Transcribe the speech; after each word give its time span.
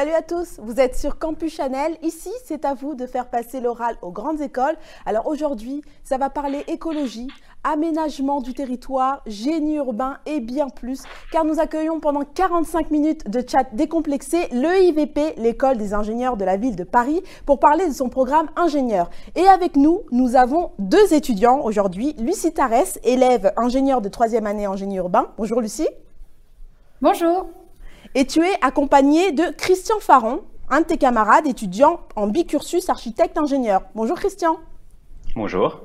Salut 0.00 0.12
à 0.12 0.22
tous, 0.22 0.58
vous 0.62 0.80
êtes 0.80 0.96
sur 0.96 1.18
Campus 1.18 1.56
Chanel. 1.56 1.94
Ici, 2.00 2.30
c'est 2.46 2.64
à 2.64 2.72
vous 2.72 2.94
de 2.94 3.04
faire 3.04 3.28
passer 3.28 3.60
l'oral 3.60 3.96
aux 4.00 4.10
grandes 4.10 4.40
écoles. 4.40 4.78
Alors 5.04 5.26
aujourd'hui, 5.26 5.82
ça 6.04 6.16
va 6.16 6.30
parler 6.30 6.64
écologie, 6.68 7.28
aménagement 7.64 8.40
du 8.40 8.54
territoire, 8.54 9.20
génie 9.26 9.74
urbain 9.74 10.16
et 10.24 10.40
bien 10.40 10.70
plus, 10.70 11.02
car 11.30 11.44
nous 11.44 11.60
accueillons 11.60 12.00
pendant 12.00 12.24
45 12.24 12.90
minutes 12.90 13.28
de 13.28 13.44
chat 13.46 13.66
décomplexé 13.74 14.48
l'EIVP, 14.52 15.34
l'école 15.36 15.76
des 15.76 15.92
ingénieurs 15.92 16.38
de 16.38 16.46
la 16.46 16.56
ville 16.56 16.76
de 16.76 16.84
Paris, 16.84 17.22
pour 17.44 17.60
parler 17.60 17.86
de 17.86 17.92
son 17.92 18.08
programme 18.08 18.48
ingénieur. 18.56 19.10
Et 19.36 19.46
avec 19.48 19.76
nous, 19.76 20.00
nous 20.12 20.34
avons 20.34 20.70
deux 20.78 21.12
étudiants 21.12 21.60
aujourd'hui, 21.62 22.14
Lucie 22.18 22.54
Tarès, 22.54 22.98
élève 23.04 23.52
ingénieur 23.58 24.00
de 24.00 24.08
troisième 24.08 24.46
année 24.46 24.66
en 24.66 24.76
génie 24.76 24.96
urbain. 24.96 25.28
Bonjour 25.36 25.60
Lucie. 25.60 25.90
Bonjour. 27.02 27.50
Et 28.16 28.26
tu 28.26 28.40
es 28.40 28.52
accompagnée 28.60 29.30
de 29.30 29.54
Christian 29.56 30.00
Faron, 30.00 30.42
un 30.68 30.80
de 30.80 30.86
tes 30.86 30.98
camarades 30.98 31.46
étudiant 31.46 32.00
en 32.16 32.26
bicursus 32.26 32.88
architecte 32.88 33.38
ingénieur. 33.38 33.82
Bonjour 33.94 34.16
Christian. 34.16 34.58
Bonjour. 35.36 35.84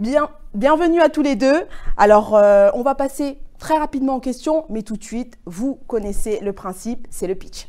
Bien, 0.00 0.30
bienvenue 0.52 1.00
à 1.00 1.08
tous 1.08 1.22
les 1.22 1.36
deux. 1.36 1.62
Alors, 1.96 2.34
euh, 2.34 2.70
on 2.74 2.82
va 2.82 2.96
passer 2.96 3.38
très 3.60 3.78
rapidement 3.78 4.16
aux 4.16 4.20
questions, 4.20 4.64
mais 4.68 4.82
tout 4.82 4.96
de 4.96 5.04
suite, 5.04 5.38
vous 5.46 5.78
connaissez 5.86 6.40
le 6.42 6.52
principe, 6.52 7.06
c'est 7.08 7.28
le 7.28 7.36
pitch. 7.36 7.68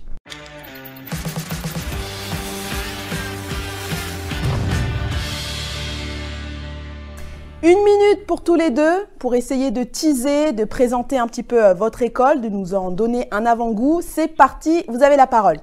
Une 7.64 7.78
minute 7.84 8.26
pour 8.26 8.44
tous 8.44 8.56
les 8.56 8.72
deux 8.72 9.06
pour 9.20 9.36
essayer 9.36 9.70
de 9.70 9.84
teaser, 9.84 10.52
de 10.52 10.64
présenter 10.64 11.20
un 11.20 11.28
petit 11.28 11.44
peu 11.44 11.64
euh, 11.64 11.74
votre 11.76 12.02
école, 12.02 12.42
de 12.42 12.50
nous 12.50 12.74
en 12.74 12.90
donner 12.90 13.28
un 13.30 13.46
avant-goût. 13.46 14.02
C'est 14.02 14.36
parti, 14.36 14.84
vous 14.88 15.04
avez 15.04 15.16
la 15.16 15.28
parole. 15.28 15.58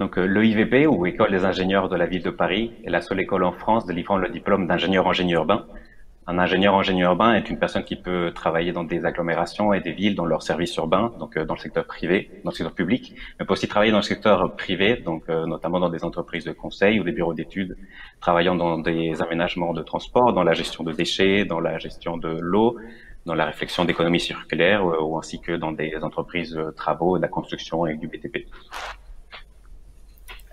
Donc 0.00 0.18
euh, 0.18 0.24
l'EIVP, 0.24 0.88
ou 0.88 1.06
École 1.06 1.30
des 1.30 1.44
ingénieurs 1.44 1.88
de 1.88 1.94
la 1.94 2.06
ville 2.06 2.24
de 2.24 2.30
Paris, 2.30 2.72
est 2.84 2.90
la 2.90 3.00
seule 3.00 3.20
école 3.20 3.44
en 3.44 3.52
France 3.52 3.86
délivrant 3.86 4.16
le 4.16 4.28
diplôme 4.28 4.66
d'ingénieur 4.66 5.06
en 5.06 5.12
génie 5.12 5.34
urbain. 5.34 5.66
Un 6.28 6.38
ingénieur 6.38 6.74
en 6.74 6.82
génie 6.82 7.02
urbain 7.02 7.34
est 7.34 7.50
une 7.50 7.58
personne 7.58 7.82
qui 7.82 7.96
peut 7.96 8.30
travailler 8.32 8.70
dans 8.70 8.84
des 8.84 9.04
agglomérations 9.04 9.72
et 9.72 9.80
des 9.80 9.90
villes 9.90 10.14
dans 10.14 10.24
leur 10.24 10.42
service 10.42 10.76
urbain, 10.76 11.12
donc 11.18 11.36
euh, 11.36 11.44
dans 11.44 11.54
le 11.54 11.58
secteur 11.58 11.84
privé, 11.84 12.30
dans 12.44 12.50
le 12.50 12.54
secteur 12.54 12.74
public, 12.74 13.14
mais 13.38 13.44
peut 13.44 13.54
aussi 13.54 13.66
travailler 13.66 13.90
dans 13.90 13.98
le 13.98 14.04
secteur 14.04 14.54
privé, 14.54 14.96
donc 14.96 15.24
euh, 15.28 15.46
notamment 15.46 15.80
dans 15.80 15.90
des 15.90 16.04
entreprises 16.04 16.44
de 16.44 16.52
conseil 16.52 17.00
ou 17.00 17.04
des 17.04 17.10
bureaux 17.10 17.34
d'études, 17.34 17.76
travaillant 18.20 18.54
dans 18.54 18.78
des 18.78 19.20
aménagements 19.20 19.72
de 19.72 19.82
transport, 19.82 20.32
dans 20.32 20.44
la 20.44 20.52
gestion 20.52 20.84
de 20.84 20.92
déchets, 20.92 21.44
dans 21.44 21.58
la 21.58 21.78
gestion 21.78 22.16
de 22.16 22.38
l'eau, 22.40 22.76
dans 23.26 23.34
la 23.34 23.44
réflexion 23.44 23.84
d'économie 23.84 24.20
circulaire 24.20 24.84
ou 24.84 25.18
ainsi 25.18 25.40
que 25.40 25.52
dans 25.52 25.72
des 25.72 25.96
entreprises 26.02 26.56
travaux, 26.76 27.16
de 27.16 27.22
la 27.22 27.28
construction 27.28 27.86
et 27.86 27.96
du 27.96 28.06
BTP. 28.06 28.46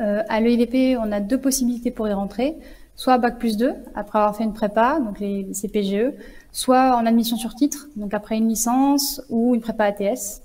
Euh, 0.02 0.24
à 0.30 0.40
l'EIVP, 0.40 0.98
on 0.98 1.12
a 1.12 1.20
deux 1.20 1.40
possibilités 1.40 1.92
pour 1.92 2.08
y 2.08 2.14
rentrer 2.14 2.56
soit 3.00 3.18
Bac 3.18 3.40
plus 3.40 3.56
2, 3.56 3.76
après 3.96 4.20
avoir 4.20 4.36
fait 4.36 4.44
une 4.44 4.52
prépa, 4.52 5.00
donc 5.00 5.22
les, 5.22 5.48
CPGE, 5.54 6.12
soit 6.52 6.98
en 6.98 7.06
admission 7.06 7.38
sur 7.38 7.56
titre, 7.56 7.88
donc 7.96 8.14
après 8.14 8.36
une 8.36 8.50
licence 8.50 9.22
ou 9.30 9.56
une 9.56 9.62
prépa 9.62 9.86
ATS. 9.86 10.42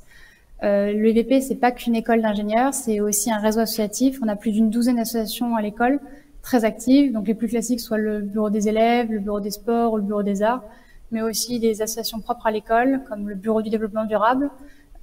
Euh, 0.63 0.93
L'EVP, 0.93 1.41
c'est 1.41 1.57
pas 1.57 1.73
qu'une 1.73 1.97
école 1.97 2.23
d'ingénieurs, 2.23 2.73
c'est 2.73 3.01
aussi 3.01 3.33
un 3.33 3.39
réseau 3.39 3.59
associatif. 3.59 4.21
On 4.23 4.29
a 4.29 4.37
plus 4.37 4.53
d'une 4.53 4.71
douzaine 4.71 4.97
d'associations 4.97 5.57
à 5.57 5.63
l'école, 5.63 5.99
très 6.43 6.65
actives. 6.65 7.13
Donc 7.13 7.27
les 7.27 7.35
plus 7.35 7.49
classiques, 7.49 7.81
soit 7.81 7.99
le 7.99 8.21
bureau 8.21 8.51
des 8.51 8.69
élèves, 8.69 9.11
le 9.11 9.19
bureau 9.19 9.41
des 9.41 9.51
sports 9.51 9.93
ou 9.93 9.97
le 9.97 10.05
bureau 10.05 10.23
des 10.23 10.45
arts, 10.45 10.63
mais 11.11 11.23
aussi 11.23 11.59
des 11.59 11.83
associations 11.83 12.21
propres 12.21 12.47
à 12.47 12.53
l'école, 12.53 13.01
comme 13.09 13.29
le 13.29 13.35
bureau 13.35 13.63
du 13.63 13.71
développement 13.71 14.05
durable. 14.05 14.49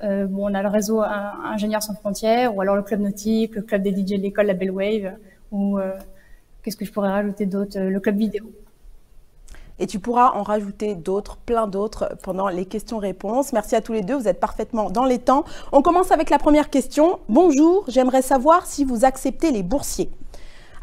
Euh, 0.03 0.25
bon, 0.25 0.49
on 0.49 0.53
a 0.53 0.61
le 0.63 0.69
réseau 0.69 1.01
Ingénieurs 1.01 1.83
sans 1.83 1.95
frontières, 1.95 2.55
ou 2.55 2.61
alors 2.61 2.77
le 2.77 2.83
club 2.83 3.01
nautique, 3.01 3.55
le 3.55 3.61
club 3.61 3.83
des 3.83 3.91
DJ 3.91 4.11
de 4.11 4.21
l'école, 4.21 4.45
la 4.45 4.53
Belle 4.53 4.71
Wave, 4.71 5.11
ou 5.51 5.79
euh, 5.79 5.91
Qu'est-ce 6.63 6.77
que 6.77 6.85
je 6.85 6.91
pourrais 6.91 7.09
rajouter 7.09 7.45
d'autre 7.45 7.77
euh, 7.77 7.89
Le 7.89 7.99
club 7.99 8.17
vidéo? 8.17 8.51
Et 9.79 9.87
tu 9.87 9.97
pourras 9.97 10.33
en 10.33 10.43
rajouter 10.43 10.93
d'autres, 10.93 11.37
plein 11.37 11.65
d'autres, 11.65 12.15
pendant 12.21 12.49
les 12.49 12.65
questions-réponses. 12.65 13.51
Merci 13.51 13.75
à 13.75 13.81
tous 13.81 13.93
les 13.93 14.01
deux, 14.01 14.15
vous 14.15 14.27
êtes 14.27 14.39
parfaitement 14.39 14.91
dans 14.91 15.05
les 15.05 15.17
temps. 15.17 15.43
On 15.71 15.81
commence 15.81 16.11
avec 16.11 16.29
la 16.29 16.37
première 16.37 16.69
question. 16.69 17.19
Bonjour, 17.29 17.85
j'aimerais 17.87 18.21
savoir 18.21 18.67
si 18.67 18.85
vous 18.85 19.05
acceptez 19.05 19.51
les 19.51 19.63
boursiers. 19.63 20.11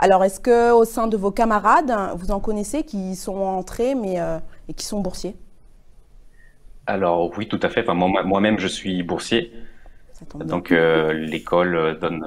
Alors, 0.00 0.24
est-ce 0.24 0.40
que 0.40 0.72
au 0.72 0.84
sein 0.84 1.06
de 1.06 1.16
vos 1.16 1.30
camarades, 1.30 1.92
vous 2.16 2.32
en 2.32 2.40
connaissez 2.40 2.82
qui 2.82 3.14
sont 3.14 3.36
entrés 3.36 3.94
mais, 3.94 4.20
euh, 4.20 4.38
et 4.68 4.74
qui 4.74 4.84
sont 4.84 5.00
boursiers? 5.00 5.36
Alors 6.86 7.30
oui, 7.36 7.46
tout 7.46 7.60
à 7.62 7.68
fait. 7.68 7.82
Enfin, 7.82 7.94
moi-même, 7.94 8.58
je 8.58 8.66
suis 8.68 9.04
boursier. 9.04 9.52
Donc, 10.34 10.72
euh, 10.72 11.12
l'école 11.12 11.98
donne 12.00 12.24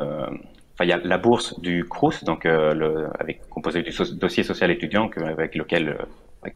il 0.79 0.87
y 0.87 0.93
a 0.93 0.97
la 0.97 1.17
bourse 1.17 1.59
du 1.59 1.85
CRUS, 1.85 2.23
donc 2.23 2.45
euh, 2.45 2.73
le, 2.73 3.07
avec 3.19 3.47
composé 3.49 3.83
du 3.83 3.91
dossier 4.15 4.43
social 4.43 4.71
étudiant, 4.71 5.09
avec 5.17 5.55
lequel 5.55 5.89
euh, 5.89 6.49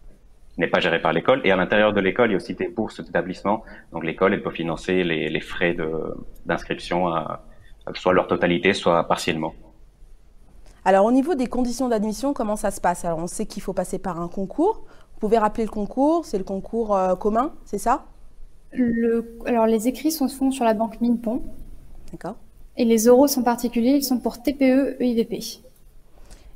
n'est 0.58 0.70
pas 0.70 0.80
géré 0.80 1.02
par 1.02 1.14
l'école. 1.14 1.42
Et 1.44 1.52
à 1.52 1.56
l'intérieur 1.56 1.94
de 1.94 2.00
l'école, 2.00 2.30
il 2.30 2.32
y 2.32 2.36
a 2.36 2.38
aussi 2.38 2.56
des 2.56 2.70
bourses 2.70 3.04
d'établissement. 3.04 3.64
Donc 3.92 4.04
l'école, 4.04 4.34
elle 4.34 4.42
peut 4.42 4.52
financer 4.52 5.04
les, 5.04 5.30
les 5.30 5.42
frais 5.42 5.76
d'inscription, 6.46 7.08
soit 7.94 8.14
leur 8.14 8.28
totalité, 8.28 8.74
soit 8.74 9.04
partiellement. 9.08 9.54
Alors 10.86 11.06
au 11.06 11.12
niveau 11.12 11.36
des 11.36 11.48
conditions 11.48 11.90
d'admission, 11.90 12.34
comment 12.34 12.56
ça 12.56 12.72
se 12.72 12.80
passe? 12.80 13.06
Alors 13.06 13.20
on 13.20 13.28
sait 13.28 13.46
qu'il 13.48 13.62
faut 13.64 13.74
passer 13.74 14.00
par 14.00 14.22
un 14.22 14.28
concours. 14.28 14.86
Vous 15.14 15.20
pouvez 15.20 15.38
rappeler 15.38 15.66
le 15.66 15.72
concours, 15.72 16.26
c'est 16.26 16.38
le 16.38 16.44
concours 16.44 16.96
euh, 16.96 17.16
commun, 17.16 17.54
c'est 17.66 17.80
ça? 17.80 18.06
Le, 18.72 19.38
Alors 19.46 19.66
les 19.66 19.88
écrits 19.88 20.12
sont 20.12 20.28
font 20.28 20.52
sur 20.52 20.64
la 20.64 20.74
banque 20.74 21.02
Minpon. 21.02 21.42
D'accord. 22.12 22.36
Et 22.78 22.86
les 22.86 23.06
euros 23.06 23.28
sont 23.28 23.44
particuliers, 23.44 23.94
ils 23.98 24.04
sont 24.04 24.20
pour 24.20 24.42
TPE, 24.42 24.98
EIVP. 25.00 25.62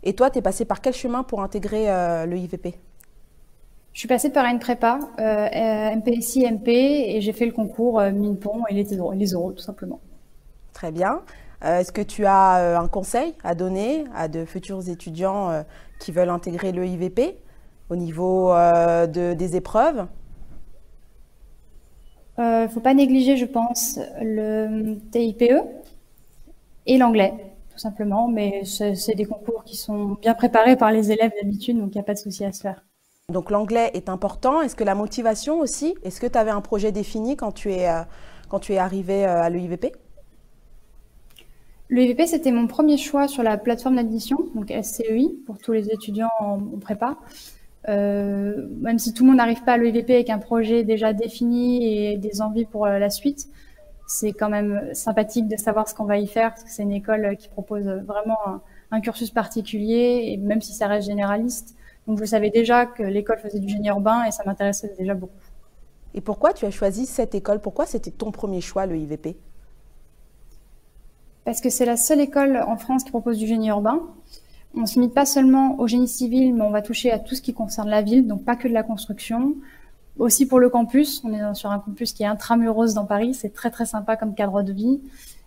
Et 0.03 0.13
toi, 0.13 0.29
tu 0.29 0.39
es 0.39 0.41
passé 0.41 0.65
par 0.65 0.81
quel 0.81 0.93
chemin 0.93 1.23
pour 1.23 1.41
intégrer 1.41 1.89
euh, 1.89 2.25
le 2.25 2.37
IVP 2.37 2.75
Je 3.93 3.99
suis 3.99 4.07
passée 4.07 4.29
par 4.29 4.45
une 4.45 4.59
prépa, 4.59 4.99
euh, 5.19 5.95
MPSI, 5.95 6.45
MP, 6.45 6.69
et 6.69 7.21
j'ai 7.21 7.33
fait 7.33 7.45
le 7.45 7.51
concours 7.51 7.99
euh, 7.99 8.11
Minpon 8.11 8.63
et 8.69 8.73
les, 8.73 8.87
les 9.15 9.31
euros, 9.33 9.51
tout 9.51 9.63
simplement. 9.63 9.99
Très 10.73 10.91
bien. 10.91 11.21
Euh, 11.65 11.79
est-ce 11.79 11.91
que 11.91 12.01
tu 12.01 12.25
as 12.25 12.79
un 12.79 12.87
conseil 12.87 13.33
à 13.43 13.55
donner 13.55 14.05
à 14.15 14.29
de 14.29 14.45
futurs 14.45 14.87
étudiants 14.87 15.65
qui 15.99 16.13
veulent 16.13 16.29
intégrer 16.29 16.71
le 16.71 16.85
IVP 16.85 17.35
au 17.89 17.97
niveau 17.97 18.53
de, 18.53 19.33
des 19.33 19.55
épreuves? 19.57 20.07
Il 22.37 22.43
ne 22.43 22.67
faut 22.69 22.79
pas 22.79 22.93
négliger, 22.93 23.35
je 23.35 23.43
pense, 23.43 23.99
le 24.21 24.95
TIPE, 25.11 25.51
et 26.85 26.97
l'anglais, 26.97 27.33
tout 27.71 27.79
simplement. 27.79 28.27
Mais 28.27 28.63
c'est 28.65 29.15
des 29.15 29.25
concours 29.25 29.63
qui 29.63 29.77
sont 29.77 30.17
bien 30.21 30.33
préparés 30.33 30.75
par 30.75 30.91
les 30.91 31.11
élèves 31.11 31.31
d'habitude, 31.41 31.77
donc 31.77 31.89
il 31.93 31.97
n'y 31.97 32.01
a 32.01 32.03
pas 32.03 32.13
de 32.13 32.19
souci 32.19 32.45
à 32.45 32.51
se 32.51 32.61
faire. 32.61 32.83
Donc 33.29 33.51
l'anglais 33.51 33.91
est 33.93 34.09
important. 34.09 34.61
Est-ce 34.61 34.75
que 34.75 34.83
la 34.83 34.95
motivation 34.95 35.59
aussi 35.59 35.95
Est-ce 36.03 36.19
que 36.19 36.27
tu 36.27 36.37
avais 36.37 36.51
un 36.51 36.61
projet 36.61 36.91
défini 36.91 37.37
quand 37.37 37.51
tu 37.51 37.71
es, 37.71 37.87
euh, 37.87 38.01
quand 38.49 38.59
tu 38.59 38.73
es 38.73 38.77
arrivé 38.77 39.25
euh, 39.25 39.41
à 39.41 39.49
l'EIVP 39.49 39.93
L'EIVP, 41.91 42.27
c'était 42.27 42.51
mon 42.51 42.67
premier 42.67 42.97
choix 42.97 43.27
sur 43.27 43.41
la 43.41 43.57
plateforme 43.57 43.95
d'admission, 43.95 44.37
donc 44.53 44.71
SCEI, 44.71 45.29
pour 45.45 45.57
tous 45.57 45.71
les 45.71 45.89
étudiants 45.89 46.29
en, 46.39 46.59
prépa. 46.79 47.17
Euh, 47.87 48.67
même 48.81 48.99
si 48.99 49.13
tout 49.13 49.23
le 49.23 49.29
monde 49.29 49.37
n'arrive 49.37 49.63
pas 49.63 49.73
à 49.73 49.77
l'EIVP 49.77 50.13
avec 50.13 50.29
un 50.29 50.37
projet 50.37 50.83
déjà 50.83 51.13
défini 51.13 52.11
et 52.11 52.17
des 52.17 52.41
envies 52.41 52.65
pour 52.65 52.85
la 52.85 53.09
suite, 53.09 53.47
c'est 54.09 54.33
quand 54.33 54.49
même 54.49 54.89
sympathique 54.93 55.47
de 55.47 55.55
savoir 55.55 55.87
ce 55.87 55.93
qu'on 55.93 56.05
va 56.05 56.17
y 56.17 56.25
faire 56.25 56.49
parce 56.49 56.63
que 56.63 56.71
c'est 56.71 56.81
une 56.81 56.91
école 56.91 57.37
qui 57.37 57.47
propose 57.47 57.85
vraiment 57.85 58.39
un, 58.89 59.01
cursus 59.01 59.29
particulier 59.29 60.31
et 60.31 60.37
même 60.37 60.63
si 60.63 60.73
ça 60.73 60.87
reste 60.87 61.07
généraliste. 61.07 61.75
Donc 62.07 62.19
je 62.19 62.25
savais 62.25 62.49
déjà 62.49 62.87
que 62.87 63.03
l'école 63.03 63.37
faisait 63.37 63.59
du 63.59 63.69
génie 63.69 63.87
urbain 63.87 64.23
et 64.23 64.31
ça 64.31 64.41
m'intéressait 64.47 64.95
déjà 64.97 65.13
beaucoup. 65.13 65.31
Et 66.15 66.21
pourquoi 66.21 66.53
tu 66.53 66.65
as 66.65 66.71
choisi 66.71 67.05
cette 67.05 67.35
école? 67.35 67.61
Pourquoi 67.61 67.85
c'était 67.85 68.09
ton 68.09 68.31
premier 68.31 68.61
choix, 68.61 68.87
le 68.87 68.97
IVP 68.97 69.37
Parce 71.45 71.61
que 71.61 71.69
c'est 71.69 71.85
la 71.85 71.95
seule 71.95 72.19
école 72.19 72.57
en 72.57 72.77
France 72.77 73.03
qui 73.03 73.11
propose 73.11 73.37
du 73.37 73.45
génie 73.45 73.69
urbain. 73.69 74.01
On 74.73 74.81
ne 74.81 74.85
se 74.87 74.95
limite 74.95 75.13
pas 75.13 75.27
seulement 75.27 75.79
au 75.79 75.85
génie 75.85 76.07
civil, 76.07 76.55
mais 76.55 76.63
on 76.63 76.71
va 76.71 76.81
toucher 76.81 77.11
à 77.11 77.19
tout 77.19 77.35
ce 77.35 77.43
qui 77.43 77.53
concerne 77.53 77.89
la 77.89 78.01
ville, 78.01 78.25
donc 78.25 78.43
pas 78.43 78.55
que 78.55 78.67
de 78.67 78.73
la 78.73 78.81
construction, 78.81 79.53
aussi 80.19 80.45
pour 80.45 80.59
le 80.59 80.69
campus, 80.69 81.21
on 81.23 81.33
est 81.33 81.53
sur 81.55 81.71
un 81.71 81.79
campus 81.79 82.13
qui 82.13 82.23
est 82.23 82.27
intramuros 82.27 82.93
dans 82.93 83.05
Paris, 83.05 83.33
c'est 83.33 83.53
très 83.53 83.71
très 83.71 83.85
sympa 83.85 84.17
comme 84.17 84.35
cadre 84.35 84.61
de 84.61 84.73
vie. 84.73 85.01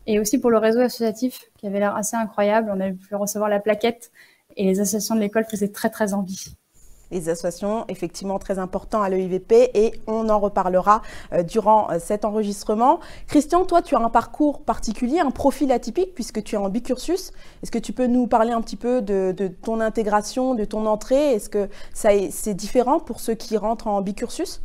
Et 0.07 0.19
aussi 0.19 0.39
pour 0.39 0.51
le 0.51 0.59
réseau 0.59 0.81
associatif 0.81 1.41
qui 1.59 1.67
avait 1.67 1.79
l'air 1.79 1.95
assez 1.95 2.17
incroyable, 2.17 2.73
on 2.75 2.81
a 2.81 2.91
pu 2.91 3.15
recevoir 3.15 3.49
la 3.49 3.61
plaquette 3.61 4.11
et 4.57 4.65
les 4.65 4.81
associations 4.81 5.15
de 5.15 5.21
l'école 5.21 5.45
faisaient 5.45 5.69
très 5.69 5.91
très 5.91 6.13
envie 6.13 6.57
les 7.13 7.29
associations, 7.29 7.85
effectivement 7.89 8.39
très 8.39 8.59
important 8.59 9.03
à 9.03 9.09
l'EIVP 9.09 9.71
et 9.75 9.93
on 10.07 10.29
en 10.29 10.39
reparlera 10.39 11.03
euh, 11.33 11.43
durant 11.43 11.91
euh, 11.91 11.99
cet 11.99 12.25
enregistrement. 12.25 13.01
Christian, 13.29 13.65
toi, 13.65 13.83
tu 13.83 13.95
as 13.95 14.01
un 14.01 14.09
parcours 14.09 14.63
particulier, 14.63 15.21
un 15.21 15.31
profil 15.31 15.71
atypique 15.71 16.15
puisque 16.15 16.43
tu 16.43 16.57
es 16.57 16.59
en 16.59 16.69
bicursus. 16.69 17.33
Est-ce 17.63 17.71
que 17.71 17.79
tu 17.79 17.93
peux 17.93 18.07
nous 18.07 18.27
parler 18.27 18.53
un 18.53 18.63
petit 18.63 18.77
peu 18.77 19.03
de, 19.03 19.35
ton 19.63 19.81
intégration, 19.81 20.55
de 20.55 20.65
ton 20.65 20.87
entrée? 20.87 21.35
Est-ce 21.35 21.49
que 21.49 21.69
c'est 21.93 22.55
différent 22.55 22.99
pour 22.99 23.21
ceux 23.21 23.35
qui 23.35 23.57
rentrent 23.57 23.87
en 23.87 24.01
bicursus? 24.01 24.61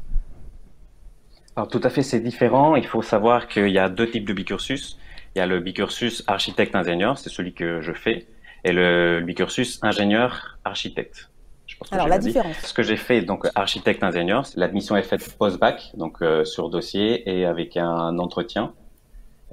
Alors 1.55 1.67
tout 1.67 1.81
à 1.83 1.89
fait, 1.89 2.03
c'est 2.03 2.19
différent. 2.19 2.75
Il 2.75 2.85
faut 2.85 3.01
savoir 3.01 3.47
qu'il 3.47 3.69
y 3.69 3.79
a 3.79 3.89
deux 3.89 4.09
types 4.09 4.27
de 4.27 4.33
bicursus. 4.33 4.97
Il 5.35 5.39
y 5.39 5.41
a 5.41 5.47
le 5.47 5.59
bicursus 5.59 6.23
architecte-ingénieur, 6.27 7.17
c'est 7.17 7.29
celui 7.29 7.53
que 7.53 7.81
je 7.81 7.93
fais, 7.93 8.27
et 8.63 8.71
le 8.71 9.21
bicursus 9.21 9.79
ingénieur-architecte. 9.83 11.29
Alors 11.91 12.07
la 12.07 12.17
différence. 12.17 12.57
Ce 12.57 12.73
que 12.73 12.83
j'ai 12.83 12.97
fait, 12.97 13.21
donc 13.21 13.47
architecte-ingénieur, 13.55 14.45
l'admission 14.55 14.95
est 14.95 15.03
faite 15.03 15.37
post-bac, 15.37 15.91
donc 15.95 16.21
euh, 16.21 16.43
sur 16.43 16.69
dossier 16.69 17.29
et 17.29 17.45
avec 17.45 17.77
un 17.77 18.17
entretien. 18.19 18.73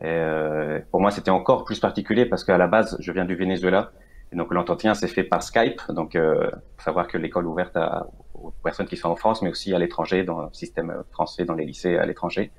Et, 0.00 0.06
euh, 0.06 0.80
pour 0.90 1.00
moi, 1.00 1.10
c'était 1.10 1.30
encore 1.30 1.64
plus 1.64 1.78
particulier 1.78 2.26
parce 2.26 2.44
qu'à 2.44 2.58
la 2.58 2.66
base, 2.66 2.96
je 3.00 3.12
viens 3.12 3.24
du 3.24 3.36
Venezuela. 3.36 3.92
Et 4.32 4.36
donc 4.36 4.52
l'entretien 4.52 4.94
s'est 4.94 5.08
fait 5.08 5.24
par 5.24 5.42
Skype. 5.42 5.80
Donc, 5.90 6.16
euh, 6.16 6.50
faut 6.76 6.84
savoir 6.84 7.06
que 7.08 7.18
l'école 7.18 7.44
est 7.44 7.48
ouverte 7.48 7.76
à, 7.76 8.06
aux 8.34 8.50
personnes 8.50 8.86
qui 8.86 8.96
sont 8.96 9.08
en 9.08 9.16
France, 9.16 9.42
mais 9.42 9.50
aussi 9.50 9.74
à 9.74 9.78
l'étranger, 9.78 10.24
dans 10.24 10.42
le 10.42 10.48
système 10.52 11.02
français, 11.12 11.44
dans 11.44 11.54
les 11.54 11.64
lycées 11.64 11.96
à 11.96 12.06
l'étranger. 12.06 12.50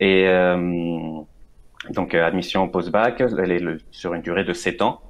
Et 0.00 0.28
euh, 0.28 1.20
donc 1.90 2.14
admission 2.14 2.68
post-bac, 2.68 3.20
elle 3.20 3.52
est 3.52 3.64
sur 3.90 4.14
une 4.14 4.22
durée 4.22 4.44
de 4.44 4.52
7 4.52 4.82
ans. 4.82 5.02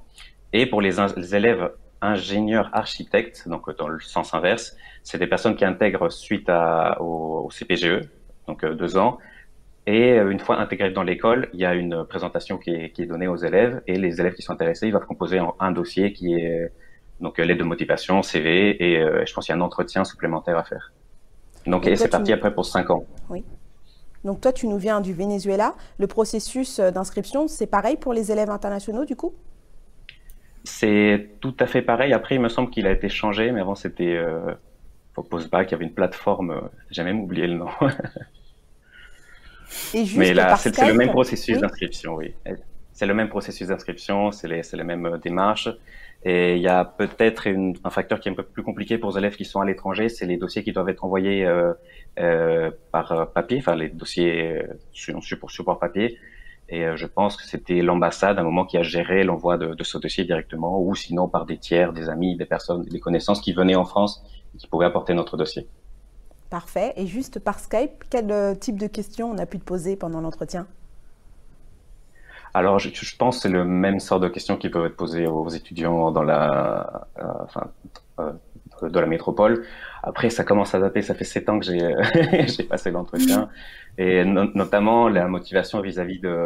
Et 0.52 0.66
pour 0.66 0.80
les, 0.80 0.96
les 1.16 1.36
élèves 1.36 1.70
ingénieurs 2.00 2.70
architectes, 2.72 3.48
donc 3.48 3.74
dans 3.76 3.88
le 3.88 4.00
sens 4.00 4.34
inverse, 4.34 4.76
c'est 5.02 5.18
des 5.18 5.26
personnes 5.26 5.56
qui 5.56 5.64
intègrent 5.64 6.10
suite 6.10 6.48
à, 6.48 7.00
au, 7.00 7.46
au 7.46 7.48
CPGE, 7.48 8.08
donc 8.46 8.64
euh, 8.64 8.74
deux 8.74 8.96
ans. 8.96 9.18
Et 9.86 10.12
euh, 10.12 10.30
une 10.30 10.38
fois 10.38 10.58
intégrés 10.60 10.90
dans 10.90 11.02
l'école, 11.02 11.48
il 11.52 11.60
y 11.60 11.64
a 11.64 11.74
une 11.74 12.04
présentation 12.04 12.58
qui 12.58 12.70
est, 12.70 12.90
qui 12.90 13.02
est, 13.02 13.06
donnée 13.06 13.26
aux 13.26 13.36
élèves 13.36 13.82
et 13.86 13.98
les 13.98 14.20
élèves 14.20 14.34
qui 14.34 14.42
sont 14.42 14.52
intéressés, 14.52 14.86
ils 14.86 14.90
doivent 14.90 15.06
composer 15.06 15.40
un 15.58 15.72
dossier 15.72 16.12
qui 16.12 16.34
est 16.34 16.70
donc 17.20 17.38
l'aide 17.38 17.58
de 17.58 17.64
motivation, 17.64 18.22
CV 18.22 18.76
et 18.82 18.98
euh, 18.98 19.24
je 19.26 19.32
pense 19.34 19.46
qu'il 19.46 19.54
y 19.54 19.58
a 19.58 19.60
un 19.60 19.64
entretien 19.64 20.04
supplémentaire 20.04 20.56
à 20.56 20.64
faire. 20.64 20.92
Donc, 21.66 21.86
et 21.86 21.96
c'est 21.96 22.08
parti 22.08 22.32
après 22.32 22.54
pour 22.54 22.64
cinq 22.64 22.90
ans. 22.90 23.04
Oui. 23.28 23.44
Donc 24.24 24.40
toi, 24.40 24.52
tu 24.52 24.66
nous 24.66 24.78
viens 24.78 25.00
du 25.00 25.12
Venezuela. 25.12 25.74
Le 25.98 26.06
processus 26.06 26.80
d'inscription, 26.80 27.48
c'est 27.48 27.66
pareil 27.66 27.96
pour 27.96 28.12
les 28.12 28.30
élèves 28.30 28.50
internationaux 28.50 29.04
du 29.04 29.16
coup? 29.16 29.34
C'est 30.64 31.30
tout 31.40 31.54
à 31.60 31.66
fait 31.66 31.82
pareil. 31.82 32.12
Après, 32.12 32.34
il 32.34 32.40
me 32.40 32.48
semble 32.48 32.70
qu'il 32.70 32.86
a 32.86 32.92
été 32.92 33.08
changé, 33.08 33.50
mais 33.52 33.60
avant 33.60 33.74
c'était 33.74 34.16
euh, 34.16 34.52
Postbac, 35.14 35.68
il 35.68 35.72
y 35.72 35.74
avait 35.74 35.84
une 35.84 35.94
plateforme, 35.94 36.50
euh, 36.50 36.60
j'ai 36.90 37.02
même 37.02 37.20
oublié 37.20 37.46
le 37.46 37.54
nom. 37.54 37.68
Et 39.94 40.04
juste 40.04 40.16
mais 40.16 40.34
là, 40.34 40.56
c'est 40.56 40.76
le 40.80 40.94
même 40.94 41.10
processus 41.10 41.56
oui. 41.56 41.60
d'inscription, 41.60 42.14
oui. 42.14 42.34
C'est 42.92 43.06
le 43.06 43.14
même 43.14 43.28
processus 43.28 43.68
d'inscription, 43.68 44.32
c'est 44.32 44.48
les, 44.48 44.62
les, 44.72 44.84
mêmes 44.84 45.06
euh, 45.06 45.18
démarches. 45.18 45.68
Et 46.24 46.56
il 46.56 46.62
y 46.62 46.68
a 46.68 46.84
peut-être 46.84 47.46
un 47.48 47.90
facteur 47.90 48.18
qui 48.18 48.28
est 48.28 48.32
un 48.32 48.34
peu 48.34 48.42
plus 48.42 48.64
compliqué 48.64 48.98
pour 48.98 49.10
les 49.12 49.18
élèves 49.18 49.36
qui 49.36 49.44
sont 49.44 49.60
à 49.60 49.64
l'étranger, 49.64 50.08
c'est 50.08 50.26
les 50.26 50.36
dossiers 50.36 50.64
qui 50.64 50.72
doivent 50.72 50.88
être 50.88 51.04
envoyés 51.04 51.46
euh, 51.46 51.72
euh, 52.18 52.72
par 52.90 53.30
papier, 53.32 53.58
enfin 53.58 53.76
les 53.76 53.88
dossiers 53.88 54.62
sur, 54.90 55.22
sur 55.22 55.48
support 55.48 55.78
papier. 55.78 56.18
Et 56.68 56.84
euh, 56.84 56.96
je 56.96 57.06
pense 57.06 57.36
que 57.36 57.44
c'était 57.44 57.80
l'ambassade 57.80 58.38
à 58.38 58.40
un 58.42 58.44
moment 58.44 58.66
qui 58.66 58.76
a 58.76 58.82
géré 58.82 59.24
l'envoi 59.24 59.56
de, 59.56 59.74
de, 59.74 59.84
ce 59.84 59.96
dossier 59.96 60.24
directement, 60.24 60.80
ou 60.80 60.94
sinon 60.94 61.28
par 61.28 61.46
des 61.46 61.56
tiers, 61.56 61.92
des 61.92 62.08
amis, 62.08 62.36
des 62.36 62.44
personnes, 62.44 62.82
des 62.82 63.00
connaissances 63.00 63.40
qui 63.40 63.52
venaient 63.52 63.76
en 63.76 63.84
France 63.84 64.22
et 64.54 64.58
qui 64.58 64.66
pouvaient 64.66 64.86
apporter 64.86 65.14
notre 65.14 65.36
dossier. 65.36 65.66
Parfait. 66.50 66.94
Et 66.96 67.06
juste 67.06 67.40
par 67.40 67.58
Skype, 67.58 68.04
quel 68.08 68.30
euh, 68.32 68.54
type 68.54 68.78
de 68.78 68.86
questions 68.86 69.30
on 69.30 69.38
a 69.38 69.44
pu 69.44 69.58
te 69.58 69.64
poser 69.64 69.96
pendant 69.96 70.20
l'entretien? 70.20 70.66
Alors, 72.54 72.78
je, 72.78 72.88
je, 72.92 73.16
pense 73.16 73.36
que 73.36 73.42
c'est 73.42 73.48
le 73.50 73.64
même 73.64 74.00
sort 74.00 74.20
de 74.20 74.28
questions 74.28 74.56
qui 74.56 74.70
peuvent 74.70 74.86
être 74.86 74.96
posées 74.96 75.26
aux 75.26 75.48
étudiants 75.50 76.10
dans 76.10 76.22
la, 76.22 77.06
euh, 77.18 77.24
enfin, 77.42 77.70
euh, 78.18 78.32
de 78.82 78.98
la 78.98 79.06
métropole. 79.06 79.66
Après, 80.02 80.30
ça 80.30 80.44
commence 80.44 80.74
à 80.74 80.78
dater. 80.80 81.02
Ça 81.02 81.14
fait 81.14 81.24
sept 81.24 81.48
ans 81.50 81.58
que 81.58 81.66
j'ai 81.66 82.62
passé 82.68 82.90
l'entretien, 82.90 83.50
et 83.98 84.24
no 84.24 84.44
notamment 84.54 85.08
la 85.08 85.24
motivation 85.36 85.80
vis-à-vis 85.82 86.18
-vis 86.18 86.22
de 86.22 86.36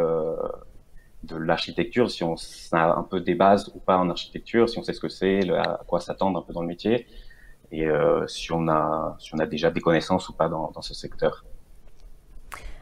de 1.31 1.37
l'architecture, 1.37 2.07
si 2.11 2.21
on 2.23 2.35
a 2.73 2.85
un 3.01 3.03
peu 3.11 3.19
des 3.21 3.35
bases 3.43 3.71
ou 3.75 3.79
pas 3.79 3.97
en 4.03 4.09
architecture, 4.09 4.67
si 4.69 4.77
on 4.79 4.83
sait 4.83 4.95
ce 4.99 4.99
que 4.99 5.07
c'est, 5.19 5.49
à 5.51 5.79
quoi 5.87 5.99
s'attendre 6.01 6.37
un 6.39 6.43
peu 6.47 6.51
dans 6.57 6.61
le 6.61 6.67
métier, 6.67 6.95
et 7.71 7.85
euh, 7.87 8.27
si 8.27 8.51
on 8.51 8.67
a 8.67 9.15
si 9.19 9.29
on 9.35 9.39
a 9.39 9.47
déjà 9.55 9.71
des 9.71 9.79
connaissances 9.87 10.25
ou 10.29 10.33
pas 10.41 10.49
dans, 10.49 10.71
dans 10.75 10.81
ce 10.89 10.93
secteur. 10.93 11.33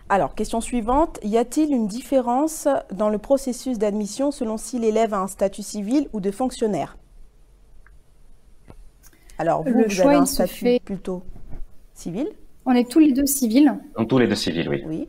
Alors, 0.09 0.35
question 0.35 0.59
suivante. 0.59 1.19
Y 1.24 1.38
a-t-il 1.38 1.71
une 1.71 1.88
différence 1.88 2.67
dans 2.91 3.09
le 3.09 3.19
processus 3.29 3.77
d'admission 3.77 4.31
selon 4.31 4.57
si 4.57 4.75
l'élève 4.83 5.13
a 5.13 5.19
un 5.19 5.27
statut 5.27 5.62
civil 5.74 6.09
ou 6.12 6.19
de 6.19 6.31
fonctionnaire? 6.31 6.97
Alors, 9.38 9.63
vous, 9.63 9.77
le 9.77 9.83
vous 9.85 9.89
choix, 9.89 10.12
avez 10.12 10.15
un 10.15 10.25
statut 10.25 10.65
fait- 10.65 10.83
plutôt 10.83 11.24
civil? 11.94 12.27
On 12.66 12.74
est 12.74 12.90
tous 12.90 13.00
les 13.00 13.12
deux 13.12 13.25
civils. 13.25 13.74
Donc 13.98 14.08
tous 14.08 14.18
les 14.19 14.28
deux 14.28 14.36
civils, 14.36 14.68
oui. 14.69 14.84
Oui. 14.86 15.08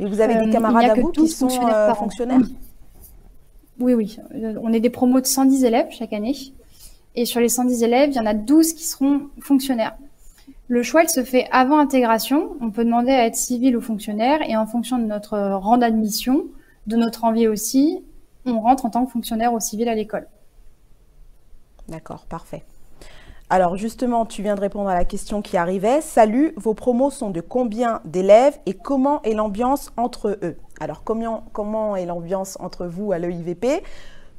Et 0.00 0.06
vous 0.06 0.20
avez 0.20 0.36
Euh, 0.36 0.40
des 0.42 0.46
il 0.46 0.52
camarades 0.52 0.84
à 0.90 0.94
que 0.94 1.00
vous 1.00 1.10
qui 1.12 1.20
12 1.22 1.34
sont 1.36 1.48
fonctionnaires 1.48 1.76
euh, 1.76 1.94
fonctionnaires 1.94 2.40
Oui, 3.80 3.94
oui. 3.94 4.18
Euh, 4.34 4.54
On 4.62 4.72
est 4.72 4.80
des 4.80 4.90
promos 4.90 5.20
de 5.20 5.26
110 5.26 5.64
élèves 5.64 5.88
chaque 5.90 6.12
année. 6.12 6.34
Et 7.14 7.24
sur 7.24 7.40
les 7.40 7.48
110 7.48 7.82
élèves, 7.82 8.10
il 8.10 8.16
y 8.16 8.20
en 8.20 8.26
a 8.26 8.34
12 8.34 8.74
qui 8.74 8.84
seront 8.84 9.22
fonctionnaires. 9.40 9.96
Le 10.68 10.82
choix, 10.82 11.02
il 11.02 11.08
se 11.08 11.24
fait 11.24 11.48
avant 11.50 11.78
intégration. 11.78 12.56
On 12.60 12.70
peut 12.70 12.84
demander 12.84 13.12
à 13.12 13.26
être 13.26 13.36
civil 13.36 13.76
ou 13.76 13.80
fonctionnaire. 13.80 14.40
Et 14.48 14.56
en 14.56 14.66
fonction 14.66 14.98
de 14.98 15.04
notre 15.04 15.38
rang 15.38 15.78
d'admission, 15.78 16.44
de 16.86 16.96
notre 16.96 17.24
envie 17.24 17.48
aussi, 17.48 18.02
on 18.44 18.60
rentre 18.60 18.84
en 18.86 18.90
tant 18.90 19.04
que 19.04 19.10
fonctionnaire 19.12 19.52
ou 19.52 19.60
civil 19.60 19.88
à 19.88 19.94
l'école. 19.94 20.26
D'accord, 21.88 22.26
parfait. 22.26 22.64
Alors 23.50 23.76
justement, 23.76 24.26
tu 24.26 24.42
viens 24.42 24.56
de 24.56 24.60
répondre 24.60 24.90
à 24.90 24.94
la 24.94 25.06
question 25.06 25.40
qui 25.40 25.56
arrivait. 25.56 26.02
Salut, 26.02 26.52
vos 26.56 26.74
promos 26.74 27.10
sont 27.10 27.30
de 27.30 27.40
combien 27.40 28.02
d'élèves 28.04 28.58
et 28.66 28.74
comment 28.74 29.22
est 29.22 29.32
l'ambiance 29.32 29.90
entre 29.96 30.38
eux? 30.42 30.58
Alors 30.80 31.02
comment, 31.02 31.44
comment 31.54 31.96
est 31.96 32.04
l'ambiance 32.04 32.58
entre 32.60 32.86
vous 32.86 33.10
à 33.10 33.18
l'EIVP 33.18 33.82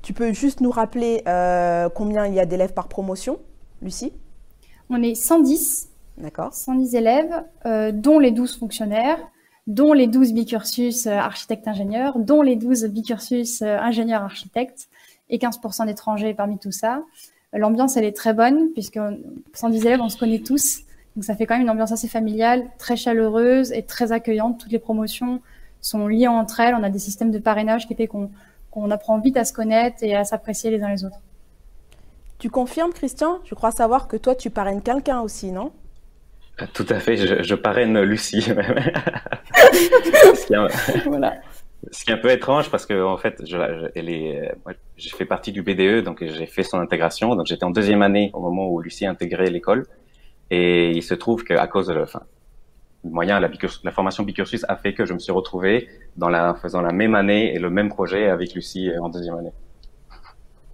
Tu 0.03 0.13
peux 0.13 0.31
juste 0.31 0.61
nous 0.61 0.69
rappeler 0.69 1.23
euh, 1.27 1.89
combien 1.89 2.27
il 2.27 2.35
y 2.35 2.39
a 2.39 2.45
d'élèves 2.45 2.75
par 2.75 2.87
promotion, 2.87 3.39
Lucie? 3.81 4.13
On 4.91 5.01
est 5.01 5.15
110, 5.15 5.89
D'accord. 6.19 6.53
110 6.53 6.93
élèves, 6.93 7.43
euh, 7.65 7.91
dont 7.91 8.19
les 8.19 8.29
12 8.29 8.59
fonctionnaires, 8.59 9.17
dont 9.65 9.93
les 9.93 10.05
12 10.05 10.33
bicursus 10.33 11.07
euh, 11.07 11.17
architecte-ingénieur, 11.17 12.19
dont 12.19 12.43
les 12.43 12.55
12 12.55 12.85
bicursus 12.85 13.63
ingénieur-architecte 13.63 14.87
et 15.31 15.39
15% 15.39 15.87
d'étrangers 15.87 16.35
parmi 16.35 16.59
tout 16.59 16.71
ça. 16.71 17.01
L'ambiance, 17.53 17.97
elle 17.97 18.05
est 18.05 18.15
très 18.15 18.33
bonne 18.33 18.71
puisque 18.73 18.99
110 19.53 19.85
élèves, 19.85 20.01
on 20.01 20.09
se 20.09 20.17
connaît 20.17 20.39
tous. 20.39 20.81
Donc 21.15 21.23
ça 21.23 21.35
fait 21.35 21.45
quand 21.45 21.55
même 21.55 21.63
une 21.63 21.69
ambiance 21.69 21.91
assez 21.91 22.07
familiale, 22.07 22.65
très 22.77 22.95
chaleureuse 22.95 23.71
et 23.71 23.83
très 23.83 24.11
accueillante. 24.11 24.59
Toutes 24.59 24.71
les 24.71 24.79
promotions 24.79 25.41
sont 25.81 26.07
liées 26.07 26.27
entre 26.27 26.59
elles. 26.59 26.75
On 26.75 26.83
a 26.83 26.89
des 26.89 26.99
systèmes 26.99 27.31
de 27.31 27.39
parrainage 27.39 27.87
qui 27.87 27.95
fait 27.95 28.07
qu'on 28.07 28.91
apprend 28.91 29.19
vite 29.19 29.37
à 29.37 29.45
se 29.45 29.53
connaître 29.53 29.97
et 30.01 30.15
à 30.15 30.23
s'apprécier 30.23 30.69
les 30.69 30.83
uns 30.83 30.89
les 30.89 31.05
autres. 31.05 31.19
Tu 32.37 32.49
confirmes, 32.49 32.93
Christian? 32.93 33.39
Je 33.43 33.55
crois 33.55 33.71
savoir 33.71 34.07
que 34.07 34.15
toi, 34.15 34.35
tu 34.35 34.49
parraines 34.49 34.81
quelqu'un 34.81 35.21
aussi, 35.21 35.51
non? 35.51 35.71
Tout 36.73 36.85
à 36.89 36.99
fait, 36.99 37.17
je, 37.17 37.41
je 37.41 37.55
parraine 37.55 37.99
Lucie. 38.01 38.45
Voilà. 41.05 41.35
Ce 41.91 42.03
qui 42.03 42.11
est 42.11 42.13
un 42.13 42.17
peu 42.17 42.29
étrange 42.31 42.69
parce 42.69 42.85
que 42.85 43.03
en 43.03 43.17
fait, 43.17 43.41
je, 43.41 43.57
je- 43.57 43.91
elle 43.95 44.09
est, 44.09 44.53
moi, 44.65 44.73
j'ai 44.97 45.09
fait 45.09 45.25
partie 45.25 45.51
du 45.51 45.61
BDE, 45.63 46.03
donc 46.03 46.23
j'ai 46.23 46.45
fait 46.45 46.63
son 46.63 46.79
intégration. 46.79 47.35
Donc 47.35 47.47
j'étais 47.47 47.63
en 47.63 47.71
deuxième 47.71 48.01
année 48.01 48.31
au 48.33 48.41
moment 48.41 48.67
où 48.69 48.79
Lucie 48.81 49.05
a 49.05 49.11
intégré 49.11 49.49
l'école, 49.49 49.85
et 50.51 50.91
il 50.91 51.03
se 51.03 51.13
trouve 51.13 51.43
qu'à 51.43 51.65
cause 51.67 51.87
de 51.87 51.93
moyen, 53.03 53.39
la, 53.39 53.91
formation 53.91 54.23
bicursus 54.23 54.65
a 54.67 54.75
fait 54.75 54.93
que 54.93 55.05
je 55.05 55.13
me 55.13 55.19
suis 55.19 55.31
retrouvé 55.31 55.87
dans 56.17 56.29
la 56.29 56.53
faisant 56.55 56.81
la 56.81 56.91
même 56.91 57.15
année 57.15 57.53
et 57.53 57.59
le 57.59 57.69
même 57.69 57.89
projet 57.89 58.27
avec 58.27 58.53
Lucie 58.53 58.91
en 59.01 59.09
deuxième 59.09 59.37
année. 59.37 59.53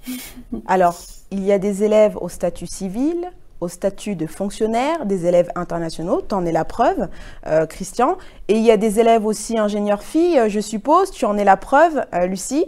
Alors, 0.65 0.95
il 1.31 1.43
y 1.43 1.51
a 1.51 1.59
des 1.59 1.83
élèves 1.83 2.17
au 2.17 2.29
statut 2.29 2.67
civil, 2.67 3.29
au 3.65 3.67
statut 3.67 4.15
de 4.15 4.27
fonctionnaire, 4.27 5.05
des 5.05 5.25
élèves 5.25 5.49
internationaux, 5.55 6.21
tu 6.27 6.35
en 6.35 6.45
es 6.45 6.51
la 6.51 6.65
preuve, 6.65 7.09
euh, 7.47 7.65
Christian. 7.65 8.17
Et 8.47 8.57
il 8.57 8.63
y 8.63 8.71
a 8.71 8.77
des 8.77 8.99
élèves 8.99 9.25
aussi 9.25 9.57
ingénieurs 9.57 10.03
filles, 10.03 10.39
euh, 10.39 10.49
je 10.49 10.59
suppose, 10.59 11.11
tu 11.11 11.25
en 11.25 11.37
es 11.37 11.43
la 11.43 11.57
preuve, 11.57 12.05
euh, 12.13 12.27
Lucie. 12.27 12.65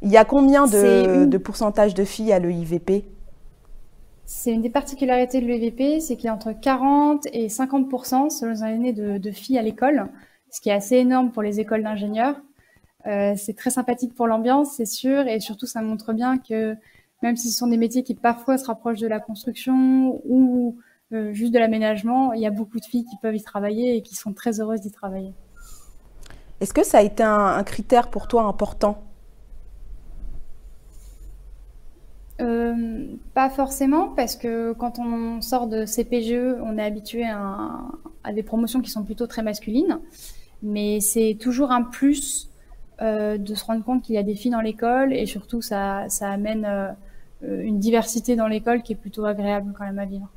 Il 0.00 0.10
y 0.10 0.16
a 0.16 0.24
combien 0.24 0.66
de, 0.66 1.26
de 1.26 1.38
pourcentage 1.38 1.94
de 1.94 2.04
filles 2.04 2.32
à 2.32 2.40
l'EIVP 2.40 3.04
C'est 4.26 4.52
une 4.52 4.62
des 4.62 4.70
particularités 4.70 5.40
de 5.40 5.46
l'EVP, 5.46 6.00
c'est 6.00 6.16
qu'il 6.16 6.24
y 6.24 6.28
a 6.28 6.34
entre 6.34 6.52
40 6.52 7.26
et 7.32 7.46
50% 7.46 8.30
selon 8.30 8.52
les 8.52 8.62
années 8.64 8.92
de, 8.92 9.18
de 9.18 9.30
filles 9.30 9.58
à 9.58 9.62
l'école, 9.62 10.08
ce 10.50 10.60
qui 10.60 10.70
est 10.70 10.74
assez 10.74 10.96
énorme 10.96 11.30
pour 11.30 11.42
les 11.42 11.60
écoles 11.60 11.84
d'ingénieurs. 11.84 12.34
Euh, 13.06 13.34
c'est 13.36 13.54
très 13.54 13.70
sympathique 13.70 14.14
pour 14.14 14.26
l'ambiance, 14.26 14.74
c'est 14.76 14.86
sûr, 14.86 15.26
et 15.26 15.40
surtout 15.40 15.66
ça 15.66 15.82
montre 15.82 16.12
bien 16.12 16.38
que 16.38 16.76
même 17.22 17.36
si 17.36 17.50
ce 17.50 17.56
sont 17.56 17.68
des 17.68 17.76
métiers 17.76 18.02
qui 18.02 18.14
parfois 18.14 18.58
se 18.58 18.66
rapprochent 18.66 19.00
de 19.00 19.06
la 19.06 19.20
construction 19.20 20.20
ou 20.24 20.76
euh, 21.12 21.32
juste 21.32 21.52
de 21.52 21.58
l'aménagement, 21.58 22.32
il 22.32 22.40
y 22.40 22.46
a 22.46 22.50
beaucoup 22.50 22.80
de 22.80 22.84
filles 22.84 23.04
qui 23.04 23.16
peuvent 23.20 23.36
y 23.36 23.42
travailler 23.42 23.96
et 23.96 24.02
qui 24.02 24.14
sont 24.14 24.32
très 24.32 24.60
heureuses 24.60 24.80
d'y 24.80 24.90
travailler. 24.90 25.32
Est-ce 26.60 26.72
que 26.72 26.84
ça 26.84 26.98
a 26.98 27.02
été 27.02 27.22
un, 27.22 27.46
un 27.46 27.64
critère 27.64 28.08
pour 28.08 28.28
toi 28.28 28.44
important? 28.44 29.02
Euh, 32.40 33.06
pas 33.34 33.50
forcément, 33.50 34.08
parce 34.08 34.36
que 34.36 34.72
quand 34.72 34.98
on 34.98 35.40
sort 35.42 35.66
de 35.66 35.84
CPGE, 35.84 36.58
on 36.62 36.78
est 36.78 36.84
habitué 36.84 37.24
à, 37.24 37.82
à 38.24 38.32
des 38.32 38.42
promotions 38.42 38.80
qui 38.80 38.90
sont 38.90 39.04
plutôt 39.04 39.26
très 39.26 39.42
masculines. 39.42 40.00
Mais 40.62 41.00
c'est 41.00 41.36
toujours 41.40 41.72
un 41.72 41.82
plus 41.82 42.48
de 43.00 43.54
se 43.56 43.64
rendre 43.64 43.82
compte 43.82 44.02
qu'il 44.02 44.14
y 44.14 44.18
a 44.18 44.22
des 44.22 44.36
filles 44.36 44.52
dans 44.52 44.60
l'école 44.60 45.12
et 45.12 45.26
surtout 45.26 45.60
ça, 45.60 46.08
ça 46.08 46.30
amène 46.30 46.94
une 47.42 47.78
diversité 47.78 48.36
dans 48.36 48.46
l'école 48.46 48.82
qui 48.82 48.92
est 48.92 48.96
plutôt 48.96 49.24
agréable 49.24 49.72
quand 49.76 49.84
même 49.84 49.98
à 49.98 50.06
vivre. 50.06 50.28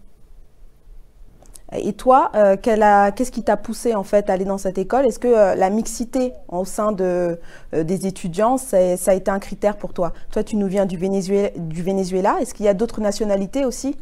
Et 1.74 1.94
toi, 1.94 2.32
euh, 2.36 2.56
qu'est-ce 2.58 3.32
qui 3.32 3.44
t'a 3.44 3.58
poussé 3.58 3.96
en 3.96 4.04
fait 4.04 4.30
à 4.30 4.34
aller 4.34 4.46
dans 4.46 4.60
cette 4.60 4.78
école? 4.78 5.08
Est-ce 5.08 5.18
que 5.18 5.28
euh, 5.28 5.56
la 5.56 5.70
mixité 5.72 6.34
au 6.48 6.64
sein 6.64 6.92
de, 6.92 7.40
euh, 7.74 7.84
des 7.84 8.06
étudiants, 8.06 8.58
ça 8.58 8.78
a 8.78 9.14
été 9.14 9.32
un 9.32 9.40
critère 9.40 9.76
pour 9.78 9.94
toi? 9.94 10.14
Toi, 10.32 10.44
tu 10.44 10.58
nous 10.58 10.68
viens. 10.68 10.86
Du 10.86 10.98
Venezuela. 10.98 12.38
Est-ce 12.40 12.54
qu'il 12.54 12.66
y 12.66 12.70
a 12.70 12.74
d'autres 12.74 13.02
nationalités 13.02 13.66
aussi 13.66 13.98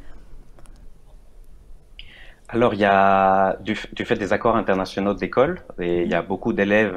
alors, 2.53 2.74
il 2.74 2.79
y 2.79 2.86
a 2.86 3.57
du, 3.62 3.75
fait 3.75 4.15
des 4.15 4.31
accords 4.33 4.55
internationaux 4.55 5.13
de 5.13 5.19
l'école, 5.19 5.62
il 5.79 6.07
y 6.07 6.13
a 6.13 6.22
beaucoup 6.22 6.53
d'élèves 6.53 6.95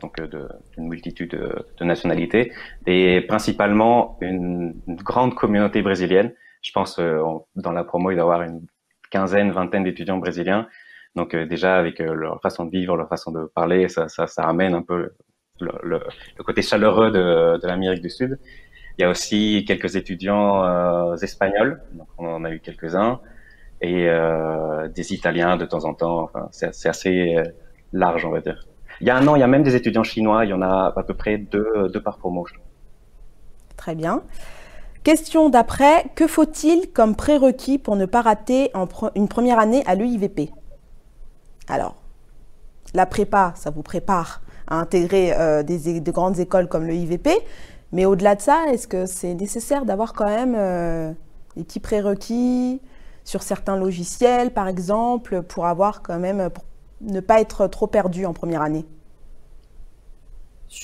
donc 0.00 0.20
d'une 0.76 0.88
multitude 0.88 1.30
de, 1.78 1.84
nationalités, 1.84 2.52
et 2.86 3.20
principalement 3.22 4.18
une, 4.20 4.74
une, 4.86 4.96
grande 4.96 5.34
communauté 5.34 5.82
brésilienne. 5.82 6.32
Je 6.62 6.72
pense 6.72 6.98
dans 6.98 7.72
la 7.72 7.84
promo, 7.84 8.10
il 8.10 8.14
doit 8.14 8.22
y 8.22 8.26
avoir 8.26 8.42
une 8.42 8.62
quinzaine, 9.10 9.50
vingtaine 9.52 9.84
d'étudiants 9.84 10.18
brésiliens. 10.18 10.66
Donc 11.14 11.34
euh, 11.34 11.46
déjà 11.46 11.76
avec 11.76 12.00
euh, 12.00 12.12
leur 12.12 12.40
façon 12.40 12.64
de 12.64 12.70
vivre, 12.70 12.96
leur 12.96 13.08
façon 13.08 13.30
de 13.30 13.44
parler, 13.54 13.88
ça, 13.88 14.08
ça, 14.08 14.26
ça 14.26 14.42
ramène 14.44 14.74
un 14.74 14.82
peu 14.82 15.12
le, 15.60 15.72
le, 15.82 16.00
le 16.38 16.44
côté 16.44 16.62
chaleureux 16.62 17.10
de, 17.12 17.60
de 17.60 17.66
l'Amérique 17.66 18.02
du 18.02 18.10
Sud. 18.10 18.38
Il 18.98 19.02
y 19.02 19.04
a 19.04 19.10
aussi 19.10 19.64
quelques 19.66 19.96
étudiants 19.96 20.64
euh, 20.64 21.16
espagnols, 21.16 21.80
donc 21.92 22.08
on 22.18 22.26
en 22.26 22.44
a 22.44 22.50
eu 22.50 22.60
quelques-uns, 22.60 23.20
et 23.84 24.08
euh, 24.08 24.88
des 24.88 25.12
Italiens 25.12 25.56
de 25.56 25.66
temps 25.66 25.84
en 25.84 25.94
temps. 25.94 26.30
C'est 26.50 26.88
assez 26.88 27.36
large, 27.92 28.24
on 28.24 28.30
va 28.30 28.40
dire. 28.40 28.66
Il 29.00 29.06
y 29.06 29.10
a 29.10 29.16
un 29.16 29.26
an, 29.26 29.36
il 29.36 29.40
y 29.40 29.42
a 29.42 29.46
même 29.46 29.62
des 29.62 29.76
étudiants 29.76 30.02
chinois. 30.02 30.44
Il 30.44 30.50
y 30.50 30.52
en 30.54 30.62
a 30.62 30.92
à 30.96 31.02
peu 31.02 31.14
près 31.14 31.36
deux, 31.38 31.90
par 32.02 32.18
promo. 32.18 32.46
Très 33.76 33.94
bien. 33.94 34.22
Question 35.02 35.50
d'après, 35.50 36.06
que 36.14 36.26
faut-il 36.26 36.90
comme 36.92 37.14
prérequis 37.14 37.78
pour 37.78 37.96
ne 37.96 38.06
pas 38.06 38.22
rater 38.22 38.70
une 39.14 39.28
première 39.28 39.58
année 39.58 39.82
à 39.86 39.94
l'EIVP 39.94 40.50
Alors, 41.68 41.96
la 42.94 43.04
prépa, 43.04 43.52
ça 43.54 43.70
vous 43.70 43.82
prépare 43.82 44.40
à 44.66 44.76
intégrer 44.76 45.34
euh, 45.34 45.62
des, 45.62 46.00
de 46.00 46.10
grandes 46.10 46.38
écoles 46.38 46.68
comme 46.68 46.86
l'EIVP, 46.86 47.28
mais 47.92 48.06
au-delà 48.06 48.34
de 48.34 48.40
ça, 48.40 48.64
est-ce 48.72 48.88
que 48.88 49.04
c'est 49.04 49.34
nécessaire 49.34 49.84
d'avoir 49.84 50.14
quand 50.14 50.24
même 50.24 50.54
euh, 50.56 51.12
des 51.54 51.64
petits 51.64 51.80
prérequis? 51.80 52.80
Sur 53.24 53.42
certains 53.42 53.76
logiciels, 53.76 54.52
par 54.52 54.68
exemple, 54.68 55.42
pour 55.42 55.66
avoir 55.66 56.02
quand 56.02 56.18
même, 56.18 56.50
pour 56.50 56.64
ne 57.00 57.20
pas 57.20 57.40
être 57.40 57.66
trop 57.66 57.86
perdu 57.86 58.26
en 58.26 58.32
première 58.32 58.62
année 58.62 58.84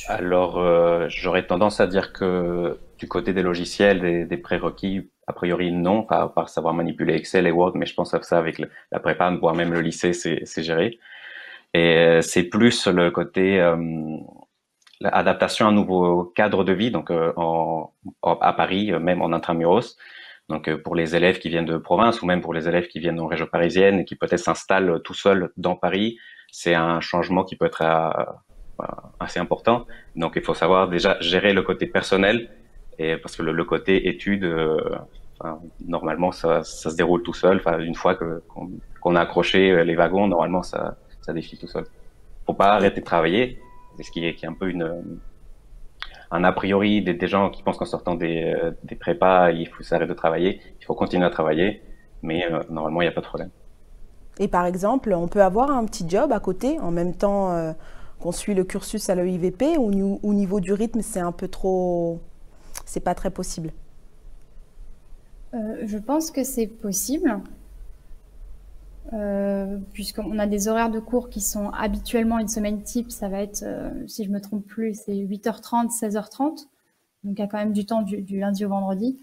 Alors, 0.08 0.58
euh, 0.58 1.06
j'aurais 1.08 1.46
tendance 1.46 1.80
à 1.80 1.86
dire 1.86 2.12
que 2.12 2.78
du 2.98 3.08
côté 3.08 3.32
des 3.32 3.42
logiciels, 3.42 4.28
des, 4.28 4.36
prérequis, 4.36 5.10
a 5.26 5.32
priori 5.32 5.72
non, 5.72 6.02
pas 6.02 6.28
par 6.28 6.48
savoir 6.48 6.74
manipuler 6.74 7.14
Excel 7.14 7.46
et 7.46 7.50
Word, 7.50 7.72
mais 7.74 7.86
je 7.86 7.94
pense 7.94 8.12
que 8.12 8.26
ça 8.26 8.38
avec 8.38 8.60
la 8.92 9.00
prépa, 9.00 9.30
voire 9.40 9.54
même 9.54 9.72
le 9.72 9.80
lycée, 9.80 10.12
c'est 10.12 10.62
géré. 10.62 10.98
Et 11.72 11.96
euh, 11.96 12.22
c'est 12.22 12.44
plus 12.44 12.86
le 12.88 13.10
côté 13.10 13.60
euh, 13.60 13.76
l'adaptation 15.00 15.66
à 15.66 15.68
un 15.70 15.72
nouveau 15.72 16.24
cadre 16.24 16.64
de 16.64 16.72
vie, 16.72 16.90
donc 16.90 17.10
euh, 17.10 17.32
à 18.22 18.52
Paris, 18.52 18.92
même 18.92 19.22
en 19.22 19.32
intramuros. 19.32 19.96
Donc 20.50 20.70
pour 20.82 20.94
les 20.94 21.16
élèves 21.16 21.38
qui 21.38 21.48
viennent 21.48 21.64
de 21.64 21.78
province 21.78 22.20
ou 22.20 22.26
même 22.26 22.42
pour 22.42 22.52
les 22.52 22.68
élèves 22.68 22.88
qui 22.88 22.98
viennent 22.98 23.20
en 23.20 23.26
région 23.26 23.46
parisienne 23.46 24.00
et 24.00 24.04
qui 24.04 24.16
peut-être 24.16 24.40
s'installent 24.40 25.00
tout 25.02 25.14
seuls 25.14 25.50
dans 25.56 25.76
Paris, 25.76 26.18
c'est 26.50 26.74
un 26.74 27.00
changement 27.00 27.44
qui 27.44 27.56
peut 27.56 27.66
être 27.66 27.82
assez 29.18 29.38
important. 29.40 29.86
Donc 30.16 30.32
il 30.36 30.42
faut 30.42 30.54
savoir 30.54 30.88
déjà 30.88 31.16
gérer 31.20 31.52
le 31.52 31.62
côté 31.62 31.86
personnel 31.86 32.50
et 33.00 33.16
parce 33.16 33.34
que 33.34 33.42
le, 33.42 33.64
côté 33.64 34.08
étude, 34.08 34.44
euh, 34.44 34.78
normalement, 35.86 36.32
ça, 36.32 36.62
ça, 36.64 36.90
se 36.90 36.96
déroule 36.96 37.22
tout 37.22 37.32
seul. 37.32 37.56
Enfin, 37.56 37.78
une 37.78 37.94
fois 37.94 38.14
que 38.14 38.42
qu'on 39.00 39.14
a 39.14 39.20
accroché 39.22 39.70
euh, 39.70 39.84
les 39.84 39.94
wagons, 39.94 40.28
normalement, 40.28 40.62
ça, 40.62 40.98
ça 41.22 41.32
défile 41.32 41.58
tout 41.58 41.66
seul. 41.66 41.86
Faut 42.44 42.52
pas 42.52 42.74
arrêter 42.74 43.00
de 43.00 43.06
travailler. 43.06 43.58
C'est 43.96 44.02
ce 44.02 44.10
qui 44.10 44.26
est, 44.26 44.34
qui 44.34 44.44
est 44.44 44.48
un 44.48 44.52
peu 44.52 44.68
une 44.68 45.02
un 46.30 46.44
a 46.44 46.52
priori 46.52 47.02
des, 47.02 47.14
des 47.14 47.26
gens 47.28 47.50
qui 47.50 47.62
pensent 47.62 47.76
qu'en 47.78 47.86
sortant 47.86 48.14
des, 48.14 48.44
euh, 48.54 48.72
des 48.84 48.96
prépas, 48.96 49.50
il 49.52 49.68
faut 49.68 49.82
s'arrêter 49.82 50.08
de 50.10 50.14
travailler. 50.16 50.60
Il 50.80 50.84
faut 50.84 50.94
continuer 50.94 51.26
à 51.26 51.30
travailler, 51.30 51.82
mais 52.22 52.44
normalement, 52.70 53.02
il 53.02 53.04
n'y 53.06 53.08
a 53.08 53.12
pas 53.12 53.20
de 53.22 53.26
problème. 53.26 53.50
Et 54.38 54.48
par 54.48 54.66
exemple, 54.66 55.12
on 55.12 55.28
peut 55.28 55.42
avoir 55.42 55.70
un 55.70 55.84
petit 55.84 56.08
job 56.08 56.32
à 56.32 56.40
côté 56.40 56.78
en 56.80 56.90
même 56.90 57.14
temps 57.14 57.74
qu'on 58.18 58.32
suit 58.32 58.54
le 58.54 58.64
cursus 58.64 59.08
à 59.10 59.14
l'EIVP 59.14 59.76
ou 59.78 60.18
au 60.22 60.34
niveau 60.34 60.60
du 60.60 60.72
rythme, 60.72 61.02
c'est 61.02 61.20
un 61.20 61.32
peu 61.32 61.48
trop 61.48 62.20
c'est 62.86 63.00
pas 63.00 63.14
très 63.14 63.30
possible? 63.30 63.72
Euh, 65.54 65.86
Je 65.86 65.98
pense 65.98 66.30
que 66.30 66.44
c'est 66.44 66.66
possible. 66.66 67.40
Euh, 69.12 69.78
puisqu'on 69.92 70.38
a 70.38 70.46
des 70.46 70.68
horaires 70.68 70.90
de 70.90 71.00
cours 71.00 71.30
qui 71.30 71.40
sont 71.40 71.70
habituellement 71.70 72.38
une 72.38 72.48
semaine 72.48 72.82
type, 72.82 73.10
ça 73.10 73.28
va 73.28 73.42
être, 73.42 73.64
euh, 73.64 73.90
si 74.06 74.24
je 74.24 74.30
me 74.30 74.40
trompe 74.40 74.64
plus, 74.64 74.94
c'est 74.94 75.14
8h30, 75.14 75.90
16h30. 75.90 76.68
Donc 77.24 77.38
il 77.38 77.38
y 77.38 77.42
a 77.42 77.48
quand 77.48 77.58
même 77.58 77.72
du 77.72 77.84
temps 77.84 78.02
du, 78.02 78.38
lundi 78.38 78.64
au 78.64 78.68
vendredi. 78.68 79.18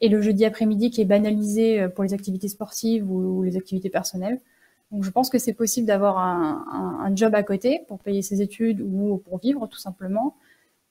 Et 0.00 0.08
le 0.08 0.20
jeudi 0.20 0.44
après-midi 0.44 0.90
qui 0.90 1.00
est 1.00 1.06
banalisé 1.06 1.88
pour 1.88 2.04
les 2.04 2.12
activités 2.14 2.48
sportives 2.48 3.10
ou, 3.10 3.42
les 3.42 3.56
activités 3.56 3.90
personnelles. 3.90 4.40
Donc 4.90 5.04
je 5.04 5.10
pense 5.10 5.30
que 5.30 5.38
c'est 5.38 5.54
possible 5.54 5.86
d'avoir 5.86 6.18
un, 6.18 7.10
job 7.16 7.34
à 7.34 7.42
côté 7.42 7.82
pour 7.88 7.98
payer 7.98 8.22
ses 8.22 8.42
études 8.42 8.80
ou 8.80 9.20
pour 9.24 9.38
vivre 9.38 9.66
tout 9.66 9.78
simplement 9.78 10.36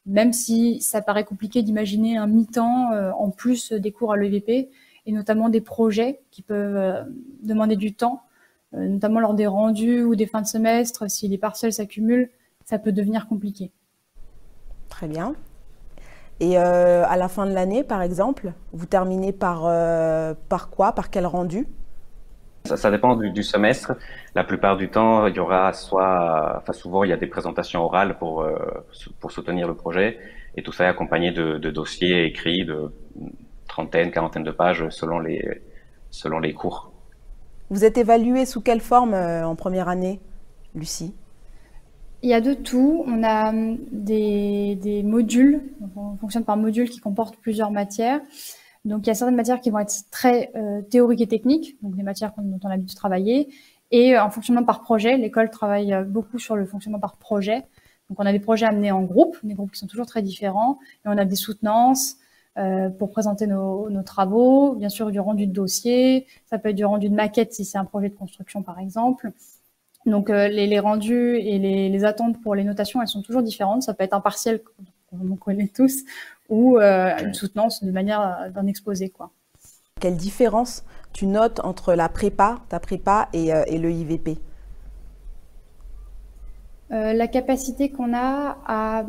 même 0.06 0.34
si 0.34 0.82
ça 0.82 1.02
paraît 1.02 1.24
compliqué 1.24 1.62
d'imaginer 1.62 2.18
un 2.18 2.28
mi-temps 2.28 2.92
euh, 2.92 3.12
en 3.12 3.30
plus 3.30 3.72
des 3.72 3.92
cours 3.92 4.14
à 4.14 4.18
l'EVP, 4.18 4.70
et 5.06 5.12
notamment 5.12 5.50
des 5.50 5.62
projets 5.62 6.22
qui 6.32 6.42
peuvent 6.42 6.76
euh, 6.76 7.04
demander 7.42 7.76
du 7.76 7.94
temps, 7.94 8.22
euh, 8.24 8.31
notamment 8.74 9.20
lors 9.20 9.34
des 9.34 9.48
rendus 9.48 10.04
ou 10.04 10.16
des 10.16 10.28
fins 10.28 10.42
de 10.42 10.48
semestre, 10.48 11.10
si 11.10 11.28
les 11.28 11.38
parcelles 11.38 11.74
s'accumulent, 11.74 12.30
ça 12.66 12.80
peut 12.80 12.92
devenir 12.92 13.28
compliqué. 13.28 13.72
Très 14.90 15.08
bien. 15.08 15.36
Et 16.40 16.58
à 16.58 17.18
la 17.18 17.28
fin 17.28 17.46
de 17.46 17.54
l'année, 17.54 17.84
par 17.84 18.01
exemple, 18.01 18.54
vous 18.74 18.88
terminez 18.88 19.32
par, 19.32 19.62
par 20.50 20.70
quoi? 20.70 20.94
Par 20.94 21.12
quel 21.12 21.28
rendu? 21.28 21.68
Ça, 22.66 22.92
dépend 22.92 23.16
du, 23.16 23.44
semestre. 23.44 23.94
La 24.36 24.44
plupart 24.44 24.78
du 24.78 24.90
temps, 24.90 25.25
il 25.28 25.36
y 25.36 25.40
aura 25.40 25.74
soit, 25.74 26.58
enfin 26.58 26.74
souvent, 26.74 27.04
il 27.04 27.10
y 27.10 27.13
a 27.13 27.18
des 27.18 27.28
présentations 27.28 27.82
orales 27.82 28.18
pour 28.18 28.44
euh, 28.44 28.86
pour 29.20 29.32
soutenir 29.32 29.68
le 29.68 29.74
projet, 29.74 30.20
et 30.56 30.62
tout 30.62 30.72
ça 30.72 30.86
est 30.86 30.88
accompagné 30.88 31.32
de, 31.32 31.58
dossiers 31.58 32.25
écrits 32.25 32.63
de 32.66 32.94
trentaine, 33.68 34.12
quarantaine 34.12 34.44
de 34.44 34.51
pages 34.51 34.88
selon 34.90 35.20
les 35.20 35.62
selon 36.12 36.40
les 36.40 36.54
cours. 36.54 36.91
Vous 37.72 37.86
êtes 37.86 37.98
évalué 37.98 38.46
sous 38.46 38.60
quelle 38.60 38.82
forme 38.82 39.13
euh, 39.13 39.48
en 39.48 39.56
première 39.56 39.88
année, 39.88 40.20
Lucie? 40.75 41.16
Il 42.22 42.30
y 42.30 42.34
a 42.34 42.42
de 42.42 42.54
tout. 42.54 43.06
On 43.08 43.24
a 43.24 43.51
hum, 43.51 43.78
des, 43.94 45.01
modules, 45.06 45.62
on 45.96 46.18
fonctionne 46.18 46.44
par 46.44 46.58
modules 46.58 46.90
qui 46.90 47.00
comportent 47.00 47.38
plusieurs 47.38 47.72
matières. 47.72 48.20
Donc, 48.84 49.06
il 49.06 49.08
y 49.08 49.12
a 49.12 49.13
certaines 49.13 49.38
matières 49.38 49.62
qui 49.62 49.70
vont 49.70 49.80
être 49.80 49.94
très 50.12 50.51
euh, 50.58 50.82
théoriques 50.82 51.22
et 51.22 51.28
techniques, 51.28 51.82
donc 51.82 51.96
des 51.96 52.04
matières 52.04 52.34
dont 52.38 52.60
on 52.62 52.68
a 52.68 52.72
l'habitude 52.72 52.90
de 52.90 52.96
travailler. 52.96 53.48
Et 53.92 54.18
euh, 54.18 54.24
en 54.24 54.30
fonctionnement 54.30 54.66
par 54.66 54.82
projet, 54.82 55.16
l'école 55.16 55.50
travaille 55.50 55.96
beaucoup 56.10 56.40
sur 56.40 56.58
le 56.58 56.66
fonctionnement 56.66 57.00
par 57.00 57.16
projet. 57.16 57.63
Donc, 58.10 58.20
on 58.20 58.25
a 58.25 58.34
des 58.34 58.42
projets 58.42 58.66
amenés 58.66 58.92
en 58.92 59.04
groupe, 59.04 59.38
des 59.44 59.54
groupes 59.54 59.72
qui 59.72 59.80
sont 59.80 59.88
toujours 59.88 60.08
très 60.08 60.22
différents. 60.22 60.78
Et 61.06 61.08
on 61.08 61.18
a 61.18 61.24
des 61.24 61.38
soutenances 61.38 62.18
euh, 62.58 62.89
pour 62.89 63.12
présenter 63.12 63.48
nos, 63.48 63.89
nos, 63.89 64.03
travaux, 64.03 64.75
bien 64.75 64.89
sûr 64.89 65.12
du 65.12 65.20
rendu 65.20 65.48
de 65.48 65.53
dossier. 65.53 66.27
Ça 66.46 66.58
peut 66.58 66.70
être 66.70 66.75
du 66.75 66.86
rendu 66.86 67.10
de 67.10 67.15
maquette 67.15 67.53
si 67.53 67.65
c'est 67.65 67.77
un 67.77 67.86
projet 67.86 68.10
de 68.10 68.15
construction, 68.15 68.63
par 68.63 68.79
exemple. 68.79 69.31
Donc, 70.05 70.29
les, 70.29 70.65
les, 70.65 70.79
rendus 70.79 71.38
et 71.38 71.60
les, 71.60 71.89
les 71.89 72.03
attentes 72.05 72.41
pour 72.41 72.55
les 72.55 72.63
notations, 72.63 73.01
elles 73.01 73.08
sont 73.08 73.22
toujours 73.22 73.43
différentes. 73.43 73.84
Ça 73.84 73.93
peut 73.93 74.03
être 74.03 74.15
un 74.15 74.22
partiel 74.22 74.62
on 75.12 75.36
connaît 75.36 75.67
tous, 75.67 76.03
ou 76.50 76.77
euh, 76.77 77.15
une 77.24 77.34
soutenance 77.34 77.84
de 77.84 77.91
manière 77.91 78.22
euh, 78.22 78.50
d'un 78.50 78.67
exposé. 78.67 79.10
Quoi. 79.10 79.31
Quelle 80.00 80.17
différence 80.17 80.84
tu 81.13 81.27
notes 81.27 81.60
entre 81.63 81.93
la 81.93 82.10
prépa, 82.10 82.60
ta 82.70 82.79
prépa 82.79 83.29
et, 83.34 83.53
euh, 83.53 83.63
le 83.70 83.91
IVP 83.91 84.38
La 86.89 87.27
capacité 87.27 87.91
qu'on 87.91 88.13
a 88.13 88.58
à 88.65 89.05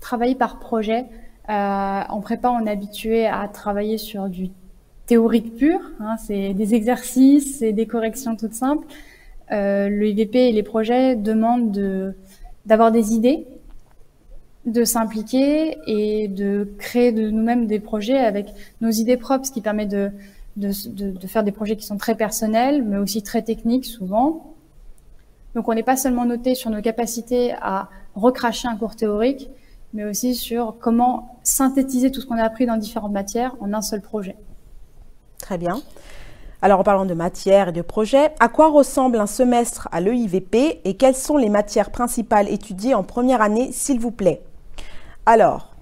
travailler 0.00 0.34
par 0.34 0.58
projet. 0.58 1.06
En 1.48 2.20
prépa, 2.20 2.50
on 2.50 2.66
est 2.66 2.70
habitué 2.70 3.26
à 3.26 3.48
travailler 3.48 3.98
sur 3.98 4.28
du 4.28 4.50
théorique 5.06 5.54
pur. 5.56 5.80
Hein, 6.00 6.16
c'est 6.16 6.54
des 6.54 6.74
exercices, 6.74 7.58
c'est 7.58 7.72
des 7.72 7.86
corrections 7.86 8.36
toutes 8.36 8.54
simples. 8.54 8.86
le 9.50 10.04
IVP 10.08 10.48
et 10.48 10.52
les 10.52 10.62
projets 10.62 11.16
demandent 11.16 11.70
de, 11.70 12.14
d'avoir 12.66 12.90
des 12.90 13.14
idées, 13.14 13.46
de 14.66 14.84
s'impliquer 14.84 15.78
et 15.86 16.28
de 16.28 16.68
créer 16.78 17.12
de 17.12 17.30
nous-mêmes 17.30 17.66
des 17.66 17.78
projets 17.78 18.18
avec 18.18 18.48
nos 18.80 18.90
idées 18.90 19.16
propres, 19.16 19.46
ce 19.46 19.52
qui 19.52 19.60
permet 19.60 19.86
de, 19.86 20.10
de, 20.56 20.72
de, 21.12 21.26
faire 21.26 21.44
des 21.44 21.52
projets 21.52 21.76
qui 21.76 21.86
sont 21.86 21.96
très 21.96 22.16
personnels, 22.16 22.82
mais 22.82 22.96
aussi 22.96 23.22
très 23.22 23.42
techniques 23.42 23.84
souvent. 23.84 24.54
Donc 25.54 25.68
on 25.68 25.74
n'est 25.74 25.84
pas 25.84 25.96
seulement 25.96 26.24
noté 26.24 26.54
sur 26.54 26.70
nos 26.70 26.82
capacités 26.82 27.54
à 27.60 27.88
recracher 28.14 28.66
un 28.68 28.76
cours 28.76 28.96
théorique, 28.96 29.48
mais 29.96 30.04
aussi 30.04 30.34
sur 30.34 30.76
comment 30.78 31.38
synthétiser 31.42 32.12
tout 32.12 32.20
ce 32.20 32.26
qu'on 32.26 32.36
a 32.36 32.42
appris 32.42 32.66
dans 32.66 32.76
différentes 32.76 33.12
matières 33.12 33.56
en 33.60 33.72
un 33.72 33.80
seul 33.80 34.02
projet. 34.02 34.36
Très 35.38 35.56
bien. 35.56 35.80
Alors 36.60 36.80
en 36.80 36.84
parlant 36.84 37.06
de 37.06 37.14
matières 37.14 37.68
et 37.68 37.72
de 37.72 37.80
projets, 37.80 38.32
à 38.38 38.48
quoi 38.48 38.68
ressemble 38.68 39.18
un 39.18 39.26
semestre 39.26 39.88
à 39.92 40.02
l'EIVP 40.02 40.80
et 40.84 40.96
quelles 40.98 41.16
sont 41.16 41.38
les 41.38 41.48
matières 41.48 41.90
principales 41.90 42.48
étudiées 42.50 42.94
en 42.94 43.04
première 43.04 43.40
année, 43.40 43.72
s'il 43.72 43.98
vous 43.98 44.10
plaît? 44.10 44.42
Alors, 45.24 45.74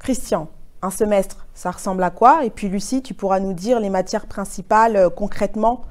Christian, 0.00 0.48
un 0.82 0.90
semestre, 0.90 1.46
ça 1.54 1.70
ressemble 1.70 2.02
à 2.02 2.10
quoi? 2.10 2.44
Et 2.44 2.50
puis 2.50 2.68
Lucie, 2.68 3.00
tu 3.00 3.14
pourras 3.14 3.38
nous 3.38 3.52
dire 3.52 3.78
les 3.78 3.90
matières 3.90 4.26
principales 4.26 4.96
euh, 4.96 5.08
concrètement, 5.08 5.82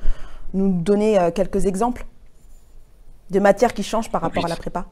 nous 0.54 0.74
donner 0.82 1.20
euh, 1.20 1.32
quelques 1.32 1.66
exemples 1.66 2.06
de 3.30 3.40
matières 3.40 3.74
qui 3.74 3.84
changent 3.84 4.12
par 4.12 4.22
rapport 4.22 4.46
à 4.46 4.50
la 4.50 4.58
prépa. 4.58 4.88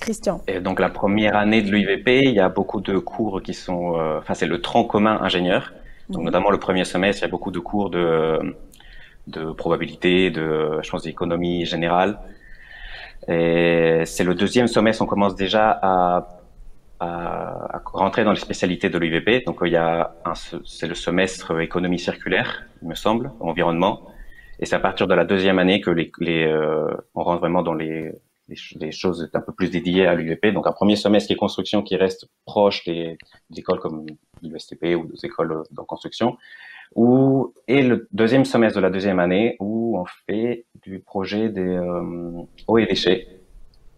Christian. 0.00 0.42
Et 0.48 0.60
donc 0.60 0.80
la 0.80 0.90
première 0.90 1.36
année 1.36 1.62
de 1.62 1.70
l'UIVP, 1.70 2.24
il 2.24 2.34
y 2.34 2.40
a 2.40 2.48
beaucoup 2.48 2.80
de 2.80 2.98
cours 2.98 3.42
qui 3.42 3.54
sont, 3.54 3.98
euh, 3.98 4.18
enfin 4.18 4.34
c'est 4.34 4.46
le 4.46 4.60
tronc 4.60 4.84
commun 4.84 5.18
ingénieur. 5.22 5.72
Donc 6.08 6.20
mhm. 6.20 6.26
notamment 6.26 6.50
le 6.50 6.58
premier 6.58 6.84
semestre, 6.84 7.22
il 7.22 7.26
y 7.26 7.28
a 7.28 7.30
beaucoup 7.30 7.50
de 7.50 7.60
cours 7.60 7.90
de, 7.90 8.56
de 9.28 9.52
probabilité, 9.52 10.30
de, 10.30 10.80
je 10.82 10.90
pense, 10.90 11.02
d'économie 11.02 11.64
générale. 11.66 12.18
Et 13.28 14.02
c'est 14.06 14.24
le 14.24 14.34
deuxième 14.34 14.66
semestre, 14.66 15.02
on 15.02 15.06
commence 15.06 15.36
déjà 15.36 15.78
à 15.82 16.40
à, 17.00 17.82
rentrer 17.86 18.24
dans 18.24 18.32
les 18.32 18.38
spécialités 18.38 18.90
de 18.90 18.98
l'UVP. 18.98 19.42
Donc 19.46 19.58
il 19.64 19.72
y 19.72 19.76
a 19.76 20.14
c'est 20.64 20.86
le 20.86 20.94
semestre 20.94 21.58
économie 21.60 21.98
circulaire, 21.98 22.64
il 22.82 22.88
me 22.88 22.94
semble, 22.94 23.32
environnement, 23.40 24.06
et 24.60 24.66
c'est 24.66 24.76
à 24.76 24.80
partir 24.80 25.06
de 25.06 25.14
la 25.14 25.24
deuxième 25.24 25.58
année 25.58 25.80
que 25.80 25.90
les, 25.90 26.12
les 26.18 26.44
euh, 26.46 26.94
on 27.14 27.22
rentre 27.22 27.40
vraiment 27.40 27.62
dans 27.62 27.74
les, 27.74 28.12
les, 28.80 28.92
choses 28.92 29.28
un 29.32 29.40
peu 29.40 29.52
plus 29.52 29.70
dédiées 29.70 30.06
à 30.06 30.14
l'UVP. 30.14 30.52
Donc 30.52 30.66
un 30.66 30.72
premier 30.72 30.96
semestre 30.96 31.28
qui 31.28 31.32
est 31.34 31.36
construction 31.36 31.82
qui 31.82 31.96
reste 31.96 32.28
proche 32.44 32.84
des, 32.84 33.16
écoles 33.56 33.80
comme 33.80 34.06
l'USTP 34.42 34.96
ou 34.96 35.06
des 35.06 35.24
écoles 35.24 35.62
de 35.70 35.80
construction. 35.82 36.36
Et 37.68 37.82
le 37.82 38.08
deuxième 38.12 38.44
semestre 38.44 38.76
de 38.76 38.82
la 38.82 38.90
deuxième 38.90 39.20
année 39.20 39.56
où 39.60 39.98
on 39.98 40.04
fait 40.26 40.66
du 40.82 41.00
projet 41.00 41.48
des 41.48 41.60
euh, 41.60 42.42
eau 42.66 42.78
et 42.78 42.86
déchets, 42.86 43.28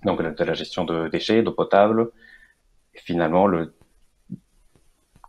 donc 0.04 0.20
de 0.20 0.44
la 0.44 0.54
gestion 0.54 0.84
de 0.84 1.08
déchets, 1.08 1.42
d'eau 1.42 1.52
potable, 1.52 2.10
et 2.94 2.98
finalement 2.98 3.46
le 3.46 3.74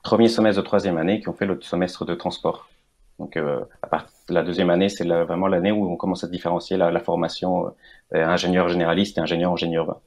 premier 0.04 0.28
semestre 0.28 0.62
de 0.62 0.66
troisième 0.66 0.98
année 0.98 1.22
qui 1.22 1.30
ont 1.30 1.34
fait 1.34 1.46
le 1.46 1.60
semestre 1.62 2.04
de 2.04 2.16
transport. 2.16 2.70
Donc, 3.24 3.38
euh, 3.38 3.64
à 3.82 3.88
partir 3.88 4.12
de 4.28 4.34
la 4.34 4.44
deuxième 4.44 4.70
année, 4.70 4.90
c'est 4.90 5.06
vraiment 5.06 5.48
l'année 5.48 5.72
où 5.72 5.90
on 5.90 5.96
commence 5.96 6.26
à 6.26 6.28
différencier 6.28 6.76
la, 6.76 7.00
formation 7.00 7.68
euh, 8.14 8.26
ingénieur 8.26 8.68
généraliste 8.68 9.18
et 9.18 9.22
ingénieur 9.22 9.54
ingénieur 9.54 10.02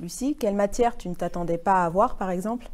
Lucie, 0.00 0.34
quelle 0.34 0.56
matière 0.56 0.96
tu 0.96 1.08
ne 1.08 1.14
t'attendais 1.14 1.58
pas 1.58 1.74
à 1.74 1.84
avoir, 1.84 2.16
par 2.16 2.30
exemple? 2.30 2.66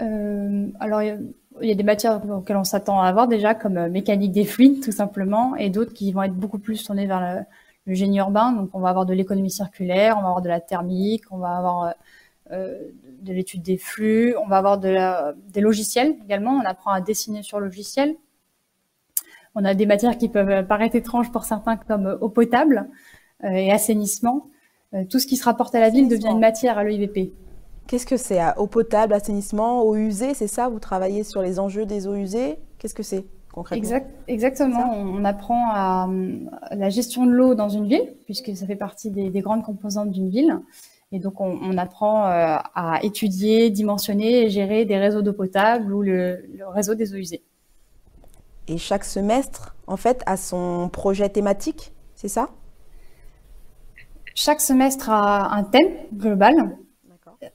Euh, 0.00 0.66
Alors, 0.80 1.02
il 1.02 1.32
y, 1.60 1.70
a 1.70 1.74
des 1.76 1.84
matières 1.84 2.20
auxquelles 2.28 2.56
on 2.56 2.64
s'attend 2.64 3.00
à 3.00 3.06
avoir 3.06 3.28
déjà, 3.28 3.54
comme 3.54 3.86
mécanique 3.86 4.32
des 4.32 4.44
fluides, 4.44 4.82
tout 4.82 4.90
simplement, 4.90 5.54
et 5.54 5.70
d'autres 5.70 5.94
qui 5.94 6.10
vont 6.10 6.24
être 6.24 6.34
beaucoup 6.34 6.58
plus 6.58 6.82
tournées 6.82 7.06
vers 7.06 7.20
le, 7.20 7.42
le 7.86 7.94
génie 7.94 8.18
urbain. 8.18 8.50
Donc, 8.54 8.70
on 8.72 8.80
va 8.80 8.88
avoir 8.88 9.06
de 9.06 9.14
l'économie 9.14 9.52
circulaire, 9.52 10.16
on 10.18 10.22
va 10.22 10.28
avoir 10.28 10.42
de 10.42 10.48
la 10.48 10.60
thermique, 10.60 11.22
on 11.30 11.38
va 11.38 11.56
avoir 11.56 11.84
euh, 11.84 11.90
euh, 11.90 11.94
de 12.50 13.32
l'étude 13.32 13.62
des 13.62 13.76
flux, 13.76 14.36
on 14.36 14.46
va 14.46 14.58
avoir 14.58 14.78
de 14.78 14.88
la, 14.88 15.34
des 15.48 15.60
logiciels 15.60 16.16
également. 16.24 16.52
On 16.52 16.64
apprend 16.64 16.92
à 16.92 17.00
dessiner 17.00 17.42
sur 17.42 17.58
logiciel. 17.60 18.16
On 19.54 19.64
a 19.64 19.74
des 19.74 19.86
matières 19.86 20.16
qui 20.18 20.28
peuvent 20.28 20.66
paraître 20.66 20.96
étranges 20.96 21.32
pour 21.32 21.44
certains, 21.44 21.76
comme 21.76 22.18
eau 22.20 22.28
potable 22.28 22.88
euh, 23.44 23.48
et 23.48 23.72
assainissement. 23.72 24.48
tout 25.10 25.18
ce 25.18 25.26
qui 25.26 25.36
se 25.36 25.44
rapporte 25.44 25.74
à 25.74 25.80
la 25.80 25.90
ville 25.90 26.08
devient 26.08 26.28
une 26.28 26.40
matière 26.40 26.78
à 26.78 26.84
l'EIVP. 26.84 27.32
Qu'est-ce 27.86 28.06
que 28.06 28.16
c'est 28.16 28.40
Eau 28.56 28.66
potable, 28.66 29.12
assainissement, 29.12 29.82
eau 29.82 29.96
usée, 29.96 30.34
c'est 30.34 30.48
ça? 30.48 30.68
Vous 30.68 30.80
travaillez 30.80 31.24
sur 31.24 31.42
les 31.42 31.58
enjeux 31.58 31.86
des 31.86 32.06
eaux 32.06 32.16
usées? 32.16 32.58
Qu'est-ce 32.78 32.94
que 32.94 33.02
c'est 33.02 33.26
exactement. 34.26 34.92
On 34.94 35.24
apprend 35.24 35.70
à, 35.70 36.08
la 36.72 36.90
gestion 36.90 37.26
de 37.26 37.30
l'eau 37.30 37.54
dans 37.54 37.68
une 37.68 37.86
ville, 37.86 38.14
puisque 38.24 38.54
ça 38.56 38.66
fait 38.66 38.76
partie 38.76 39.10
des, 39.10 39.40
grandes 39.40 39.62
composantes 39.62 40.10
d'une 40.10 40.28
ville. 40.28 40.60
Et 41.16 41.18
donc, 41.18 41.40
on, 41.40 41.78
apprend 41.78 42.26
euh, 42.26 42.58
à 42.74 42.98
étudier, 43.02 43.70
dimensionner 43.70 44.42
et 44.42 44.50
gérer 44.50 44.84
des 44.84 44.98
réseaux 44.98 45.22
d'eau 45.22 45.32
potable 45.32 45.94
ou 45.94 46.02
le, 46.02 46.44
réseau 46.74 46.94
des 46.94 47.14
eaux 47.14 47.16
usées. 47.16 47.42
Et 48.68 48.76
chaque 48.76 49.02
semestre, 49.02 49.74
en 49.86 49.96
fait, 49.96 50.22
a 50.26 50.36
son 50.36 50.90
projet 50.90 51.30
thématique, 51.30 51.94
c'est 52.16 52.28
ça? 52.28 52.50
Chaque 54.34 54.60
semestre 54.60 55.08
a 55.08 55.54
un 55.54 55.64
thème 55.64 55.88
global. 56.12 56.76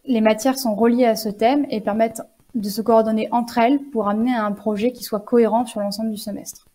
Les 0.05 0.21
matières 0.21 0.57
sont 0.57 0.73
reliées 0.73 1.05
à 1.05 1.15
ce 1.15 1.29
thème 1.29 1.67
et 1.69 1.81
permettent 1.81 2.23
de 2.55 2.67
se 2.67 2.81
coordonner 2.81 3.27
entre 3.31 3.59
elles 3.59 3.79
pour 3.91 4.09
amener 4.09 4.33
à 4.33 4.43
un 4.43 4.53
projet 4.53 4.91
qui 4.91 5.03
soit 5.03 5.19
cohérent 5.19 5.67
sur 5.67 5.81
l'ensemble 5.81 6.09
du 6.09 6.17
semestre. 6.17 6.65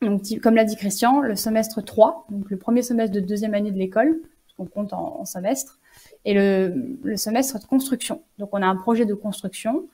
Donc, 0.00 0.22
comme 0.42 0.54
l'a 0.54 0.64
dit 0.64 0.76
Christian, 0.76 1.20
le 1.20 1.36
semestre 1.36 1.84
3, 1.84 2.28
donc 2.30 2.48
le 2.48 2.56
premier 2.56 2.80
semestre 2.80 3.14
de 3.14 3.20
deuxième 3.20 3.52
année 3.52 3.72
de 3.72 3.78
l'école, 3.78 4.22
qu'on 4.58 4.66
compte 4.66 4.92
en, 4.92 5.24
semestre, 5.24 5.77
et 6.24 6.34
le, 6.34 6.98
le, 7.02 7.16
semestre 7.16 7.58
de 7.58 7.64
construction. 7.64 8.22
Donc, 8.38 8.50
on 8.52 8.62
a 8.62 8.66
un 8.66 8.76
projet 8.76 9.06
de 9.06 9.14
construction, 9.14 9.86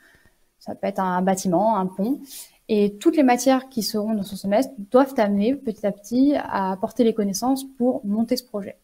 ça 0.58 0.74
peut 0.74 0.86
être 0.86 1.00
un 1.00 1.22
bâtiment, 1.22 1.76
un 1.76 1.86
pont, 1.86 2.20
et 2.68 2.96
toutes 2.98 3.16
les 3.16 3.22
matières 3.22 3.68
qui 3.68 3.82
seront 3.82 4.14
dans 4.14 4.22
ce 4.22 4.36
semestre 4.36 4.72
doivent 4.90 5.14
amener 5.18 5.54
petit 5.54 5.86
à 5.86 5.92
petit 5.92 6.34
à 6.36 6.72
apporter 6.72 7.04
les 7.04 7.12
connaissances 7.12 7.64
pour 7.76 8.04
monter 8.04 8.36
ce 8.36 8.44
projet. 8.44 8.76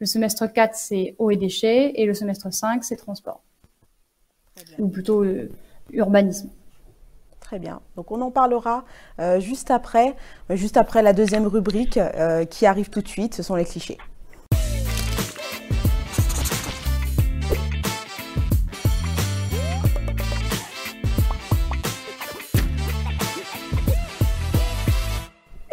Le 0.00 0.06
semestre 0.06 0.52
4, 0.52 0.74
c'est 0.74 1.14
eau 1.18 1.30
et 1.30 1.36
déchets, 1.36 1.92
et 1.96 2.06
le 2.06 2.14
semestre 2.14 2.52
5, 2.52 2.84
c'est 2.84 2.96
transport. 2.96 3.42
Ou 4.78 4.88
plutôt 4.88 5.22
euh, 5.24 5.50
urbanisme. 5.92 6.50
Très 7.40 7.58
bien. 7.58 7.80
Donc 7.96 8.10
on 8.10 8.20
en 8.20 8.30
parlera 8.30 8.84
euh, 9.20 9.40
juste 9.40 9.70
après, 9.70 10.14
juste 10.50 10.76
après 10.76 11.02
la 11.02 11.12
deuxième 11.12 11.46
rubrique 11.46 11.96
euh, 11.96 12.44
qui 12.44 12.66
arrive 12.66 12.90
tout 12.90 13.00
de 13.00 13.08
suite. 13.08 13.34
Ce 13.34 13.42
sont 13.42 13.54
les 13.54 13.64
clichés. 13.64 13.98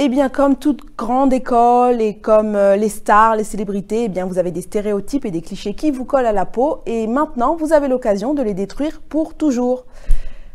Eh 0.05 0.09
bien, 0.09 0.29
comme 0.29 0.55
toute 0.55 0.95
grande 0.95 1.33
école 1.33 1.99
et 1.99 2.17
comme 2.17 2.55
les 2.55 2.89
stars, 2.89 3.37
les 3.37 3.43
célébrités, 3.43 4.03
eh 4.03 4.07
bien, 4.07 4.27
vous 4.27 4.37
avez 4.37 4.51
des 4.51 4.61
stéréotypes 4.61 5.25
et 5.25 5.31
des 5.31 5.41
clichés 5.41 5.73
qui 5.73 5.89
vous 5.89 6.05
collent 6.05 6.27
à 6.27 6.31
la 6.31 6.45
peau. 6.45 6.83
Et 6.85 7.07
maintenant, 7.07 7.55
vous 7.55 7.73
avez 7.73 7.87
l'occasion 7.87 8.35
de 8.35 8.43
les 8.43 8.53
détruire 8.53 9.01
pour 9.01 9.33
toujours 9.33 9.85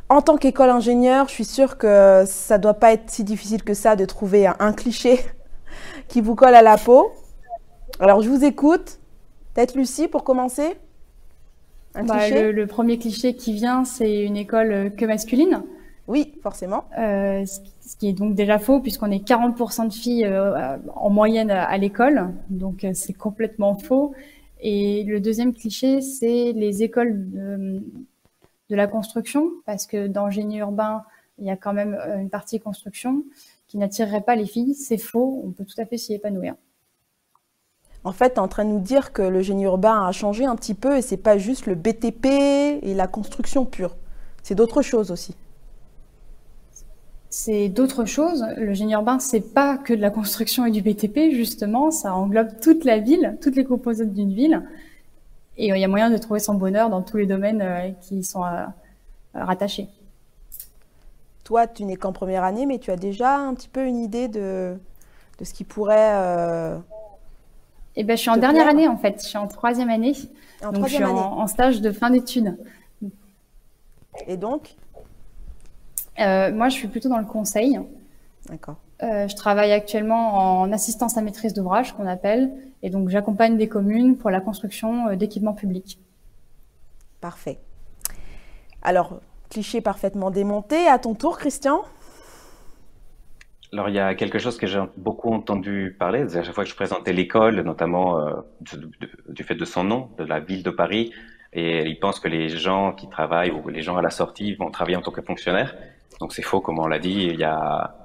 en 0.08 0.22
tant 0.22 0.36
qu'école 0.36 0.70
ingénieur, 0.70 1.28
je 1.28 1.34
suis 1.34 1.44
sûre 1.44 1.78
que 1.78 2.22
ça 2.26 2.58
ne 2.58 2.62
doit 2.62 2.74
pas 2.74 2.92
être 2.92 3.10
si 3.10 3.24
difficile 3.24 3.64
que 3.64 3.74
ça 3.74 3.96
de 3.96 4.04
trouver 4.04 4.46
un, 4.46 4.72
cliché 4.72 5.18
qui 6.08 6.20
vous 6.20 6.36
colle 6.36 6.54
à 6.54 6.62
la 6.62 6.76
peau. 6.76 7.10
Alors, 7.98 8.22
je 8.22 8.28
vous 8.28 8.44
écoute. 8.44 8.98
Peut-être 9.54 9.74
Lucie 9.74 10.06
pour 10.06 10.22
commencer? 10.22 10.76
Bah, 11.94 12.28
le, 12.28 12.66
premier 12.66 12.98
cliché 12.98 13.34
qui 13.34 13.52
vient, 13.52 13.84
c'est 13.84 14.22
une 14.22 14.36
école 14.36 14.72
euh, 14.72 14.90
que 14.90 15.04
masculine. 15.04 15.64
Oui, 16.06 16.34
forcément. 16.40 16.84
Euh, 16.98 17.44
ce 17.46 17.60
qui 17.60 17.72
est 18.02 18.12
donc 18.12 18.34
déjà 18.34 18.58
faux, 18.58 18.80
puisqu'on 18.80 19.10
est 19.10 19.26
40% 19.26 19.88
de 19.88 19.92
filles 19.92 20.24
euh, 20.24 20.76
en 20.94 21.10
moyenne 21.10 21.50
à 21.50 21.76
l'école. 21.78 22.32
Donc, 22.48 22.86
c'est 22.94 23.12
complètement 23.12 23.76
faux. 23.76 24.14
Et 24.60 25.04
le 25.04 25.20
deuxième 25.20 25.54
cliché, 25.54 26.00
c'est 26.00 26.52
les 26.52 26.82
écoles 26.82 27.30
de, 27.30 27.82
de 28.68 28.76
la 28.76 28.86
construction, 28.86 29.50
parce 29.66 29.86
que 29.86 30.06
dans 30.06 30.30
génie 30.30 30.58
urbain, 30.58 31.02
il 31.38 31.46
y 31.46 31.50
a 31.50 31.56
quand 31.56 31.72
même 31.72 31.94
euh, 31.94 32.18
une 32.18 32.30
partie 32.30 32.60
construction 32.60 33.24
qui 33.66 33.78
n'attirerait 33.78 34.20
pas 34.20 34.36
les 34.36 34.46
filles. 34.46 34.74
C'est 34.74 34.98
faux, 34.98 35.42
on 35.44 35.50
peut 35.50 35.64
tout 35.64 35.80
à 35.80 35.86
fait 35.86 35.96
s'y 35.96 36.14
épanouir. 36.14 36.54
En 38.04 38.12
fait, 38.12 38.30
tu 38.30 38.36
es 38.36 38.38
en 38.38 38.48
train 38.48 38.64
de 38.64 38.70
nous 38.70 38.80
dire 38.80 39.12
que 39.12 39.22
le 39.22 39.42
génie 39.42 39.64
urbain 39.64 40.06
a 40.06 40.12
changé 40.12 40.44
un 40.44 40.56
petit 40.56 40.74
peu 40.74 40.96
et 40.96 41.02
c'est 41.02 41.18
pas 41.18 41.36
juste 41.36 41.66
le 41.66 41.74
BTP 41.74 42.26
et 42.26 42.94
la 42.94 43.06
construction 43.06 43.66
pure. 43.66 43.96
C'est 44.42 44.54
d'autres 44.54 44.82
choses 44.82 45.10
aussi. 45.10 45.34
C'est 47.32 47.68
d'autres 47.68 48.04
choses. 48.04 48.44
Le 48.56 48.74
génie 48.74 48.92
urbain, 48.92 49.20
c'est 49.20 49.54
pas 49.54 49.78
que 49.78 49.94
de 49.94 50.00
la 50.00 50.10
construction 50.10 50.66
et 50.66 50.72
du 50.72 50.82
BTP, 50.82 51.30
justement. 51.30 51.92
Ça 51.92 52.12
englobe 52.12 52.60
toute 52.60 52.84
la 52.84 52.98
ville, 52.98 53.38
toutes 53.40 53.54
les 53.54 53.64
composantes 53.64 54.12
d'une 54.12 54.34
ville. 54.34 54.64
Et 55.56 55.70
euh, 55.70 55.76
il 55.76 55.80
y 55.80 55.84
a 55.84 55.88
moyen 55.88 56.10
de 56.10 56.16
trouver 56.16 56.40
son 56.40 56.54
bonheur 56.54 56.90
dans 56.90 57.02
tous 57.02 57.18
les 57.18 57.26
domaines 57.26 57.62
euh, 57.62 57.90
qui 58.00 58.24
sont 58.24 58.44
euh, 58.44 58.64
rattachés. 59.34 59.88
Toi, 61.44 61.68
tu 61.68 61.84
n'es 61.84 61.96
qu'en 61.96 62.12
première 62.12 62.42
année, 62.42 62.66
mais 62.66 62.78
tu 62.78 62.90
as 62.90 62.96
déjà 62.96 63.36
un 63.36 63.54
petit 63.54 63.68
peu 63.68 63.84
une 63.84 63.98
idée 63.98 64.26
de, 64.26 64.76
de 65.38 65.44
ce 65.44 65.54
qui 65.54 65.62
pourrait. 65.62 66.74
eh 67.94 68.04
ben, 68.04 68.16
je 68.16 68.20
suis 68.20 68.30
en 68.30 68.36
dernière 68.38 68.68
année 68.68 68.88
en 68.88 68.96
fait. 68.96 69.20
Je 69.22 69.28
suis 69.28 69.38
en 69.38 69.46
troisième 69.46 69.90
année. 69.90 70.14
En 70.64 70.72
donc, 70.72 70.88
je 70.88 70.94
suis 70.94 71.04
en, 71.04 71.46
stage 71.46 71.80
de 71.80 71.92
fin 71.92 72.10
d'études. 72.10 72.56
Et 74.26 74.36
donc? 74.36 74.74
Moi, 76.20 76.68
je 76.68 76.74
suis 76.74 76.88
plutôt 76.88 77.08
dans 77.08 77.18
le 77.18 77.24
conseil. 77.24 77.78
D'accord. 78.48 78.76
je 79.00 79.34
travaille 79.36 79.72
actuellement 79.72 80.60
en 80.60 80.72
assistance 80.72 81.16
à 81.16 81.22
maîtrise 81.22 81.54
d'ouvrage, 81.54 81.92
qu'on 81.92 82.06
appelle, 82.06 82.50
et 82.82 82.90
donc 82.90 83.08
j'accompagne 83.08 83.56
des 83.56 83.68
communes 83.68 84.16
pour 84.16 84.30
la 84.30 84.40
construction 84.40 85.14
d'équipements 85.14 85.54
publics. 85.54 85.98
Parfait. 87.20 87.58
Alors, 88.82 89.20
cliché 89.50 89.80
parfaitement 89.80 90.30
démonté. 90.30 90.86
À 90.88 90.98
ton 90.98 91.14
tour, 91.14 91.38
Christian 91.38 91.82
alors, 93.72 93.88
il 93.88 93.94
y 93.94 94.00
a 94.00 94.16
quelque 94.16 94.40
chose 94.40 94.58
que 94.58 94.66
j'ai 94.66 94.82
beaucoup 94.96 95.32
entendu 95.32 95.94
parler. 95.96 96.22
À 96.36 96.42
chaque 96.42 96.54
fois 96.54 96.64
que 96.64 96.70
je 96.70 96.74
présentais 96.74 97.12
l'école, 97.12 97.60
notamment 97.60 98.18
euh, 98.18 98.32
du, 99.28 99.44
fait 99.44 99.54
de 99.54 99.64
son 99.64 99.84
nom, 99.84 100.08
de 100.18 100.24
la 100.24 100.40
ville 100.40 100.64
de 100.64 100.70
Paris, 100.70 101.12
et 101.52 101.88
ils 101.88 102.00
pensent 102.00 102.18
que 102.18 102.26
les 102.26 102.48
gens 102.48 102.92
qui 102.92 103.08
travaillent 103.08 103.52
ou 103.52 103.68
les 103.68 103.82
gens 103.82 103.96
à 103.96 104.02
la 104.02 104.10
sortie 104.10 104.56
vont 104.56 104.72
travailler 104.72 104.96
en 104.96 105.02
tant 105.02 105.12
que 105.12 105.22
fonctionnaires. 105.22 105.76
Donc, 106.20 106.32
c'est 106.32 106.42
faux, 106.42 106.60
comme 106.60 106.78
on 106.78 106.86
l'a 106.86 106.98
dit. 106.98 107.28
Il 107.32 107.38
y 107.38 107.44
a, 107.44 107.96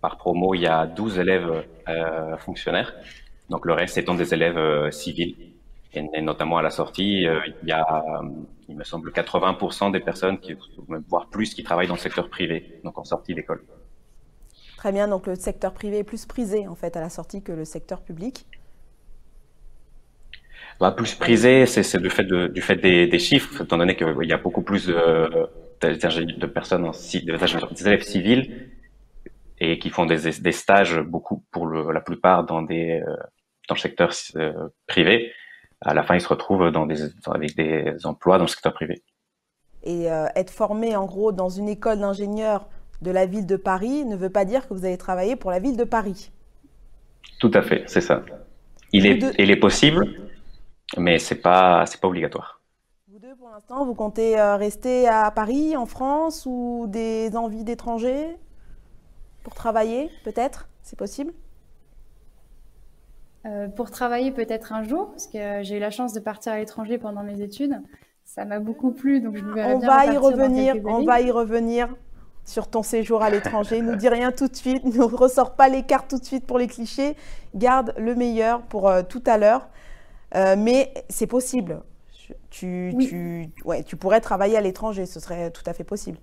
par 0.00 0.16
promo, 0.16 0.54
il 0.54 0.62
y 0.62 0.66
a 0.66 0.86
12 0.86 1.18
élèves 1.18 1.64
euh, 1.88 2.36
fonctionnaires. 2.38 2.92
Donc, 3.48 3.64
le 3.64 3.72
reste 3.72 3.96
étant 3.96 4.14
des 4.14 4.34
élèves 4.34 4.58
euh, 4.58 4.90
civils. 4.90 5.36
Et, 5.92 6.20
notamment 6.20 6.58
à 6.58 6.62
la 6.62 6.70
sortie, 6.70 7.26
euh, 7.26 7.40
il 7.62 7.68
y 7.68 7.72
a, 7.72 8.04
il 8.68 8.76
me 8.76 8.84
semble, 8.84 9.10
80% 9.10 9.90
des 9.92 10.00
personnes, 10.00 10.38
qui, 10.38 10.56
voire 11.08 11.26
plus, 11.28 11.54
qui 11.54 11.64
travaillent 11.64 11.88
dans 11.88 11.94
le 11.94 12.00
secteur 12.00 12.28
privé, 12.28 12.80
donc 12.84 12.98
en 12.98 13.04
sortie 13.04 13.34
d'école. 13.34 13.62
Très 14.76 14.92
bien, 14.92 15.08
donc 15.08 15.26
le 15.26 15.34
secteur 15.34 15.74
privé 15.74 15.98
est 15.98 16.04
plus 16.04 16.26
prisé 16.26 16.66
en 16.68 16.74
fait 16.74 16.96
à 16.96 17.00
la 17.00 17.10
sortie 17.10 17.42
que 17.42 17.52
le 17.52 17.64
secteur 17.64 18.00
public. 18.02 18.46
Bah, 20.78 20.92
plus 20.92 21.14
prisé, 21.14 21.66
c'est 21.66 22.00
du 22.00 22.08
fait, 22.08 22.24
de, 22.24 22.46
du 22.46 22.62
fait 22.62 22.76
des, 22.76 23.18
chiffres, 23.18 23.62
étant 23.62 23.76
donné 23.76 23.96
qu'il 23.96 24.24
y 24.24 24.32
a 24.32 24.38
beaucoup 24.38 24.62
plus 24.62 24.86
de, 24.86 25.50
de 25.80 26.46
personnes, 26.46 26.84
en, 26.84 26.92
des 26.92 27.86
élèves 27.86 28.02
civils 28.02 28.70
et 29.58 29.78
qui 29.78 29.90
font 29.90 30.06
des, 30.06 30.30
des 30.40 30.52
stages 30.52 30.98
beaucoup 31.00 31.44
pour 31.50 31.66
le, 31.66 31.92
la 31.92 32.00
plupart 32.00 32.44
dans 32.44 32.62
des 32.62 33.02
euh, 33.06 33.16
dans 33.68 33.74
le 33.74 33.80
secteur 33.80 34.10
euh, 34.36 34.68
privé. 34.86 35.32
À 35.80 35.94
la 35.94 36.02
fin, 36.02 36.14
ils 36.14 36.20
se 36.20 36.28
retrouvent 36.28 36.70
dans 36.70 36.86
des, 36.86 37.02
avec 37.26 37.56
des 37.56 37.94
emplois 38.04 38.36
dans 38.36 38.44
le 38.44 38.48
secteur 38.48 38.74
privé. 38.74 39.02
Et 39.84 40.10
euh, 40.10 40.26
être 40.34 40.50
formé 40.50 40.94
en 40.96 41.06
gros 41.06 41.32
dans 41.32 41.48
une 41.48 41.68
école 41.68 42.00
d'ingénieurs 42.00 42.68
de 43.00 43.10
la 43.10 43.24
ville 43.24 43.46
de 43.46 43.56
Paris 43.56 44.04
ne 44.04 44.16
veut 44.16 44.28
pas 44.28 44.44
dire 44.44 44.68
que 44.68 44.74
vous 44.74 44.84
allez 44.84 44.98
travailler 44.98 45.36
pour 45.36 45.50
la 45.50 45.58
ville 45.58 45.76
de 45.76 45.84
Paris. 45.84 46.30
Tout 47.38 47.50
à 47.54 47.62
fait, 47.62 47.84
c'est 47.86 48.02
ça. 48.02 48.22
Il 48.92 49.06
est, 49.06 49.22
il 49.38 49.50
est 49.50 49.56
possible, 49.56 50.06
mais 50.98 51.18
c'est 51.18 51.40
pas, 51.40 51.86
c'est 51.86 52.00
pas 52.00 52.08
obligatoire. 52.08 52.59
Pour 53.38 53.50
l'instant, 53.50 53.84
vous 53.84 53.94
comptez 53.94 54.40
euh, 54.40 54.56
rester 54.56 55.06
à 55.06 55.30
Paris, 55.30 55.76
en 55.76 55.86
France, 55.86 56.46
ou 56.46 56.86
des 56.88 57.36
envies 57.36 57.62
d'étrangers 57.62 58.36
pour 59.44 59.54
travailler, 59.54 60.10
peut-être 60.24 60.68
C'est 60.82 60.98
possible? 60.98 61.32
Euh, 63.46 63.68
Pour 63.68 63.92
travailler 63.92 64.32
peut-être 64.32 64.72
un 64.72 64.82
jour, 64.82 65.10
parce 65.10 65.28
que 65.28 65.62
j'ai 65.62 65.76
eu 65.76 65.78
la 65.78 65.90
chance 65.90 66.12
de 66.12 66.18
partir 66.18 66.52
à 66.52 66.58
l'étranger 66.58 66.98
pendant 66.98 67.22
mes 67.22 67.40
études. 67.40 67.80
Ça 68.24 68.44
m'a 68.44 68.58
beaucoup 68.58 68.90
plu, 68.90 69.20
donc 69.20 69.36
je 69.36 69.44
me 69.44 69.64
on 69.64 69.78
va 69.78 70.06
y 70.06 70.16
revenir. 70.16 70.74
On 70.84 71.04
va 71.04 71.20
y 71.20 71.30
revenir 71.30 71.94
sur 72.44 72.68
ton 72.68 72.82
séjour 72.82 73.22
à 73.22 73.30
l'étranger. 73.30 73.80
nous 73.80 73.94
dis 73.94 74.08
rien 74.08 74.32
tout 74.32 74.48
de 74.48 74.56
suite, 74.56 74.84
ne 74.96 75.02
ressort 75.02 75.54
pas 75.54 75.68
les 75.68 75.84
cartes 75.84 76.10
tout 76.10 76.18
de 76.18 76.24
suite 76.24 76.46
pour 76.46 76.58
les 76.58 76.66
clichés. 76.66 77.16
Garde 77.54 77.94
le 77.96 78.16
meilleur 78.16 78.62
pour 78.62 78.88
euh, 78.88 79.02
tout 79.02 79.22
à 79.26 79.38
l'heure. 79.38 79.68
Euh, 80.34 80.56
mais 80.58 80.92
c'est 81.08 81.26
possible. 81.26 81.80
Tu, 82.50 82.94
tu, 83.00 83.50
ouais, 83.64 83.82
tu 83.84 83.96
pourrais 83.96 84.20
travailler 84.20 84.56
à 84.56 84.60
l'étranger, 84.60 85.06
ce 85.06 85.20
serait 85.20 85.50
tout 85.50 85.62
à 85.66 85.72
fait 85.72 85.84
possible. 85.84 86.18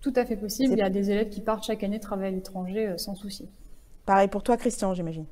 Tout 0.00 0.12
à 0.16 0.24
fait 0.24 0.36
possible. 0.36 0.72
Il 0.72 0.78
y 0.78 0.82
a 0.82 0.90
des 0.90 1.10
élèves 1.10 1.28
qui 1.28 1.40
partent 1.40 1.64
chaque 1.64 1.82
année 1.82 2.00
travailler 2.00 2.28
à 2.28 2.30
l'étranger 2.32 2.88
euh, 2.88 2.98
sans 2.98 3.14
souci. 3.14 3.48
Pareil 4.04 4.28
pour 4.28 4.42
toi, 4.42 4.56
Christian, 4.56 4.94
j'imagine. 4.94 5.26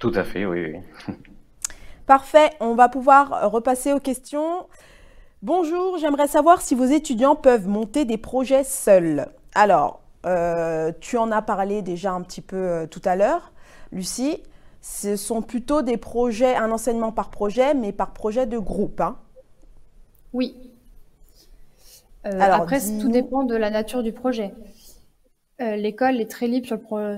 Tout 0.00 0.12
à 0.14 0.24
fait, 0.24 0.46
oui. 0.46 0.72
oui. 0.72 1.14
Parfait. 2.06 2.50
On 2.60 2.74
va 2.74 2.88
pouvoir 2.88 3.50
repasser 3.50 3.92
aux 3.92 4.00
questions. 4.00 4.66
Bonjour, 5.42 5.98
j'aimerais 5.98 6.26
savoir 6.26 6.62
si 6.62 6.74
vos 6.74 6.86
étudiants 6.86 7.36
peuvent 7.36 7.68
monter 7.68 8.04
des 8.04 8.16
projets 8.16 8.64
seuls. 8.64 9.28
Alors, 9.54 10.00
euh, 10.26 10.90
tu 11.00 11.16
en 11.16 11.30
as 11.30 11.42
parlé 11.42 11.82
déjà 11.82 12.12
un 12.12 12.22
petit 12.22 12.40
peu 12.40 12.56
euh, 12.56 12.86
tout 12.86 13.02
à 13.04 13.14
l'heure, 13.14 13.52
Lucie. 13.92 14.42
Ce 14.80 15.16
sont 15.16 15.42
plutôt 15.42 15.82
des 15.82 15.96
projets, 15.96 16.56
un 16.56 16.70
enseignement 16.70 17.12
par 17.12 17.30
projet, 17.30 17.74
mais 17.74 17.92
par 17.92 18.12
projet 18.12 18.46
de 18.46 18.58
groupe. 18.58 19.00
Hein. 19.00 19.16
oui. 20.32 20.54
Euh, 22.26 22.40
après, 22.40 22.80
tout 23.00 23.08
dépend 23.08 23.44
de 23.44 23.54
la 23.54 23.70
nature 23.70 24.02
du 24.02 24.12
projet. 24.12 24.52
L'école 25.60 26.20
est 26.20 26.30
très 26.30 26.46
libre 26.46 26.66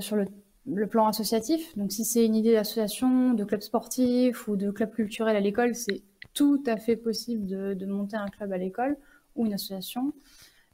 sur 0.01 0.17
le, 0.17 0.87
plan 0.87 1.09
associatif. 1.09 1.77
Donc, 1.77 1.91
si 1.91 2.05
c'est 2.05 2.25
une 2.25 2.37
idée 2.37 2.53
d'association, 2.53 3.33
de 3.33 3.45
club 3.45 3.61
sportif 3.61 4.47
ou 4.47 4.57
de 4.57 4.71
club 4.71 4.93
culturel 4.93 5.37
à 5.37 5.41
l'école, 5.41 5.75
c'est 5.75 6.03
tout 6.35 6.63
à 6.67 6.77
fait 6.77 6.97
possible 6.97 7.47
de, 7.47 7.87
monter 7.87 8.17
un 8.17 8.29
club 8.29 8.53
à 8.53 8.59
l'école 8.59 8.97
ou 9.37 9.47
une 9.47 9.55
association. 9.55 10.13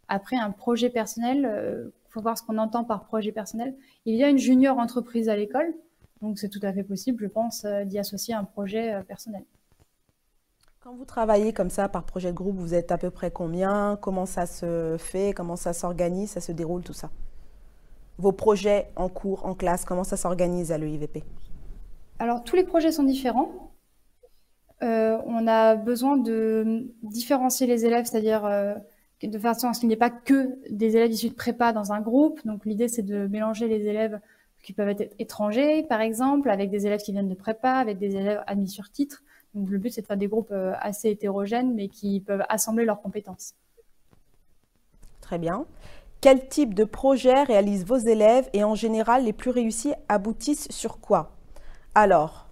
Après, 0.09 0.37
un 0.37 0.51
projet 0.51 0.91
personnel, 0.91 1.39
il 1.39 1.47
euh, 1.47 1.89
faut 2.11 2.21
voir 2.21 2.39
ce 2.39 2.43
qu'on 2.43 2.59
entend 2.59 2.85
par 2.85 3.05
projet 3.05 3.33
personnel. 3.33 3.75
Il 4.05 4.15
y 4.15 4.23
a 4.23 4.29
une 4.29 4.39
junior 4.39 4.79
entreprise 4.79 5.29
à 5.29 5.37
l'école, 5.37 5.75
donc 6.27 6.39
c'est 6.39 6.49
tout 6.49 6.61
à 6.63 6.73
fait 6.73 6.83
possible, 6.83 7.23
je 7.23 7.29
pense, 7.29 7.65
euh, 7.65 7.85
d'y 7.85 7.99
associer 7.99 8.35
un 8.35 8.45
projet 8.45 8.95
euh, 8.95 9.03
personnel. 9.03 9.45
Quand 10.81 10.95
vous 10.95 11.05
travaillez 11.05 11.53
comme 11.53 11.71
ça 11.71 11.89
par 11.89 12.05
projet 12.05 12.31
de 12.31 12.37
groupe, 12.37 12.57
vous 12.57 12.75
êtes 12.75 12.93
à 12.93 12.99
peu 12.99 13.11
près 13.11 13.31
combien? 13.31 13.99
Comment 14.01 14.27
ça 14.27 14.47
se 14.47 14.97
fait? 14.99 15.33
Comment 15.33 15.57
ça 15.57 15.73
s'organise? 15.73 16.31
Ça 16.31 16.41
se 16.41 16.53
déroule 16.53 16.83
tout 16.83 16.93
ça? 16.93 17.11
Vos 18.19 18.33
projets 18.33 18.89
en 18.97 19.09
cours, 19.09 19.45
en 19.47 19.55
classe, 19.55 19.85
comment 19.85 20.05
ça 20.05 20.17
s'organise 20.17 20.73
à 20.73 20.79
l'EIVP 20.79 21.23
Alors, 22.19 22.45
tous 22.45 22.57
les 22.57 22.65
projets 22.65 22.93
sont 22.93 23.03
différents. 23.03 23.73
Euh, 24.83 25.19
on 25.27 25.47
a 25.47 25.75
besoin 25.75 26.17
de 26.17 26.93
différencier 27.03 27.67
les 27.67 27.85
élèves, 27.85 28.05
c'est-à-dire 28.05 28.45
euh, 28.45 28.75
de 29.23 29.39
façon 29.39 29.69
à 29.69 29.75
ce 29.75 29.81
qu'il 29.81 29.89
n'y 29.89 29.95
ait 29.95 29.99
pas 29.99 30.11
que 30.11 30.59
des 30.71 30.97
élèves 30.97 31.11
issus 31.11 31.31
de 31.31 31.35
prépa 31.35 31.73
dans 31.73 31.93
un 31.93 32.01
groupe. 32.01 32.41
Donc 32.47 32.65
l'idée, 32.65 32.89
c'est 32.89 33.03
de 33.03 33.27
mélanger 33.27 33.69
les 33.69 33.87
élèves 33.87 34.21
qui 34.67 34.73
peuvent 34.73 34.89
être 34.89 35.15
étrangers, 35.21 35.85
par 35.85 36.01
exemple, 36.01 36.51
avec 36.51 36.71
des 36.71 36.89
élèves 36.89 36.99
qui 36.99 37.13
viennent 37.13 37.29
de 37.29 37.37
prépa, 37.37 37.75
avec 37.75 37.99
des 37.99 38.17
élèves 38.17 38.43
admis 38.49 38.69
sur 38.69 38.91
titre. 38.91 39.23
Donc 39.55 39.71
le 39.71 39.79
but, 39.79 39.93
c'est 39.93 40.01
de 40.01 40.07
faire 40.07 40.17
des 40.17 40.27
groupes 40.27 40.51
euh, 40.51 40.73
assez 40.81 41.09
hétérogènes, 41.09 41.73
mais 41.73 41.87
qui 41.87 42.19
peuvent 42.19 42.43
assembler 42.49 42.85
leurs 42.85 43.01
compétences. 43.01 43.55
Très 45.21 45.39
bien. 45.39 45.67
Quel 46.21 46.49
type 46.49 46.75
de 46.75 46.83
projet 46.83 47.45
réalisent 47.45 47.87
vos 47.87 47.97
élèves 47.97 48.51
et 48.55 48.65
en 48.65 48.75
général, 48.75 49.25
les 49.25 49.33
plus 49.33 49.51
réussis 49.51 49.95
aboutissent 50.09 50.69
sur 50.73 50.99
quoi? 50.99 51.31
Alors, 51.95 52.49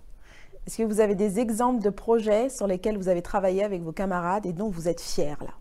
est-ce 0.68 0.78
que 0.78 0.84
vous 0.84 1.00
avez 1.00 1.16
des 1.16 1.40
exemples 1.40 1.82
de 1.82 1.90
projets 1.90 2.48
sur 2.48 2.68
lesquels 2.68 2.96
vous 2.96 3.08
avez 3.08 3.22
travaillé 3.22 3.64
avec 3.64 3.82
vos 3.82 3.92
camarades 3.92 4.46
et 4.46 4.52
dont 4.52 4.68
vous 4.68 4.86
êtes 4.86 5.00
fiers 5.00 5.34
là? 5.40 5.54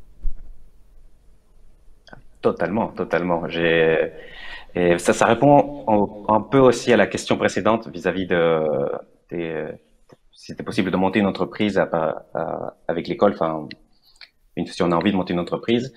Totalement, 2.42 2.90
totalement. 2.90 3.48
J'ai 3.48 4.12
et 4.76 4.98
ça, 4.98 5.14
ça 5.14 5.26
répond 5.26 5.86
un, 6.28 6.42
peu 6.42 6.60
aussi 6.60 6.92
à 6.92 6.98
la 6.98 7.08
question 7.08 7.38
précédente 7.38 7.88
vis-à-vis 7.88 8.26
de, 8.26 8.64
si 9.30 10.48
c'était 10.48 10.64
possible 10.64 10.92
de 10.92 10.98
monter 10.98 11.20
une 11.20 11.28
entreprise 11.28 11.82
avec 12.88 13.08
l'école, 13.08 13.34
enfin, 13.34 13.68
si 14.66 14.84
on 14.84 14.92
a 14.92 14.96
envie 14.96 15.12
de 15.12 15.18
monter 15.18 15.34
une 15.34 15.40
entreprise. 15.40 15.94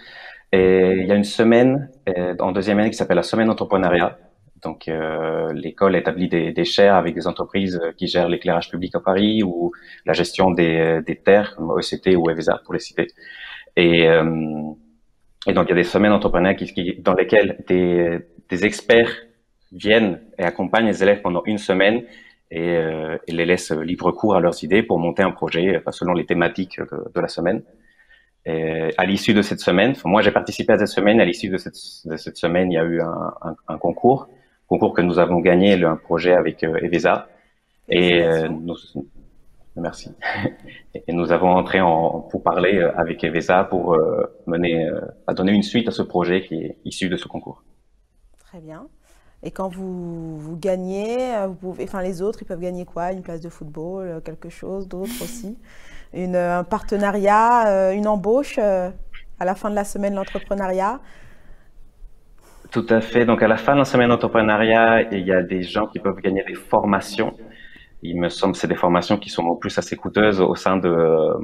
Et 0.52 0.98
il 1.00 1.06
y 1.06 1.12
a 1.12 1.16
une 1.16 1.24
semaine 1.24 1.90
euh, 2.08 2.34
en 2.38 2.52
deuxième 2.52 2.78
année 2.78 2.90
qui 2.90 2.96
s'appelle 2.96 3.16
la 3.16 3.24
semaine 3.24 3.50
entrepreneuriat 3.50 4.16
donc, 4.62 4.88
euh, 4.88 5.52
l'école 5.52 5.96
établit 5.96 6.28
des, 6.28 6.50
des 6.52 6.64
chaires 6.64 6.94
avec 6.94 7.14
des 7.14 7.26
entreprises 7.26 7.80
qui 7.96 8.06
gèrent 8.08 8.28
l'éclairage 8.28 8.70
public 8.70 8.94
à 8.94 9.00
Paris 9.00 9.42
ou 9.42 9.72
la 10.06 10.12
gestion 10.12 10.50
des, 10.50 11.00
des 11.06 11.16
terres, 11.16 11.54
comme 11.54 11.70
ECT 11.78 12.16
ou 12.16 12.30
EVESA 12.30 12.62
pour 12.64 12.74
les 12.74 12.80
citer. 12.80 13.06
Et, 13.76 14.08
euh, 14.08 14.24
et 15.46 15.52
donc, 15.52 15.66
il 15.66 15.70
y 15.70 15.72
a 15.72 15.76
des 15.76 15.84
semaines 15.84 16.12
entrepreneurs 16.12 16.56
qui, 16.56 16.96
dans 17.00 17.14
lesquelles 17.14 17.64
des, 17.66 18.18
des 18.48 18.64
experts 18.64 19.10
viennent 19.72 20.20
et 20.38 20.42
accompagnent 20.42 20.86
les 20.86 21.02
élèves 21.02 21.20
pendant 21.22 21.42
une 21.44 21.58
semaine 21.58 22.04
et, 22.50 22.76
euh, 22.76 23.18
et, 23.26 23.32
les 23.32 23.44
laissent 23.44 23.72
libre 23.72 24.12
cours 24.12 24.36
à 24.36 24.40
leurs 24.40 24.62
idées 24.62 24.82
pour 24.82 24.98
monter 24.98 25.22
un 25.22 25.32
projet 25.32 25.82
selon 25.90 26.12
les 26.12 26.24
thématiques 26.24 26.80
de, 26.80 27.12
de 27.14 27.20
la 27.20 27.28
semaine. 27.28 27.62
Et 28.44 28.94
à 28.96 29.04
l'issue 29.04 29.34
de 29.34 29.42
cette 29.42 29.58
semaine, 29.58 29.94
moi 30.04 30.22
j'ai 30.22 30.30
participé 30.30 30.72
à 30.72 30.78
cette 30.78 30.88
semaine. 30.88 31.20
À 31.20 31.24
l'issue 31.24 31.48
de 31.48 31.56
cette, 31.56 31.74
de 32.04 32.16
cette, 32.16 32.36
semaine, 32.36 32.70
il 32.70 32.76
y 32.76 32.78
a 32.78 32.84
eu 32.84 33.00
un, 33.00 33.32
un, 33.42 33.56
un 33.66 33.78
concours 33.78 34.28
concours 34.66 34.94
que 34.94 35.02
nous 35.02 35.18
avons 35.18 35.40
gagné, 35.40 35.82
un 35.84 35.96
projet 35.96 36.32
avec 36.32 36.64
euh, 36.64 36.78
Evesa. 36.82 37.28
Et 37.88 38.22
euh, 38.22 38.48
nous, 38.48 38.74
merci. 39.76 40.10
Et 40.94 41.12
nous 41.12 41.32
avons 41.32 41.50
entré 41.50 41.80
en 41.80 42.20
pour 42.20 42.42
parler 42.42 42.78
euh, 42.78 42.90
avec 42.96 43.22
Evesa 43.24 43.64
pour 43.64 43.96
mener 44.46 44.88
à 45.26 45.34
donner 45.34 45.52
une 45.52 45.62
suite 45.62 45.88
à 45.88 45.90
ce 45.90 46.02
projet 46.02 46.42
qui 46.42 46.54
est 46.54 46.78
issu 46.84 47.08
de 47.08 47.16
ce 47.16 47.28
concours. 47.28 47.62
Très 48.38 48.60
bien. 48.60 48.86
Et 49.42 49.50
quand 49.50 49.68
vous, 49.68 50.38
vous 50.38 50.56
gagnez, 50.56 51.34
vous 51.46 51.54
pouvez, 51.54 51.84
enfin 51.84 52.02
les 52.02 52.22
autres, 52.22 52.40
ils 52.42 52.46
peuvent 52.46 52.60
gagner 52.60 52.84
quoi? 52.84 53.12
Une 53.12 53.22
place 53.22 53.40
de 53.40 53.48
football, 53.48 54.22
quelque 54.24 54.48
chose 54.48 54.88
d'autre 54.88 55.12
aussi? 55.22 55.58
Une, 56.14 56.36
Un 56.36 56.64
partenariat, 56.64 57.92
une 57.92 58.08
embauche 58.08 58.58
à 58.58 59.44
la 59.44 59.54
fin 59.54 59.68
de 59.70 59.74
la 59.74 59.84
semaine, 59.84 60.14
l'entrepreneuriat? 60.14 61.00
Tout 62.70 62.86
à 62.88 63.00
fait. 63.00 63.24
Donc, 63.24 63.42
à 63.42 63.48
la 63.48 63.56
fin 63.56 63.74
de 63.74 63.78
la 63.78 63.84
semaine 63.84 64.08
d'entrepreneuriat, 64.08 65.02
il 65.12 65.24
y 65.26 65.32
a 65.32 65.42
des 65.42 65.62
gens 65.62 65.86
qui 65.86 66.00
peuvent 66.00 66.20
gagner 66.20 66.42
des 66.44 66.54
formations. 66.54 67.32
Il 68.08 68.20
me 68.20 68.28
semble 68.28 68.52
que 68.54 68.58
c'est 68.58 68.68
des 68.68 68.76
formations 68.76 69.18
qui 69.18 69.30
sont 69.30 69.44
en 69.44 69.56
plus 69.56 69.76
assez 69.78 69.96
coûteuses 69.96 70.40
au 70.40 70.54
sein 70.54 70.76
de 70.76 71.34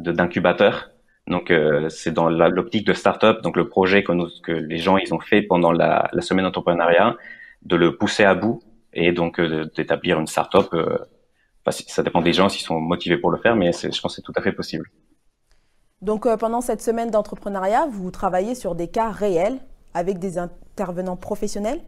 d'incubateurs. 0.00 0.90
Donc, 1.26 1.50
euh, 1.50 1.88
c'est 1.90 2.12
dans 2.12 2.28
l'optique 2.28 2.86
de 2.86 2.94
start-up, 2.94 3.42
donc 3.42 3.56
le 3.56 3.68
projet 3.68 4.02
que, 4.02 4.52
les 4.52 4.78
gens 4.78 4.96
ils 4.96 5.12
ont 5.12 5.20
fait 5.20 5.42
pendant 5.42 5.72
la, 5.72 6.10
semaine 6.20 6.44
d'entrepreneuriat, 6.44 7.16
de 7.62 7.76
le 7.76 7.96
pousser 7.96 8.24
à 8.24 8.34
bout 8.34 8.60
et 8.94 9.12
donc 9.12 9.38
euh, 9.38 9.70
d'établir 9.76 10.18
une 10.18 10.26
start-up. 10.26 10.68
Euh, 10.72 10.98
ça 11.70 12.02
dépend 12.02 12.22
des 12.22 12.32
gens 12.32 12.48
s'ils 12.48 12.64
sont 12.64 12.80
motivés 12.80 13.18
pour 13.18 13.30
le 13.30 13.36
faire, 13.36 13.56
mais 13.56 13.72
je 13.72 14.00
pense 14.00 14.00
que 14.00 14.08
c'est 14.08 14.22
tout 14.22 14.32
à 14.36 14.40
fait 14.40 14.52
possible. 14.52 14.90
Donc, 16.00 16.26
pendant 16.38 16.62
cette 16.62 16.80
semaine 16.80 17.10
d'entrepreneuriat, 17.10 17.86
vous 17.90 18.10
travaillez 18.10 18.54
sur 18.54 18.74
des 18.74 18.88
cas 18.88 19.10
réels 19.10 19.58
avec 19.92 20.18
des 20.18 20.38
intervenants 20.38 21.16
professionnels? 21.16 21.80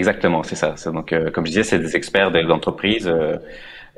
Exactement, 0.00 0.42
c'est 0.42 0.56
ça. 0.56 0.74
Donc, 0.90 1.14
comme 1.32 1.44
je 1.44 1.50
disais, 1.50 1.62
c'est 1.62 1.78
des 1.78 1.94
experts 1.94 2.30
d'entreprise 2.30 3.12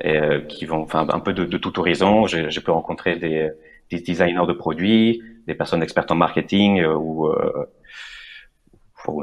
et, 0.01 0.17
euh, 0.17 0.41
qui 0.41 0.65
vont, 0.65 0.81
enfin, 0.81 1.07
un 1.09 1.19
peu 1.19 1.33
de, 1.33 1.45
tout 1.57 1.79
horizon. 1.79 2.27
J'ai 2.27 2.61
pu 2.61 2.71
rencontrer 2.71 3.15
des, 3.15 3.51
des, 3.89 4.01
designers 4.01 4.45
de 4.47 4.53
produits, 4.53 5.21
des 5.47 5.55
personnes 5.55 5.81
expertes 5.81 6.11
en 6.11 6.15
marketing 6.15 6.81
euh, 6.81 6.95
ou, 6.95 7.27
euh, 7.27 7.67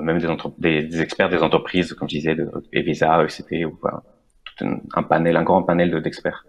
même 0.03 0.19
des, 0.59 1.03
experts 1.03 1.29
des 1.29 1.43
entreprises, 1.43 1.93
comme 1.95 2.09
je 2.09 2.17
disais, 2.17 2.35
de 2.35 2.51
Evisa, 2.73 3.23
ECT, 3.25 3.67
un, 4.95 5.03
panel, 5.03 5.37
un 5.37 5.43
grand 5.43 5.63
panel 5.63 6.03
d'experts. 6.03 6.47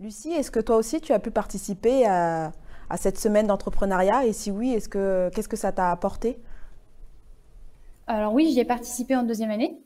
Lucie, 0.00 0.32
est-ce 0.32 0.50
que 0.50 0.60
toi 0.60 0.76
aussi 0.76 1.00
tu 1.00 1.12
as 1.12 1.18
pu 1.18 1.30
participer 1.30 2.06
à, 2.06 2.52
cette 2.96 3.18
semaine 3.18 3.46
d'entrepreneuriat? 3.46 4.24
Et 4.26 4.32
si 4.32 4.50
oui, 4.50 4.72
est-ce 4.72 4.88
que 4.88 5.30
qu'est-ce 5.34 5.48
que 5.48 5.56
ça 5.56 5.72
t'a 5.72 5.90
apporté? 5.90 6.38
Alors 8.08 8.32
oui, 8.32 8.50
j'y 8.50 8.58
ai 8.58 8.64
participé 8.64 9.14
en 9.14 9.22
deuxième 9.22 9.50
année. 9.50 9.78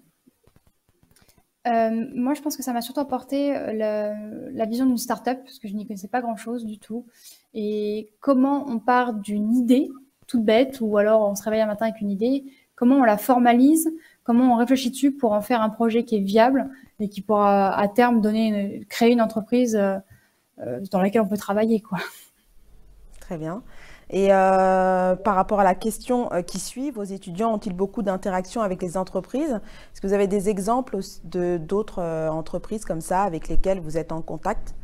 Euh, 1.66 2.06
moi, 2.14 2.34
je 2.34 2.40
pense 2.40 2.56
que 2.56 2.62
ça 2.62 2.72
m'a 2.72 2.80
surtout 2.80 3.00
apporté 3.00 3.56
euh, 3.56 4.48
la, 4.52 4.64
vision 4.64 4.86
d'une 4.86 4.96
startup, 4.96 5.38
parce 5.42 5.58
que 5.58 5.66
je 5.66 5.74
n'y 5.74 5.86
connaissais 5.86 6.08
pas 6.08 6.20
grand-chose 6.20 6.64
du 6.64 6.78
tout. 6.78 7.04
Et 7.52 8.12
comment 8.20 8.64
on 8.68 8.78
part 8.78 9.14
d'une 9.14 9.52
idée 9.52 9.90
toute 10.28 10.44
bête, 10.44 10.78
ou 10.80 10.96
alors 10.98 11.28
on 11.28 11.34
se 11.34 11.42
réveille 11.42 11.60
un 11.60 11.66
matin 11.66 11.86
avec 11.86 12.00
une 12.00 12.10
idée, 12.10 12.44
comment 12.76 12.96
on 12.96 13.04
la 13.04 13.18
formalise, 13.18 13.92
comment 14.22 14.54
on 14.54 14.56
réfléchit 14.56 14.90
dessus 14.90 15.10
pour 15.10 15.32
en 15.32 15.40
faire 15.40 15.60
un 15.60 15.68
projet 15.68 16.04
qui 16.04 16.16
est 16.16 16.20
viable 16.20 16.70
et 17.00 17.08
qui 17.08 17.22
pourra 17.22 17.76
à 17.76 17.88
terme 17.88 18.22
créer 18.88 19.12
une 19.12 19.20
entreprise 19.20 19.76
euh, 19.76 19.98
dans 20.92 21.02
laquelle 21.02 21.22
on 21.22 21.28
peut 21.28 21.36
travailler. 21.36 21.80
Quoi. 21.80 21.98
Très 23.20 23.36
bien. 23.36 23.64
Et 24.12 24.28
euh, 24.30 25.16
par 25.16 25.34
rapport 25.34 25.58
à 25.58 25.64
la 25.64 25.74
question 25.74 26.30
euh, 26.32 26.42
qui 26.42 26.58
suit, 26.58 26.90
vos 26.90 27.02
étudiants 27.02 27.54
ont-ils 27.54 27.72
beaucoup 27.72 28.02
d'interactions 28.02 28.60
avec 28.60 28.82
les 28.82 28.98
entreprises? 28.98 29.52
Est-ce 29.52 30.02
que 30.02 30.06
vous 30.06 30.12
avez 30.12 30.26
des 30.26 30.50
exemples 30.50 30.98
de 31.24 31.56
d'autres 31.56 32.02
euh, 32.02 32.28
entreprises 32.28 32.84
comme 32.84 33.00
ça 33.00 33.22
avec 33.22 33.48
lesquelles 33.48 33.80
vous 33.80 33.96
êtes 33.96 34.12
en 34.12 34.20
contact? 34.20 34.74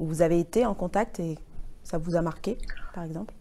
Ou 0.00 0.06
vous 0.06 0.20
avez 0.20 0.40
été 0.40 0.66
en 0.66 0.74
contact 0.74 1.20
et 1.20 1.38
ça 1.84 1.96
vous 1.96 2.16
a 2.16 2.22
marqué, 2.22 2.58
par 2.92 3.04
exemple? 3.04 3.34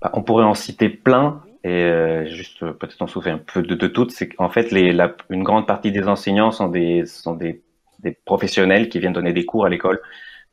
Bah, 0.00 0.10
On 0.14 0.22
pourrait 0.22 0.44
en 0.44 0.54
citer 0.54 0.88
plein. 0.88 1.42
Et 1.62 2.26
juste 2.26 2.60
peut-être 2.60 2.96
on 3.00 3.06
souffle 3.06 3.30
un 3.30 3.38
peu 3.38 3.62
de, 3.62 3.74
de 3.74 3.86
toutes, 3.86 4.10
c'est 4.10 4.28
qu'en 4.28 4.50
fait 4.50 4.70
les, 4.70 4.92
la, 4.92 5.14
une 5.30 5.42
grande 5.42 5.66
partie 5.66 5.92
des 5.92 6.06
enseignants 6.06 6.50
sont 6.50 6.68
des 6.68 7.06
sont 7.06 7.32
des, 7.32 7.62
des 8.00 8.12
professionnels 8.26 8.90
qui 8.90 8.98
viennent 8.98 9.14
donner 9.14 9.32
des 9.32 9.46
cours 9.46 9.64
à 9.64 9.70
l'école 9.70 10.02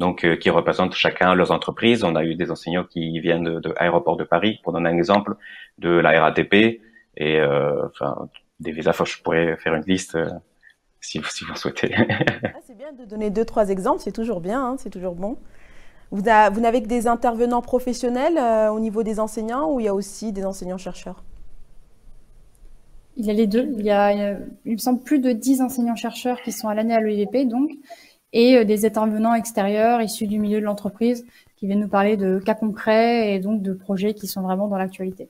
donc 0.02 0.26
euh, 0.26 0.36
qui 0.36 0.50
représentent 0.50 0.96
chacun 0.96 1.34
leurs 1.36 1.52
entreprises. 1.52 2.04
On 2.04 2.16
a 2.16 2.26
eu 2.26 2.36
des 2.36 2.52
enseignants 2.52 2.84
qui 2.84 3.20
viennent 3.20 3.44
de, 3.44 3.60
de 3.60 3.74
Aéroport 3.78 4.18
de 4.18 4.26
Paris, 4.26 4.60
pour 4.64 4.74
donner 4.74 4.90
un 4.90 4.98
exemple, 4.98 5.36
de 5.78 5.90
la 5.90 6.20
RATP 6.20 6.54
et 7.18 7.40
euh, 7.40 7.86
enfin 7.86 8.28
des 8.60 8.72
visas. 8.72 8.92
Je 9.06 9.22
pourrais 9.22 9.56
faire 9.58 9.76
une 9.76 9.86
liste 9.86 10.16
euh, 10.16 10.28
si, 11.00 11.22
si, 11.30 11.46
vous 11.46 11.56
souhaitez. 11.56 11.96
ah, 11.98 12.60
c'est 12.68 12.78
bien 12.78 12.92
de 12.92 13.06
donner 13.06 13.30
deux 13.30 13.46
trois 13.46 13.70
exemples, 13.70 14.02
c'est 14.02 14.12
toujours 14.12 14.42
bien, 14.42 14.62
hein, 14.62 14.76
c'est 14.78 14.90
toujours 14.90 15.16
bon. 15.16 15.38
Vous, 16.12 16.18
vous 16.18 16.60
n'avez 16.60 16.82
que 16.82 16.88
des 16.88 17.08
intervenants 17.08 17.62
professionnels 17.62 18.38
au 18.70 18.80
niveau 18.80 19.02
des 19.02 19.20
enseignants 19.20 19.72
ou 19.72 19.80
il 19.80 19.86
y 19.86 19.88
a 19.88 19.94
aussi 19.94 20.34
des 20.34 20.46
enseignants-chercheurs 20.46 21.24
Il 23.16 23.26
y 23.26 23.30
a 23.30 23.34
les 23.34 23.48
deux. 23.48 23.74
Il 23.78 23.86
y 23.86 23.92
a, 23.92 24.12
il 24.66 24.74
me 24.74 24.78
semble, 24.78 25.02
plus 25.04 25.20
de 25.20 25.32
10 25.32 25.62
enseignants-chercheurs 25.62 26.42
qui 26.42 26.52
sont 26.52 26.68
à 26.68 26.76
l'année 26.76 26.94
à 26.94 27.00
l'EIVP, 27.00 27.48
donc, 27.48 27.72
et 28.34 28.58
euh, 28.58 28.64
des 28.64 28.86
intervenants 28.86 29.34
extérieurs 29.34 30.02
issus 30.02 30.28
du 30.28 30.40
milieu 30.40 30.60
de 30.60 30.66
l'entreprise 30.66 31.26
qui 31.56 31.68
viennent 31.68 31.82
nous 31.82 31.88
parler 31.88 32.18
de 32.18 32.40
cas 32.40 32.56
concrets 32.56 33.34
et 33.34 33.40
donc 33.40 33.62
de 33.62 33.74
projets 33.74 34.14
qui 34.14 34.28
sont 34.28 34.42
vraiment 34.42 34.68
dans 34.68 34.78
l'actualité. 34.78 35.30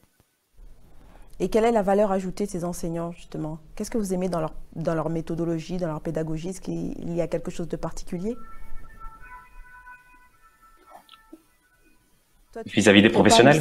Et 1.39 1.49
quelle 1.49 1.65
est 1.65 1.71
la 1.71 1.81
valeur 1.81 2.11
ajoutée 2.11 2.45
de 2.45 2.51
ces 2.51 2.63
enseignants, 2.63 3.11
justement? 3.13 3.57
Qu'est-ce 3.75 3.89
que 3.89 3.97
vous 3.97 4.13
aimez 4.13 4.29
dans 4.29 4.39
leur, 4.39 4.53
dans 4.75 4.93
leur 4.93 5.09
méthodologie, 5.09 5.77
dans 5.77 5.87
leur 5.87 5.99
pédagogie? 5.99 6.49
Est-ce 6.49 6.61
qu'il 6.61 7.15
y 7.15 7.19
a 7.19 7.27
quelque 7.27 7.49
chose 7.49 7.67
de 7.67 7.77
particulier? 7.77 8.37
Vis-à-vis 12.67 13.01
des 13.01 13.09
professionnels? 13.09 13.59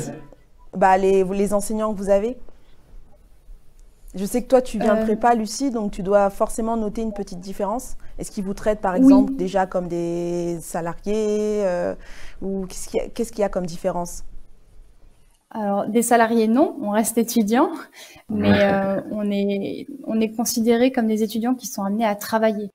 bah, 0.77 0.99
les, 0.99 1.25
les 1.25 1.55
enseignants 1.55 1.95
que 1.95 1.99
vous 1.99 2.11
avez? 2.11 2.37
Je 4.15 4.25
sais 4.25 4.43
que 4.43 4.49
toi, 4.49 4.61
tu 4.61 4.79
viens 4.79 4.97
de 4.97 5.01
euh. 5.01 5.05
prépa, 5.05 5.35
Lucie, 5.35 5.71
donc 5.71 5.93
tu 5.93 6.03
dois 6.03 6.31
forcément 6.31 6.77
noter 6.77 7.03
une 7.03 7.13
petite 7.13 7.39
différence. 7.39 7.97
Est-ce 8.19 8.33
qu'ils 8.33 8.45
vous 8.45 8.55
traitent, 8.55 8.81
par 8.81 8.97
exemple, 8.97 9.35
déjà 9.35 9.67
comme 9.67 9.87
des 9.87 10.59
salariés 10.61 11.65
euh, 11.65 11.95
Ou 12.43 12.67
qu'est-ce 12.67 13.33
qu'il 13.33 13.41
y, 13.41 13.45
a 13.45 13.49
comme 13.49 13.67
différence? 13.67 14.25
Alors, 15.51 15.87
des 15.87 16.03
salariés, 16.03 16.49
non, 16.49 16.77
on 16.83 16.91
reste 16.91 17.19
étudiants, 17.19 17.71
mais 18.29 18.53
euh, 18.53 19.01
on 19.13 19.31
est, 19.31 19.87
on 20.05 20.21
est 20.21 20.31
considérés 20.31 20.91
comme 20.91 21.07
des 21.07 21.23
étudiants 21.23 21.55
qui 21.55 21.67
sont 21.67 21.85
amenés 21.85 22.07
à 22.07 22.17
travailler. 22.17 22.71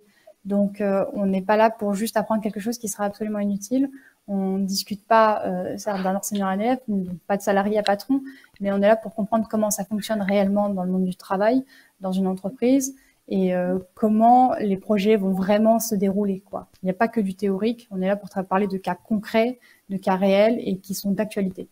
Donc, 0.46 0.82
on 1.14 1.26
n'est 1.26 1.42
pas 1.42 1.58
là 1.58 1.70
pour 1.70 1.96
juste 1.96 2.18
apprendre 2.18 2.42
quelque 2.42 2.60
chose 2.60 2.78
qui 2.78 2.88
sera 2.88 3.06
absolument 3.06 3.40
inutile. 3.40 3.90
On 4.28 4.58
ne 4.58 4.66
discute 4.66 5.06
pas, 5.06 5.44
euh, 5.46 5.78
d'un 5.86 6.16
enseignant 6.16 6.48
à 6.48 6.56
élève, 6.56 6.80
pas 7.28 7.38
de 7.38 7.42
salarié 7.42 7.78
à 7.78 7.84
patron, 7.84 8.22
mais 8.60 8.72
on 8.72 8.78
est 8.78 8.88
là 8.88 8.96
pour 8.96 9.14
comprendre 9.14 9.48
comment 9.50 9.70
ça 9.70 9.86
fonctionne 9.86 10.22
réellement 10.22 10.70
dans 10.70 10.84
le 10.84 10.92
monde 10.92 11.06
du 11.06 11.16
travail, 11.16 11.64
dans 12.02 12.12
une 12.12 12.28
entreprise, 12.28 12.96
et 13.28 13.56
euh, 13.56 13.80
comment 13.94 14.54
les 14.60 14.78
projets 14.78 15.16
vont 15.16 15.32
vraiment 15.32 15.80
se 15.80 15.96
dérouler. 15.96 16.42
Quoi. 16.42 16.68
Il 16.82 16.86
n'y 16.86 16.92
a 16.92 16.96
pas 16.96 17.08
que 17.08 17.22
du 17.22 17.36
théorique, 17.36 17.88
on 17.92 18.02
est 18.02 18.08
là 18.08 18.16
pour 18.16 18.30
parler 18.48 18.68
de 18.68 18.78
cas 18.78 18.96
concrets, 18.96 19.60
de 19.90 19.98
cas 19.98 20.16
réels 20.16 20.58
et 20.60 20.78
qui 20.78 20.94
sont 20.94 21.12
d'actualité. 21.12 21.68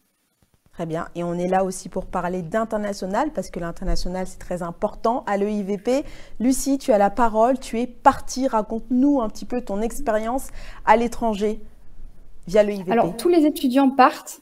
Très 0.73 0.87
bien. 0.87 1.07
Et 1.13 1.23
on 1.23 1.35
est 1.35 1.47
là 1.47 1.63
aussi 1.63 1.87
pour 1.87 2.07
parler 2.07 2.41
d'international, 2.41 3.31
parce 3.31 3.51
que 3.51 3.59
l'international, 3.59 4.25
c'est 4.25 4.39
très 4.39 4.63
important 4.63 5.23
à 5.27 5.37
l'EIVP. 5.37 6.03
Lucie, 6.39 6.79
tu 6.79 6.91
as 6.91 6.97
la 6.97 7.11
parole, 7.11 7.59
tu 7.59 7.79
es 7.79 7.85
partie, 7.85 8.47
raconte-nous 8.47 9.21
un 9.21 9.29
petit 9.29 9.45
peu 9.45 9.61
ton 9.61 9.81
expérience 9.81 10.47
à 10.85 10.97
l'étranger 10.97 11.61
Alors, 12.91 13.15
tous 13.15 13.29
les 13.29 13.45
étudiants 13.45 13.89
partent 13.89 14.41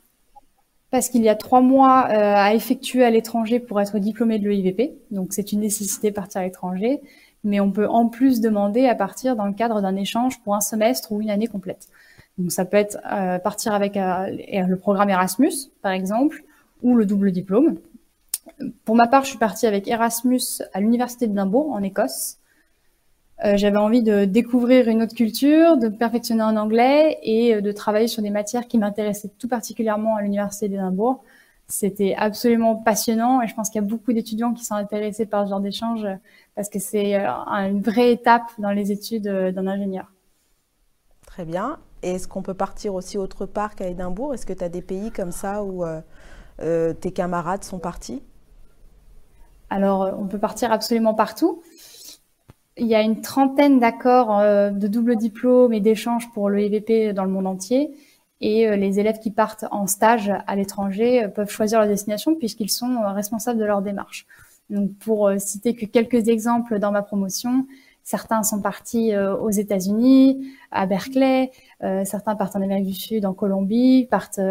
parce 0.91 1.07
qu'il 1.09 1.21
y 1.23 1.29
a 1.29 1.35
trois 1.35 1.61
mois 1.61 2.07
euh, 2.09 2.35
à 2.35 2.53
effectuer 2.53 3.03
à 3.03 3.09
l'étranger 3.09 3.59
pour 3.59 3.79
être 3.79 3.97
diplômé 3.97 4.39
de 4.39 4.49
l'EIVP. 4.49 4.93
Donc, 5.09 5.33
c'est 5.33 5.53
une 5.53 5.61
nécessité 5.61 6.09
de 6.09 6.15
partir 6.15 6.41
à 6.41 6.43
l'étranger. 6.43 7.01
Mais 7.43 7.59
on 7.59 7.71
peut 7.71 7.87
en 7.87 8.07
plus 8.07 8.41
demander 8.41 8.85
à 8.85 8.93
partir 8.93 9.35
dans 9.35 9.45
le 9.45 9.53
cadre 9.53 9.81
d'un 9.81 9.95
échange 9.95 10.41
pour 10.43 10.53
un 10.53 10.61
semestre 10.61 11.11
ou 11.11 11.21
une 11.21 11.29
année 11.29 11.47
complète. 11.47 11.87
Donc, 12.37 12.51
ça 12.51 12.65
peut 12.65 12.77
être 12.77 12.97
euh, 13.11 13.39
partir 13.39 13.73
avec 13.73 13.97
euh, 13.97 14.27
le 14.27 14.75
programme 14.75 15.09
Erasmus, 15.09 15.53
par 15.81 15.93
exemple, 15.93 16.43
ou 16.83 16.95
le 16.95 17.05
double 17.05 17.31
diplôme. 17.31 17.77
Pour 18.83 18.95
ma 18.95 19.07
part, 19.07 19.23
je 19.23 19.29
suis 19.29 19.37
partie 19.37 19.65
avec 19.65 19.87
Erasmus 19.87 20.61
à 20.73 20.81
l'Université 20.81 21.27
de 21.27 21.33
d'Edimbourg, 21.33 21.71
en 21.71 21.81
Écosse. 21.81 22.37
Euh, 23.43 23.57
j'avais 23.57 23.77
envie 23.77 24.03
de 24.03 24.25
découvrir 24.25 24.87
une 24.87 25.01
autre 25.01 25.15
culture, 25.15 25.77
de 25.77 25.87
perfectionner 25.87 26.43
en 26.43 26.55
anglais 26.57 27.17
et 27.23 27.55
euh, 27.55 27.61
de 27.61 27.71
travailler 27.71 28.07
sur 28.07 28.21
des 28.21 28.29
matières 28.29 28.67
qui 28.67 28.77
m'intéressaient 28.77 29.31
tout 29.39 29.47
particulièrement 29.47 30.15
à 30.15 30.21
l'université 30.21 30.69
d'Édimbourg. 30.69 31.23
C'était 31.67 32.13
absolument 32.15 32.75
passionnant 32.75 33.41
et 33.41 33.47
je 33.47 33.55
pense 33.55 33.69
qu'il 33.69 33.81
y 33.81 33.85
a 33.85 33.87
beaucoup 33.87 34.13
d'étudiants 34.13 34.53
qui 34.53 34.63
sont 34.63 34.75
intéressés 34.75 35.25
par 35.25 35.45
ce 35.45 35.49
genre 35.49 35.59
d'échange 35.59 36.05
parce 36.53 36.69
que 36.69 36.77
c'est 36.77 37.15
euh, 37.15 37.27
une 37.49 37.81
vraie 37.81 38.11
étape 38.11 38.51
dans 38.59 38.71
les 38.71 38.91
études 38.91 39.23
d'un 39.23 39.65
ingénieur. 39.65 40.11
Très 41.25 41.45
bien. 41.45 41.79
Et 42.03 42.11
est-ce 42.11 42.27
qu'on 42.27 42.43
peut 42.43 42.53
partir 42.53 42.93
aussi 42.93 43.17
autre 43.17 43.45
part 43.45 43.75
qu'à 43.75 43.87
Édimbourg? 43.87 44.33
Est-ce 44.33 44.45
que 44.45 44.53
tu 44.53 44.63
as 44.63 44.69
des 44.69 44.81
pays 44.81 45.11
comme 45.11 45.31
ça 45.31 45.63
où 45.63 45.83
tes 46.59 47.11
camarades 47.11 47.63
sont 47.63 47.79
partis? 47.79 48.21
Alors, 49.69 50.13
on 50.19 50.27
peut 50.27 50.39
partir 50.39 50.71
absolument 50.71 51.13
partout 51.13 51.63
il 52.77 52.87
y 52.87 52.95
a 52.95 53.01
une 53.01 53.21
trentaine 53.21 53.79
d'accords 53.79 54.39
euh, 54.39 54.69
de 54.69 54.87
double 54.87 55.15
diplôme 55.15 55.73
et 55.73 55.79
d'échanges 55.79 56.31
pour 56.33 56.49
le 56.49 56.59
EVP 56.59 57.13
dans 57.13 57.25
le 57.25 57.31
monde 57.31 57.47
entier. 57.47 57.91
Et 58.39 58.67
euh, 58.67 58.75
les 58.75 58.99
élèves 58.99 59.19
qui 59.19 59.31
partent 59.31 59.65
en 59.71 59.87
stage 59.87 60.31
à 60.47 60.55
l'étranger 60.55 61.23
euh, 61.23 61.27
peuvent 61.27 61.49
choisir 61.49 61.79
leur 61.79 61.87
destination 61.87 62.35
puisqu'ils 62.35 62.71
sont 62.71 63.01
responsables 63.13 63.59
de 63.59 63.65
leur 63.65 63.81
démarche. 63.81 64.25
Donc, 64.69 64.93
pour 64.99 65.29
citer 65.37 65.75
que 65.75 65.85
quelques 65.85 66.29
exemples 66.29 66.79
dans 66.79 66.91
ma 66.91 67.01
promotion, 67.01 67.65
Certains 68.03 68.41
sont 68.41 68.61
partis 68.61 69.15
aux 69.15 69.51
États-Unis, 69.51 70.51
à 70.71 70.87
Berkeley. 70.87 71.51
certains 72.03 72.35
partent 72.35 72.55
en 72.55 72.61
Amérique 72.63 72.87
du 72.87 72.95
Sud, 72.95 73.27
en 73.27 73.33
Colombie, 73.35 74.07
partent 74.09 74.41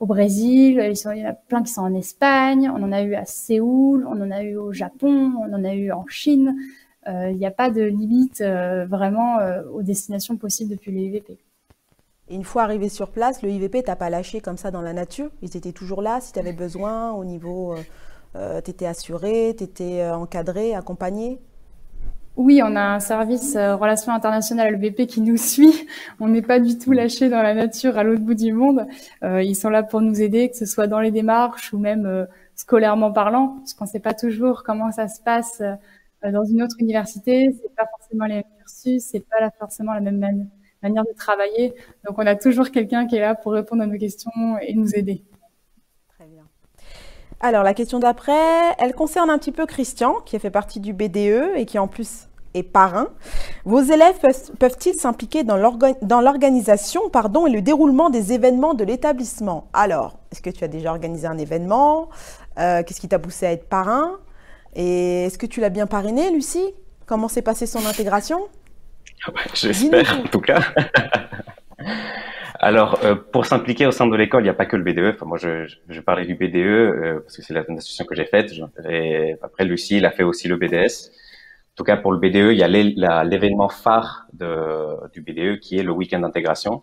au 0.00 0.06
Brésil. 0.06 0.78
Il, 0.84 1.12
il 1.14 1.22
y 1.22 1.26
en 1.26 1.30
a 1.30 1.32
plein 1.32 1.62
qui 1.62 1.72
sont 1.72 1.80
en 1.80 1.94
Espagne. 1.94 2.70
On 2.70 2.82
en 2.82 2.92
a 2.92 3.00
eu 3.00 3.14
à 3.14 3.24
Séoul. 3.24 4.06
On 4.06 4.20
en 4.20 4.30
a 4.30 4.42
eu 4.42 4.56
au 4.56 4.74
Japon. 4.74 5.32
On 5.40 5.50
en 5.50 5.64
a 5.64 5.74
eu 5.74 5.90
en 5.92 6.04
Chine. 6.08 6.54
Il 7.06 7.36
n'y 7.36 7.46
a 7.46 7.50
pas 7.50 7.70
de 7.70 7.82
limite 7.82 8.42
vraiment 8.42 9.38
aux 9.72 9.82
destinations 9.82 10.36
possibles 10.36 10.70
depuis 10.70 10.92
les 10.92 11.02
IVP. 11.06 11.38
Et 12.30 12.36
une 12.36 12.44
fois 12.44 12.62
arrivé 12.62 12.88
sur 12.88 13.10
place, 13.10 13.42
le 13.42 13.50
IVP 13.50 13.82
t'a 13.82 13.96
pas 13.96 14.08
lâché 14.08 14.40
comme 14.40 14.56
ça 14.56 14.70
dans 14.70 14.82
la 14.82 14.92
nature? 14.92 15.30
Ils 15.42 15.56
étaient 15.56 15.72
toujours 15.72 16.00
là 16.00 16.20
si 16.20 16.32
tu 16.32 16.38
avais 16.38 16.52
besoin 16.52 17.10
au 17.10 17.24
niveau. 17.24 17.72
Euh, 17.72 17.82
euh 18.36 18.60
tu 18.60 18.70
étais 18.70 18.86
assuré, 18.86 19.54
tu 19.58 19.64
étais 19.64 20.02
euh, 20.02 20.14
encadré, 20.14 20.74
accompagné? 20.74 21.40
Oui, 22.36 22.62
on 22.64 22.76
a 22.76 22.80
un 22.80 23.00
service 23.00 23.56
euh, 23.56 23.74
relations 23.74 24.12
internationales 24.12 24.80
à 24.82 25.04
qui 25.04 25.20
nous 25.20 25.36
suit. 25.36 25.86
On 26.20 26.28
n'est 26.28 26.42
pas 26.42 26.60
du 26.60 26.78
tout 26.78 26.92
lâché 26.92 27.28
dans 27.28 27.42
la 27.42 27.54
nature 27.54 27.98
à 27.98 28.04
l'autre 28.04 28.22
bout 28.22 28.34
du 28.34 28.52
monde. 28.52 28.86
Euh, 29.24 29.42
ils 29.42 29.56
sont 29.56 29.68
là 29.68 29.82
pour 29.82 30.00
nous 30.00 30.22
aider, 30.22 30.48
que 30.48 30.56
ce 30.56 30.64
soit 30.64 30.86
dans 30.86 31.00
les 31.00 31.10
démarches 31.10 31.72
ou 31.72 31.78
même 31.78 32.06
euh, 32.06 32.24
scolairement 32.54 33.12
parlant, 33.12 33.56
parce 33.58 33.74
qu'on 33.74 33.84
ne 33.84 33.90
sait 33.90 34.00
pas 34.00 34.14
toujours 34.14 34.62
comment 34.62 34.92
ça 34.92 35.08
se 35.08 35.20
passe 35.20 35.62
dans 36.22 36.44
une 36.44 36.62
autre 36.62 36.76
université. 36.78 37.50
C'est 37.60 37.74
pas 37.74 37.86
forcément 37.98 38.26
les 38.26 38.34
mêmes 38.36 38.44
cursus, 38.58 39.02
c'est 39.10 39.26
pas 39.28 39.50
forcément 39.58 39.92
la 39.94 40.00
même 40.00 40.48
manière 40.82 41.04
de 41.04 41.12
travailler. 41.16 41.74
Donc 42.06 42.18
on 42.18 42.26
a 42.26 42.34
toujours 42.36 42.70
quelqu'un 42.70 43.06
qui 43.06 43.16
est 43.16 43.20
là 43.20 43.34
pour 43.34 43.52
répondre 43.52 43.82
à 43.82 43.86
nos 43.86 43.98
questions 43.98 44.30
et 44.60 44.74
nous 44.74 44.94
aider. 44.94 45.24
Très 46.16 46.26
bien. 46.26 46.44
Alors 47.40 47.62
la 47.62 47.74
question 47.74 47.98
d'après, 47.98 48.74
elle 48.78 48.94
concerne 48.94 49.30
un 49.30 49.38
petit 49.38 49.52
peu 49.52 49.66
Christian, 49.66 50.16
qui 50.26 50.36
a 50.36 50.38
fait 50.38 50.50
partie 50.50 50.80
du 50.80 50.92
BDE 50.92 51.56
et 51.56 51.64
qui 51.66 51.78
en 51.78 51.88
plus 51.88 52.28
est 52.54 52.62
parrain. 52.64 53.08
Vos 53.64 53.80
élèves 53.80 54.18
peuvent-ils 54.58 54.94
s'impliquer 54.94 55.44
dans 55.44 55.56
l'organisation 55.56 57.02
et 57.06 57.50
le 57.50 57.60
déroulement 57.62 58.10
des 58.10 58.32
événements 58.32 58.74
de 58.74 58.84
l'établissement? 58.84 59.68
Alors, 59.72 60.18
est-ce 60.32 60.42
que 60.42 60.50
tu 60.50 60.64
as 60.64 60.68
déjà 60.68 60.90
organisé 60.90 61.26
un 61.26 61.38
événement? 61.38 62.08
Euh, 62.58 62.82
Qu'est-ce 62.82 63.00
qui 63.00 63.08
t'a 63.08 63.20
poussé 63.20 63.46
à 63.46 63.52
être 63.52 63.68
parrain? 63.68 64.18
Et 64.74 65.24
est-ce 65.24 65.38
que 65.38 65.46
tu 65.46 65.60
l'as 65.60 65.70
bien 65.70 65.86
parrainé, 65.86 66.30
Lucie? 66.30 66.74
Comment 67.06 67.28
s'est 67.28 67.42
passée 67.42 67.66
son 67.66 67.84
intégration? 67.86 68.48
Ah 69.26 69.32
j'espère 69.54 70.20
en 70.20 70.28
tout 70.28 70.40
cas. 70.40 70.60
Alors, 72.62 73.00
euh, 73.04 73.14
pour 73.14 73.46
s'impliquer 73.46 73.86
au 73.86 73.90
sein 73.90 74.06
de 74.06 74.14
l'école, 74.14 74.42
il 74.42 74.44
n'y 74.44 74.50
a 74.50 74.54
pas 74.54 74.66
que 74.66 74.76
le 74.76 74.82
BDE. 74.82 75.14
Enfin, 75.14 75.24
moi, 75.24 75.38
je, 75.38 75.66
je, 75.88 76.00
parlais 76.00 76.26
du 76.26 76.34
BDE 76.34 76.56
euh, 76.56 77.20
parce 77.20 77.38
que 77.38 77.42
c'est 77.42 77.54
l'association 77.54 78.04
que 78.04 78.14
j'ai 78.14 78.26
faite. 78.26 78.52
Et 78.86 79.34
après, 79.42 79.64
Lucie, 79.64 79.96
il 79.96 80.04
a 80.04 80.10
fait 80.10 80.24
aussi 80.24 80.46
le 80.46 80.56
BDS. 80.56 81.10
En 81.72 81.76
tout 81.76 81.84
cas, 81.84 81.96
pour 81.96 82.12
le 82.12 82.18
BDE, 82.18 82.52
il 82.52 82.58
y 82.58 82.62
a 82.62 83.24
l'événement 83.24 83.70
phare 83.70 84.26
de, 84.34 85.08
du 85.12 85.22
BDE 85.22 85.58
qui 85.58 85.78
est 85.78 85.82
le 85.82 85.92
week-end 85.92 86.20
d'intégration. 86.20 86.82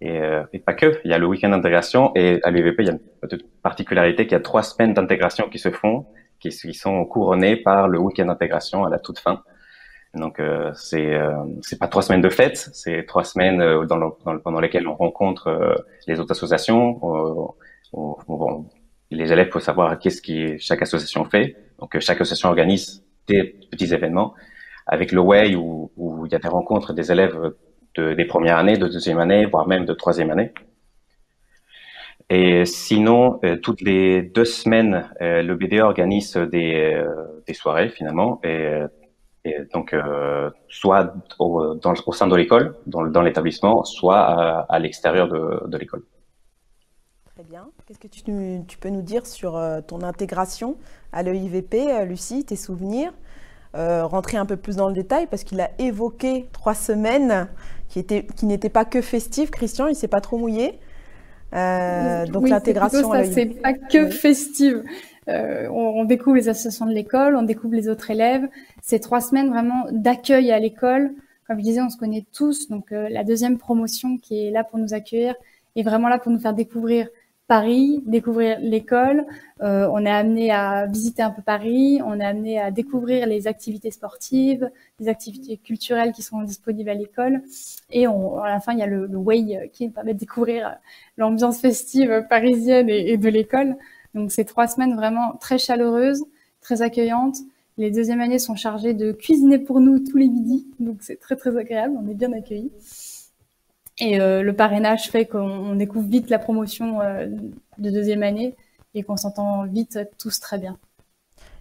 Et, 0.00 0.20
euh, 0.20 0.44
et, 0.52 0.60
pas 0.60 0.74
que, 0.74 1.00
il 1.04 1.10
y 1.10 1.14
a 1.14 1.18
le 1.18 1.26
week-end 1.26 1.48
d'intégration 1.48 2.12
et 2.14 2.40
à 2.44 2.50
l'UVP, 2.50 2.82
il 2.82 2.86
y 2.86 2.90
a 2.90 2.92
une 2.92 3.38
particularité 3.62 4.24
qu'il 4.24 4.32
y 4.32 4.36
a 4.36 4.40
trois 4.40 4.62
semaines 4.62 4.94
d'intégration 4.94 5.48
qui 5.48 5.58
se 5.58 5.70
font, 5.70 6.06
qui, 6.50 6.74
sont 6.74 7.04
couronnées 7.04 7.56
par 7.56 7.88
le 7.88 7.98
week-end 7.98 8.26
d'intégration 8.26 8.84
à 8.84 8.90
la 8.90 8.98
toute 8.98 9.18
fin. 9.18 9.42
Donc 10.14 10.40
euh, 10.40 10.70
c'est 10.74 11.14
euh, 11.14 11.32
c'est 11.62 11.78
pas 11.78 11.88
trois 11.88 12.02
semaines 12.02 12.20
de 12.20 12.28
fête, 12.28 12.68
c'est 12.74 13.06
trois 13.06 13.24
semaines 13.24 13.62
euh, 13.62 13.86
dans, 13.86 13.96
dans, 13.96 14.10
pendant 14.38 14.60
lesquelles 14.60 14.86
on 14.86 14.94
rencontre 14.94 15.46
euh, 15.48 15.74
les 16.06 16.20
autres 16.20 16.32
associations. 16.32 17.00
les 19.10 19.32
élèves 19.32 19.48
peuvent 19.48 19.62
savoir 19.62 19.98
qu'est-ce 19.98 20.20
qui 20.20 20.58
chaque 20.58 20.82
association 20.82 21.24
fait. 21.24 21.56
Donc 21.78 21.98
chaque 22.00 22.20
association 22.20 22.48
organise 22.50 23.02
des 23.26 23.44
petits 23.70 23.94
événements 23.94 24.34
avec 24.86 25.12
le 25.12 25.20
Way 25.20 25.54
où, 25.54 25.90
où 25.96 26.26
il 26.26 26.32
y 26.32 26.34
a 26.34 26.38
des 26.38 26.48
rencontres 26.48 26.92
des 26.92 27.10
élèves 27.10 27.38
de, 27.96 28.14
des 28.14 28.24
premières 28.24 28.58
années, 28.58 28.76
de 28.76 28.88
deuxième 28.88 29.18
année, 29.18 29.46
voire 29.46 29.66
même 29.66 29.84
de 29.86 29.94
troisième 29.94 30.30
année. 30.30 30.52
Et 32.34 32.64
sinon, 32.64 33.40
toutes 33.62 33.82
les 33.82 34.22
deux 34.22 34.46
semaines, 34.46 35.10
le 35.20 35.54
BDE 35.54 35.80
organise 35.80 36.34
des, 36.36 37.04
soirées 37.52 37.90
finalement. 37.90 38.40
Et 39.44 39.58
donc, 39.74 39.92
euh, 39.92 40.50
soit 40.68 41.12
au, 41.38 42.12
sein 42.12 42.28
de 42.28 42.36
l'école, 42.36 42.76
dans, 42.86 43.22
l'établissement, 43.22 43.84
soit 43.84 44.20
à, 44.68 44.78
l'extérieur 44.78 45.28
de, 45.28 45.76
l'école. 45.76 46.04
Très 47.34 47.42
bien. 47.42 47.68
Qu'est-ce 47.86 47.98
que 47.98 48.06
tu, 48.06 48.78
peux 48.78 48.88
nous 48.88 49.02
dire 49.02 49.26
sur 49.26 49.56
euh, 49.56 49.80
ton 49.80 50.02
intégration 50.02 50.76
à 51.12 51.22
l'EIVP, 51.22 51.74
euh, 51.74 52.04
Lucie, 52.04 52.44
tes 52.44 52.56
souvenirs 52.56 53.12
euh, 53.74 54.06
Rentrer 54.06 54.36
un 54.36 54.46
peu 54.46 54.56
plus 54.56 54.76
dans 54.76 54.88
le 54.88 54.94
détail 54.94 55.26
parce 55.26 55.42
qu'il 55.42 55.60
a 55.60 55.70
évoqué 55.78 56.48
trois 56.52 56.74
semaines 56.74 57.48
qui, 57.88 58.04
qui 58.04 58.46
n'étaient 58.46 58.68
pas 58.68 58.84
que 58.84 59.02
festives. 59.02 59.50
Christian, 59.50 59.86
il 59.86 59.92
ne 59.92 59.96
s'est 59.96 60.08
pas 60.08 60.20
trop 60.20 60.38
mouillé. 60.38 60.78
Euh, 61.54 62.26
donc 62.26 62.44
oui, 62.44 62.50
l'intégration. 62.50 63.12
Ça, 63.12 63.24
c'est 63.24 63.46
pas 63.46 63.74
que 63.74 64.08
festive. 64.08 64.82
Euh, 65.28 65.68
on, 65.68 66.00
on, 66.00 66.04
découvre 66.04 66.36
les 66.36 66.48
associations 66.48 66.86
de 66.86 66.92
l'école, 66.92 67.36
on 67.36 67.42
découvre 67.42 67.74
les 67.74 67.88
autres 67.88 68.10
élèves. 68.10 68.48
C'est 68.80 68.98
trois 68.98 69.20
semaines 69.20 69.50
vraiment 69.50 69.86
d'accueil 69.90 70.50
à 70.50 70.58
l'école. 70.58 71.12
Comme 71.46 71.58
je 71.58 71.64
disais, 71.64 71.82
on 71.82 71.90
se 71.90 71.96
connaît 71.96 72.24
tous. 72.32 72.68
Donc 72.68 72.92
euh, 72.92 73.08
la 73.08 73.22
deuxième 73.22 73.58
promotion 73.58 74.18
qui 74.18 74.46
est 74.46 74.50
là 74.50 74.64
pour 74.64 74.78
nous 74.78 74.94
accueillir 74.94 75.34
est 75.76 75.82
vraiment 75.82 76.08
là 76.08 76.18
pour 76.18 76.32
nous 76.32 76.38
faire 76.38 76.54
découvrir 76.54 77.08
Paris, 77.52 78.02
découvrir 78.06 78.60
l'école. 78.60 79.26
Euh, 79.60 79.86
on 79.92 80.06
est 80.06 80.10
amené 80.10 80.50
à 80.50 80.86
visiter 80.86 81.22
un 81.22 81.28
peu 81.28 81.42
Paris. 81.42 82.00
On 82.02 82.18
est 82.18 82.24
amené 82.24 82.58
à 82.58 82.70
découvrir 82.70 83.26
les 83.26 83.46
activités 83.46 83.90
sportives, 83.90 84.70
les 84.98 85.08
activités 85.10 85.58
culturelles 85.58 86.12
qui 86.12 86.22
sont 86.22 86.40
disponibles 86.40 86.88
à 86.88 86.94
l'école. 86.94 87.42
Et 87.90 88.06
à 88.06 88.48
la 88.48 88.58
fin, 88.58 88.72
il 88.72 88.78
y 88.78 88.82
a 88.82 88.86
le, 88.86 89.06
le 89.06 89.18
Way 89.18 89.68
qui 89.74 89.84
nous 89.84 89.92
permet 89.92 90.14
de 90.14 90.18
découvrir 90.18 90.76
l'ambiance 91.18 91.60
festive 91.60 92.24
parisienne 92.30 92.88
et, 92.88 93.12
et 93.12 93.18
de 93.18 93.28
l'école. 93.28 93.76
Donc 94.14 94.32
c'est 94.32 94.46
trois 94.46 94.66
semaines 94.66 94.96
vraiment 94.96 95.34
très 95.38 95.58
chaleureuses, 95.58 96.24
très 96.62 96.80
accueillantes. 96.80 97.36
Les 97.76 97.90
deuxièmes 97.90 98.22
années 98.22 98.38
sont 98.38 98.56
chargées 98.56 98.94
de 98.94 99.12
cuisiner 99.12 99.58
pour 99.58 99.80
nous 99.80 99.98
tous 99.98 100.16
les 100.16 100.28
midis, 100.28 100.66
donc 100.80 100.96
c'est 101.00 101.20
très 101.20 101.36
très 101.36 101.54
agréable, 101.56 101.94
on 102.02 102.08
est 102.08 102.14
bien 102.14 102.32
accueillis. 102.32 102.72
Et 104.04 104.20
euh, 104.20 104.42
le 104.42 104.52
parrainage 104.52 105.10
fait 105.10 105.26
qu'on 105.26 105.76
découvre 105.76 106.08
vite 106.08 106.28
la 106.28 106.40
promotion 106.40 107.00
euh, 107.00 107.28
de 107.78 107.88
deuxième 107.88 108.24
année 108.24 108.56
et 108.94 109.04
qu'on 109.04 109.16
s'entend 109.16 109.64
vite 109.64 109.96
tous 110.18 110.40
très 110.40 110.58
bien. 110.58 110.76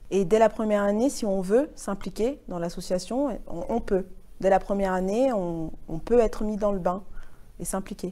Et 0.10 0.25
dès 0.25 0.39
la 0.39 0.49
première 0.49 0.82
année, 0.82 1.12
si 1.12 1.23
on 1.23 1.39
veut 1.41 1.69
s'impliquer 1.75 2.39
dans 2.47 2.58
l'association, 2.58 3.39
on, 3.45 3.80
peut. 3.80 4.06
Dès 4.39 4.49
la 4.49 4.58
première 4.58 4.91
année, 4.91 5.32
on, 5.32 5.69
peut 6.04 6.19
être 6.19 6.43
mis 6.43 6.58
dans 6.58 6.71
le 6.71 6.80
bain 6.80 7.04
et 7.60 7.63
s'impliquer. 7.63 8.12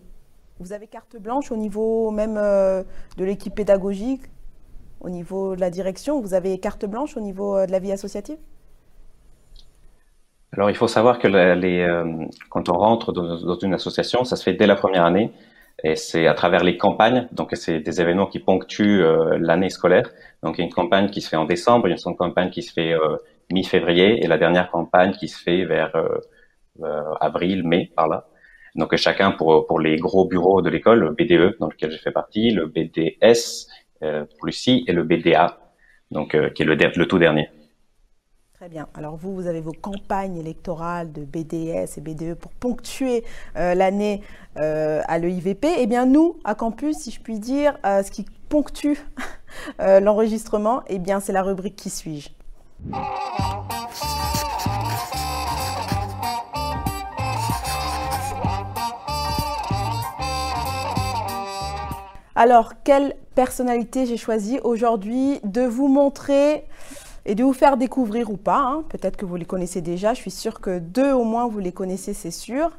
Vous 0.60 0.74
avez 0.74 0.86
carte 0.86 1.18
blanche 1.18 1.52
au 1.52 1.58
niveau 1.58 2.12
même 2.12 2.38
euh, 2.38 2.84
de 3.18 3.26
l'équipe 3.26 3.56
pédagogique, 3.56 4.22
au 5.02 5.10
niveau 5.10 5.56
de 5.56 5.60
la 5.62 5.72
direction 5.72 6.22
Vous 6.22 6.36
avez 6.36 6.60
carte 6.60 6.86
blanche 6.86 7.18
au 7.18 7.20
niveau 7.20 7.66
de 7.66 7.72
la 7.72 7.80
vie 7.80 7.92
associative? 7.92 8.38
Alors, 10.60 10.70
il 10.70 10.76
faut 10.76 10.90
savoir 10.90 11.20
que 11.20 11.28
les, 11.30 11.80
euh, 11.80 12.04
quand 12.50 12.68
on 12.68 12.74
rentre 12.74 13.14
dans, 13.14 13.58
une 13.60 13.74
association, 13.74 14.26
ça 14.26 14.36
se 14.36 14.44
fait 14.44 14.52
dès 14.52 14.68
la 14.68 14.76
première 14.76 15.06
année. 15.06 15.32
Et 15.86 15.96
c'est 15.96 16.28
à 16.28 16.34
travers 16.34 16.66
les 16.66 16.76
campagnes, 16.76 17.30
donc 17.32 17.52
c'est 17.54 17.80
des 17.80 18.02
événements 18.02 18.28
qui 18.28 18.40
ponctuent 18.40 19.02
euh, 19.02 19.38
l'année 19.40 19.70
scolaire. 19.70 20.10
Donc 20.44 20.58
il 20.58 20.60
y 20.60 20.64
a 20.64 20.68
une 20.68 20.74
campagne 20.74 21.10
qui 21.12 21.22
se 21.22 21.30
fait 21.30 21.38
en 21.38 21.46
décembre, 21.46 21.88
il 21.88 21.92
y 21.92 21.94
a 21.94 21.98
une 22.06 22.18
campagne 22.18 22.50
qui 22.50 22.62
se 22.62 22.74
fait 22.74 22.92
euh, 22.92 23.16
mi-février, 23.54 24.22
et 24.22 24.28
la 24.28 24.38
dernière 24.38 24.70
campagne 24.70 25.14
qui 25.14 25.30
se 25.30 25.42
fait 25.42 25.64
vers 25.64 25.94
avril, 27.22 27.66
mai, 27.66 27.94
par 27.96 28.10
là. 28.10 28.26
Donc 28.76 28.94
chacun 28.98 29.32
pour, 29.32 29.66
pour 29.66 29.80
les 29.80 29.96
gros 29.96 30.28
bureaux 30.28 30.62
de 30.62 30.70
l'école, 30.70 31.00
le 31.00 31.12
BDE 31.12 31.58
dans 31.62 31.70
lequel 31.70 31.92
j'ai 31.92 32.00
fait 32.00 32.12
partie, 32.12 32.52
le 32.52 32.66
BDS 32.66 33.68
euh, 34.04 34.26
pour 34.26 34.46
Lucie 34.46 34.84
et 34.88 34.92
le 34.92 35.04
BDA, 35.04 35.58
donc 36.12 36.36
euh, 36.36 36.50
qui 36.50 36.64
est 36.64 36.66
le, 36.66 36.76
le 36.76 37.08
tout 37.08 37.18
dernier. 37.18 37.48
Très 38.60 38.68
bien. 38.68 38.90
Alors 38.94 39.16
vous, 39.16 39.34
vous 39.34 39.48
avez 39.48 39.62
vos 39.62 39.72
campagnes 39.72 40.36
électorales 40.36 41.14
de 41.14 41.24
BDS 41.24 41.96
et 41.96 42.02
BDE 42.02 42.34
pour 42.34 42.52
ponctuer 42.52 43.24
euh, 43.56 43.74
l'année 43.74 44.22
euh, 44.58 45.02
à 45.08 45.18
l'EIVP. 45.18 45.66
Eh 45.78 45.88
bien 45.88 46.06
nous, 46.06 46.36
à 46.44 46.56
Campus, 46.56 46.98
si 46.98 47.12
je 47.12 47.22
puis 47.22 47.40
dire, 47.40 47.78
euh, 47.86 48.04
ce 48.04 48.12
qui 48.12 48.26
ponctue 48.50 48.96
l'enregistrement, 49.80 50.82
eh 50.88 51.00
bien 51.00 51.22
c'est 51.22 51.32
la 51.32 51.42
rubrique 51.42 51.78
Qui 51.78 51.90
suis-je? 51.90 52.32
Alors, 62.36 62.74
quelle 62.84 63.16
personnalité 63.36 64.06
j'ai 64.06 64.18
choisi 64.18 64.60
aujourd'hui 64.64 65.40
de 65.46 65.62
vous 65.62 65.88
montrer 65.88 66.66
et 67.26 67.36
de 67.36 67.44
vous 67.44 67.54
faire 67.54 67.78
découvrir 67.78 68.30
ou 68.30 68.38
pas. 68.38 68.60
Hein. 68.60 68.84
Peut-être 68.90 69.18
que 69.18 69.26
vous 69.26 69.36
les 69.36 69.46
connaissez 69.46 69.82
déjà. 69.82 70.14
Je 70.14 70.22
suis 70.22 70.32
sûre 70.32 70.62
que 70.62 70.80
deux 70.80 71.12
au 71.12 71.24
moins, 71.24 71.48
vous 71.48 71.60
les 71.60 71.72
connaissez, 71.72 72.14
c'est 72.14 72.32
sûr. 72.32 72.72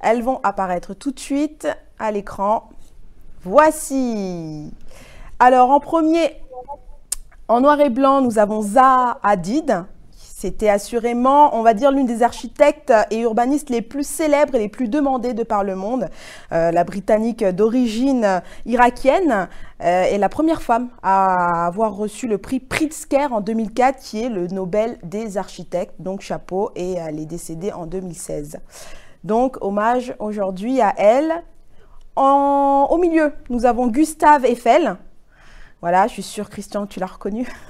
Elles 0.00 0.22
vont 0.22 0.40
apparaître 0.42 0.94
tout 0.94 1.10
de 1.10 1.20
suite 1.20 1.68
à 1.98 2.10
l'écran. 2.10 2.70
Voici. 3.42 4.72
Alors, 5.38 5.70
en 5.70 5.80
premier, 5.80 6.36
en 7.48 7.60
noir 7.60 7.80
et 7.80 7.90
blanc, 7.90 8.20
nous 8.20 8.38
avons 8.38 8.62
Zaha 8.62 9.18
Hadid. 9.22 9.84
C'était 10.40 10.70
assurément, 10.70 11.54
on 11.54 11.62
va 11.62 11.74
dire, 11.74 11.92
l'une 11.92 12.06
des 12.06 12.22
architectes 12.22 12.94
et 13.10 13.18
urbanistes 13.18 13.68
les 13.68 13.82
plus 13.82 14.08
célèbres 14.08 14.54
et 14.54 14.58
les 14.58 14.70
plus 14.70 14.88
demandées 14.88 15.34
de 15.34 15.42
par 15.42 15.64
le 15.64 15.76
monde. 15.76 16.08
Euh, 16.52 16.70
la 16.70 16.82
Britannique 16.82 17.44
d'origine 17.44 18.40
irakienne 18.64 19.50
euh, 19.82 20.02
est 20.04 20.16
la 20.16 20.30
première 20.30 20.62
femme 20.62 20.88
à 21.02 21.66
avoir 21.66 21.94
reçu 21.94 22.26
le 22.26 22.38
prix 22.38 22.58
Pritzker 22.58 23.26
en 23.32 23.42
2004, 23.42 23.98
qui 24.00 24.22
est 24.22 24.30
le 24.30 24.46
Nobel 24.46 24.96
des 25.02 25.36
architectes. 25.36 25.92
Donc 25.98 26.22
chapeau, 26.22 26.70
et 26.74 26.94
elle 26.94 27.18
est 27.18 27.26
décédée 27.26 27.74
en 27.74 27.84
2016. 27.84 28.60
Donc 29.24 29.58
hommage 29.60 30.14
aujourd'hui 30.20 30.80
à 30.80 30.94
elle. 30.96 31.44
au 32.16 32.98
milieu, 32.98 33.34
nous 33.50 33.66
avons 33.66 33.88
Gustave 33.88 34.46
Eiffel. 34.46 34.96
Voilà, 35.82 36.06
je 36.06 36.14
suis 36.14 36.22
sûre, 36.22 36.48
Christian, 36.48 36.86
tu 36.86 36.98
l'as 36.98 37.04
reconnu 37.04 37.46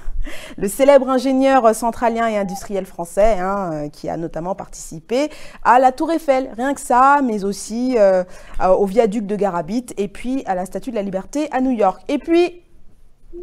le 0.57 0.67
célèbre 0.67 1.09
ingénieur 1.09 1.73
centralien 1.75 2.27
et 2.27 2.37
industriel 2.37 2.85
français, 2.85 3.39
hein, 3.39 3.69
euh, 3.73 3.89
qui 3.89 4.09
a 4.09 4.17
notamment 4.17 4.55
participé 4.55 5.29
à 5.63 5.79
la 5.79 5.91
Tour 5.91 6.11
Eiffel, 6.11 6.51
rien 6.55 6.73
que 6.73 6.81
ça, 6.81 7.21
mais 7.23 7.43
aussi 7.43 7.95
euh, 7.97 8.23
au 8.61 8.85
viaduc 8.85 9.25
de 9.25 9.35
Garabit 9.35 9.87
et 9.97 10.07
puis 10.07 10.43
à 10.45 10.55
la 10.55 10.65
Statue 10.65 10.91
de 10.91 10.95
la 10.95 11.03
Liberté 11.03 11.47
à 11.51 11.61
New 11.61 11.71
York. 11.71 12.01
Et 12.07 12.17
puis, 12.17 12.61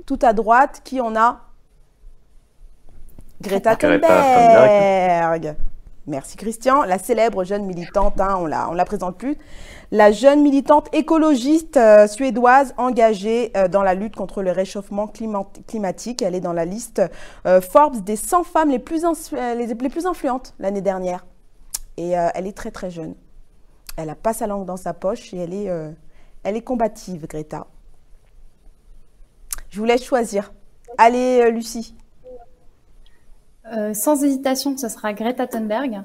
tout 0.07 0.19
à 0.23 0.33
droite, 0.33 0.83
qui 0.85 1.01
on 1.01 1.17
a? 1.17 1.41
Greta 3.41 3.77
Thunberg. 3.77 5.57
Merci 6.09 6.37
Christian. 6.39 6.85
La 6.85 6.99
célèbre 6.99 7.45
jeune 7.45 7.67
militante, 7.67 8.19
hein, 8.21 8.37
on 8.41 8.47
la, 8.47 8.71
on 8.71 8.73
la 8.73 8.85
présente 8.87 9.19
plus. 9.19 9.37
La 9.91 10.13
jeune 10.13 10.43
militante 10.43 10.95
écologiste 10.95 11.79
euh, 11.79 12.07
suédoise 12.07 12.75
engagée 12.77 13.53
euh, 13.57 13.69
dans 13.69 13.83
la 13.83 13.95
lutte 13.95 14.15
contre 14.15 14.43
le 14.43 14.51
réchauffement 14.51 15.11
climatique. 15.67 16.21
Elle 16.21 16.35
est 16.35 16.41
dans 16.41 16.53
la 16.53 16.67
liste 16.67 17.01
euh, 17.47 17.63
Forbes 17.63 18.05
des 18.05 18.17
100 18.17 18.45
femmes 18.45 18.69
les 18.69 18.79
plus, 18.79 19.07
influentes 19.07 20.55
l'année 20.59 20.83
dernière. 20.83 21.25
Et 21.97 22.11
elle 22.11 22.47
est 22.47 22.57
très 22.57 22.71
très 22.71 22.91
jeune. 22.91 23.17
Elle 23.97 24.07
n'a 24.07 24.15
pas 24.15 24.33
sa 24.33 24.47
langue 24.47 24.65
dans 24.65 24.77
sa 24.77 24.95
poche 24.95 25.35
et 25.35 25.39
elle 25.39 25.53
est, 25.53 25.69
elle 26.45 26.57
est 26.57 26.63
combative, 26.63 27.27
Greta. 27.27 27.67
Je 29.69 29.81
vous 29.81 29.85
laisse 29.85 30.05
choisir. 30.05 30.53
Allez, 30.97 31.51
Lucie. 31.51 31.97
Sans 33.95 34.23
hésitation, 34.23 34.77
ce 34.77 34.89
sera 34.89 35.13
Greta 35.13 35.49
Thunberg. 35.49 36.05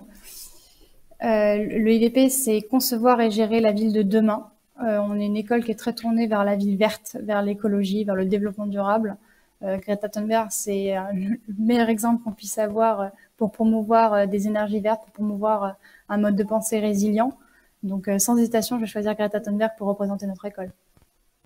Euh, 1.24 1.58
le 1.58 1.92
IVP, 1.92 2.30
c'est 2.30 2.62
concevoir 2.62 3.22
et 3.22 3.32
gérer 3.32 3.62
la 3.62 3.72
ville 3.72 3.94
de 3.94 4.02
demain. 4.02 4.50
Euh, 4.82 4.98
on 4.98 5.20
est 5.20 5.26
une 5.26 5.38
école 5.38 5.64
qui 5.64 5.72
est 5.72 5.76
très 5.76 5.94
tournée 5.94 6.28
vers 6.28 6.44
la 6.44 6.56
ville 6.56 6.78
verte, 6.78 7.18
vers 7.22 7.42
l'écologie, 7.42 8.04
vers 8.04 8.16
le 8.16 8.26
développement 8.26 8.66
durable. 8.66 9.18
Greta 9.62 10.10
Thunberg, 10.10 10.48
c'est 10.50 10.94
le 11.14 11.38
meilleur 11.58 11.88
exemple 11.88 12.22
qu'on 12.22 12.34
puisse 12.34 12.58
avoir 12.58 13.12
pour 13.38 13.54
promouvoir 13.54 14.28
des 14.28 14.48
énergies 14.48 14.82
vertes, 14.82 15.04
pour 15.04 15.14
promouvoir 15.14 15.76
un 16.10 16.18
mode 16.18 16.36
de 16.36 16.44
pensée 16.44 16.82
résilient. 16.82 17.38
Donc, 17.82 18.10
sans 18.18 18.38
hésitation, 18.38 18.76
je 18.76 18.82
vais 18.82 18.88
choisir 18.88 19.16
Greta 19.16 19.40
Thunberg 19.40 19.72
pour 19.78 19.88
représenter 19.88 20.28
notre 20.28 20.44
école. 20.44 20.70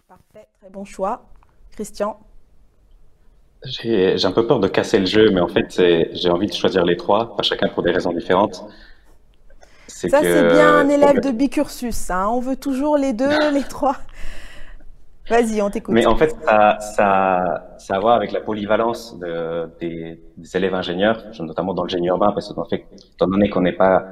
Parfait, 0.07 0.47
très 0.59 0.71
bon 0.71 0.83
choix. 0.83 1.25
Christian? 1.73 2.17
J'ai 3.63 4.25
un 4.25 4.31
peu 4.31 4.47
peur 4.47 4.59
de 4.59 4.67
casser 4.67 4.97
le 4.97 5.05
jeu, 5.05 5.29
mais 5.29 5.41
en 5.41 5.47
fait, 5.47 5.79
j'ai 6.13 6.29
envie 6.31 6.47
de 6.47 6.53
choisir 6.53 6.85
les 6.85 6.97
trois, 6.97 7.35
pas 7.35 7.43
chacun 7.43 7.67
pour 7.67 7.83
des 7.83 7.91
raisons 7.91 8.13
différentes. 8.13 8.65
Ça, 9.97 10.21
c'est 10.21 10.47
bien 10.47 10.75
un 10.75 10.89
élève 10.89 11.19
de 11.21 11.31
bicursus. 11.31 12.11
Hein. 12.11 12.27
On 12.29 12.39
veut 12.39 12.55
toujours 12.55 12.97
les 12.97 13.13
deux, 13.13 13.35
les 13.53 13.63
trois. 13.63 13.97
Vas-y, 15.29 15.61
on 15.61 15.69
t'écoute. 15.69 15.93
Mais 15.93 16.05
en 16.05 16.15
fait, 16.15 16.35
ça, 16.45 16.77
ça, 16.79 17.75
ça 17.77 17.93
a 17.93 17.97
à 17.97 17.99
voir 17.99 18.15
avec 18.15 18.31
la 18.31 18.39
polyvalence 18.39 19.19
de, 19.19 19.69
des, 19.79 20.21
des, 20.37 20.57
élèves 20.57 20.73
ingénieurs, 20.73 21.21
notamment 21.39 21.73
dans 21.73 21.83
le 21.83 21.89
génie 21.89 22.07
urbain, 22.07 22.31
parce 22.31 22.53
que, 22.53 22.61
fait, 22.69 22.85
étant 23.13 23.27
donné 23.27 23.49
qu'on 23.49 23.61
n'est 23.61 23.73
pas 23.73 24.05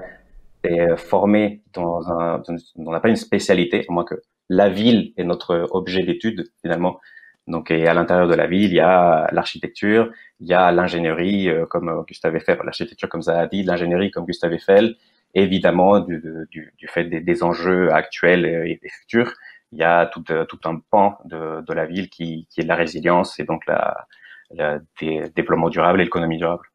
formé 0.98 1.62
dans 1.74 2.12
un, 2.12 2.42
on 2.78 2.92
n'a 2.92 3.00
pas 3.00 3.10
une 3.10 3.16
spécialité, 3.16 3.86
au 3.88 3.94
moins 3.94 4.04
que 4.04 4.16
la 4.50 4.70
ville 4.70 5.14
est 5.18 5.24
notre 5.24 5.68
objet 5.72 6.04
d'étude 6.04 6.52
finalement. 6.62 7.00
Donc, 7.48 7.70
et 7.70 7.88
à 7.88 7.94
l'intérieur 7.94 8.28
de 8.28 8.34
la 8.34 8.48
ville, 8.48 8.72
il 8.72 8.76
y 8.76 8.80
a 8.80 9.28
l'architecture, 9.32 10.12
il 10.40 10.48
y 10.48 10.54
a 10.54 10.72
l'ingénierie, 10.72 11.48
euh, 11.48 11.66
comme 11.68 11.90
euh, 11.90 12.02
Gustave 12.08 12.36
Eiffel, 12.36 12.58
l'architecture 12.64 13.08
comme 13.08 13.22
ça 13.22 13.40
a 13.40 13.46
dit, 13.46 13.62
l'ingénierie 13.62 14.10
comme 14.10 14.26
Gustave 14.26 14.54
Eiffel, 14.54 14.96
évidemment 15.36 16.00
du, 16.00 16.22
du, 16.50 16.74
du 16.78 16.88
fait 16.88 17.04
des, 17.06 17.20
des, 17.20 17.44
enjeux 17.44 17.92
actuels 17.94 18.46
et 18.46 18.80
des 18.82 18.90
futurs, 18.90 19.34
il 19.72 19.80
y 19.80 19.84
a 19.84 20.06
tout, 20.06 20.24
euh, 20.30 20.46
tout 20.46 20.60
un 20.66 20.78
pan 20.90 21.18
de, 21.26 21.62
de 21.62 21.74
la 21.74 21.86
ville 21.86 22.10
qui, 22.10 22.48
qui, 22.50 22.62
est 22.62 22.66
la 22.66 22.76
résilience 22.76 23.40
et 23.40 23.44
donc 23.44 23.66
la, 23.68 24.08
la 24.52 24.80
des, 25.00 25.30
développement 25.36 25.70
durable 25.70 26.02
et 26.02 26.06
l'économie 26.06 26.38
durable. 26.38 26.66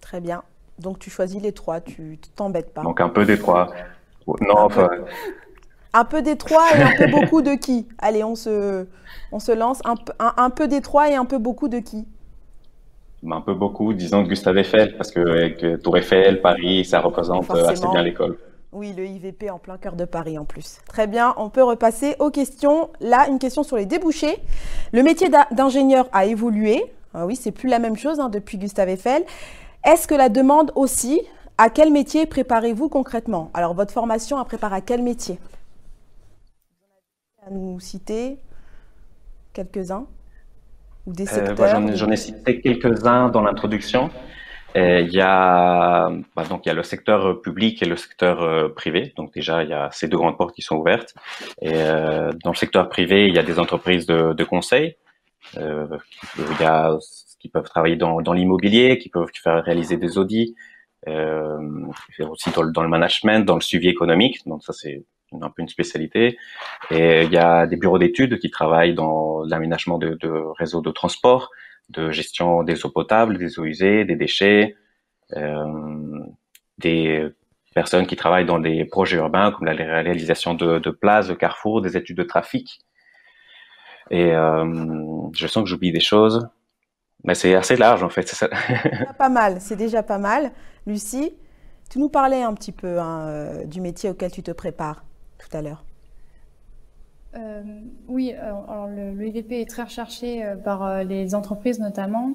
Très 0.00 0.20
bien. 0.20 0.42
Donc 0.78 0.98
tu 0.98 1.10
choisis 1.10 1.40
les 1.40 1.52
trois, 1.52 1.80
tu 1.80 2.18
t'embêtes 2.34 2.72
pas. 2.72 2.82
Donc 2.82 3.00
un 3.00 3.08
peu 3.08 3.24
des 3.24 3.38
trois. 3.38 3.72
Non, 4.26 4.58
enfin, 4.58 4.88
un 5.92 6.04
peu 6.04 6.22
d'étroit 6.22 6.64
et 6.74 6.82
un 6.82 6.96
peu 6.96 7.06
beaucoup 7.10 7.42
de 7.42 7.54
qui? 7.54 7.86
Allez, 7.98 8.24
on 8.24 8.34
se, 8.34 8.86
on 9.30 9.38
se 9.38 9.52
lance. 9.52 9.82
Un, 9.84 9.94
un, 10.18 10.50
peu 10.50 10.68
d'étroit 10.68 11.10
et 11.10 11.14
un 11.14 11.24
peu 11.24 11.38
beaucoup 11.38 11.68
de 11.68 11.78
qui? 11.78 12.06
Un 13.30 13.40
peu 13.40 13.54
beaucoup, 13.54 13.92
disons 13.92 14.22
Gustave 14.22 14.58
Eiffel, 14.58 14.96
parce 14.96 15.12
que, 15.12 15.20
avec 15.20 15.82
Tour 15.82 15.96
Eiffel, 15.96 16.40
Paris, 16.40 16.84
ça 16.84 17.00
représente 17.00 17.48
euh, 17.50 17.68
assez 17.68 17.86
bien 17.86 18.02
l'école. 18.02 18.36
Oui, 18.72 18.94
le 18.96 19.06
IVP 19.06 19.50
en 19.50 19.58
plein 19.58 19.76
cœur 19.76 19.94
de 19.94 20.04
Paris 20.04 20.38
en 20.38 20.44
plus. 20.44 20.80
Très 20.88 21.06
bien, 21.06 21.34
on 21.36 21.50
peut 21.50 21.62
repasser 21.62 22.16
aux 22.18 22.30
questions. 22.30 22.88
Là, 23.00 23.28
une 23.28 23.38
question 23.38 23.62
sur 23.62 23.76
les 23.76 23.86
débouchés. 23.86 24.38
Le 24.92 25.02
métier 25.02 25.28
d'ingénieur 25.52 26.08
a 26.12 26.24
évolué. 26.24 26.82
Ah 27.14 27.26
oui, 27.26 27.36
c'est 27.36 27.52
plus 27.52 27.68
la 27.68 27.78
même 27.78 27.96
chose 27.96 28.18
hein, 28.18 28.30
depuis 28.30 28.56
Gustave 28.58 28.88
Eiffel. 28.88 29.24
Est-ce 29.84 30.08
que 30.08 30.14
la 30.14 30.30
demande 30.30 30.72
aussi 30.74 31.20
À 31.58 31.68
quel 31.68 31.92
métier 31.92 32.24
préparez-vous 32.24 32.88
concrètement? 32.88 33.50
Alors, 33.52 33.74
votre 33.74 33.92
formation 33.92 34.38
a 34.38 34.44
préparé 34.44 34.76
à 34.76 34.80
quel 34.80 35.02
métier? 35.02 35.38
À 37.46 37.50
nous 37.50 37.78
citer 37.78 38.38
quelques-uns 39.52 40.06
ou 41.06 41.12
des 41.12 41.32
euh, 41.32 41.96
J'en 41.96 42.10
ai 42.10 42.16
cité 42.16 42.60
quelques-uns 42.60 43.28
dans 43.28 43.42
l'introduction. 43.42 44.10
Il 44.74 45.12
y 45.12 45.20
a 45.20 46.10
bah, 46.34 46.44
donc 46.48 46.64
il 46.64 46.68
y 46.68 46.72
a 46.72 46.74
le 46.74 46.82
secteur 46.82 47.42
public 47.42 47.82
et 47.82 47.86
le 47.86 47.96
secteur 47.96 48.42
euh, 48.42 48.68
privé. 48.68 49.12
Donc 49.16 49.34
déjà 49.34 49.62
il 49.62 49.68
y 49.68 49.74
a 49.74 49.90
ces 49.92 50.08
deux 50.08 50.16
grandes 50.16 50.38
portes 50.38 50.54
qui 50.54 50.62
sont 50.62 50.76
ouvertes. 50.76 51.14
Et 51.60 51.72
euh, 51.74 52.32
dans 52.42 52.52
le 52.52 52.56
secteur 52.56 52.88
privé 52.88 53.26
il 53.26 53.34
y 53.34 53.38
a 53.38 53.42
des 53.42 53.58
entreprises 53.58 54.06
de, 54.06 54.32
de 54.32 54.44
conseil. 54.44 54.96
Euh, 55.58 55.86
il 56.38 56.60
y 56.60 56.64
a 56.64 56.96
qui 57.40 57.48
peuvent 57.48 57.68
travailler 57.68 57.96
dans, 57.96 58.22
dans 58.22 58.32
l'immobilier, 58.32 58.98
qui 58.98 59.08
peuvent 59.08 59.28
faire 59.34 59.64
réaliser 59.64 59.96
des 59.96 60.16
audits, 60.16 60.54
euh, 61.08 61.58
aussi 62.20 62.50
dans 62.50 62.62
le, 62.62 62.70
dans 62.70 62.82
le 62.82 62.88
management, 62.88 63.44
dans 63.44 63.56
le 63.56 63.60
suivi 63.60 63.88
économique. 63.88 64.46
Donc 64.46 64.62
ça 64.62 64.72
c'est 64.72 65.04
un 65.40 65.50
peu 65.50 65.62
une 65.62 65.68
spécialité. 65.68 66.38
Et 66.90 67.22
il 67.22 67.32
y 67.32 67.38
a 67.38 67.66
des 67.66 67.76
bureaux 67.76 67.98
d'études 67.98 68.38
qui 68.38 68.50
travaillent 68.50 68.94
dans 68.94 69.42
l'aménagement 69.44 69.98
de, 69.98 70.18
réseaux 70.58 70.80
de 70.80 70.90
transport, 70.90 71.50
de 71.90 72.10
gestion 72.10 72.62
des 72.62 72.84
eaux 72.84 72.90
potables, 72.90 73.38
des 73.38 73.58
eaux 73.58 73.64
usées, 73.64 74.04
des 74.04 74.16
déchets, 74.16 74.76
euh, 75.36 76.20
des 76.78 77.28
personnes 77.74 78.06
qui 78.06 78.16
travaillent 78.16 78.46
dans 78.46 78.58
des 78.58 78.84
projets 78.84 79.16
urbains 79.16 79.52
comme 79.52 79.66
la 79.66 79.72
réalisation 79.72 80.54
de, 80.54 80.90
places, 80.90 81.28
de 81.28 81.34
carrefours, 81.34 81.80
des 81.80 81.96
études 81.96 82.18
de 82.18 82.22
trafic. 82.22 82.80
Et 84.10 84.32
euh, 84.32 85.30
je 85.32 85.46
sens 85.46 85.64
que 85.64 85.70
j'oublie 85.70 85.92
des 85.92 86.00
choses, 86.00 86.48
mais 87.24 87.34
c'est 87.34 87.54
assez 87.54 87.76
large 87.76 88.02
en 88.02 88.10
fait. 88.10 88.28
C'est 88.28 88.48
pas 89.18 89.28
mal, 89.28 89.60
c'est 89.60 89.76
déjà 89.76 90.02
pas 90.02 90.18
mal. 90.18 90.52
Lucie, 90.86 91.32
tu 91.90 91.98
nous 91.98 92.08
parlais 92.08 92.42
un 92.42 92.54
petit 92.54 92.72
peu 92.72 92.98
hein, 92.98 93.26
euh, 93.28 93.64
du 93.64 93.80
métier 93.80 94.10
auquel 94.10 94.30
tu 94.30 94.42
te 94.42 94.50
prépares 94.50 95.04
tout 95.42 95.56
à 95.56 95.62
l'heure 95.62 95.84
euh, 97.34 97.62
Oui, 98.08 98.32
euh, 98.34 98.54
alors 98.68 98.88
le, 98.88 99.26
IVP 99.26 99.60
est 99.60 99.68
très 99.68 99.82
recherché 99.84 100.44
euh, 100.44 100.56
par 100.56 101.04
les 101.04 101.34
entreprises 101.34 101.80
notamment. 101.80 102.34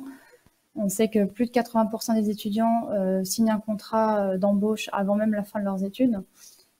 On 0.76 0.90
sait 0.90 1.08
que 1.08 1.26
plus 1.26 1.46
de 1.48 1.52
80% 1.52 2.14
des 2.14 2.30
étudiants 2.30 2.88
signent 3.24 3.50
un 3.50 3.60
contrat 3.60 4.38
d'embauche 4.38 4.92
avant 4.94 5.16
même 5.16 5.34
la 5.34 5.42
fin 5.42 5.60
de 5.60 5.66
leurs 5.66 5.84
études. 5.84 6.22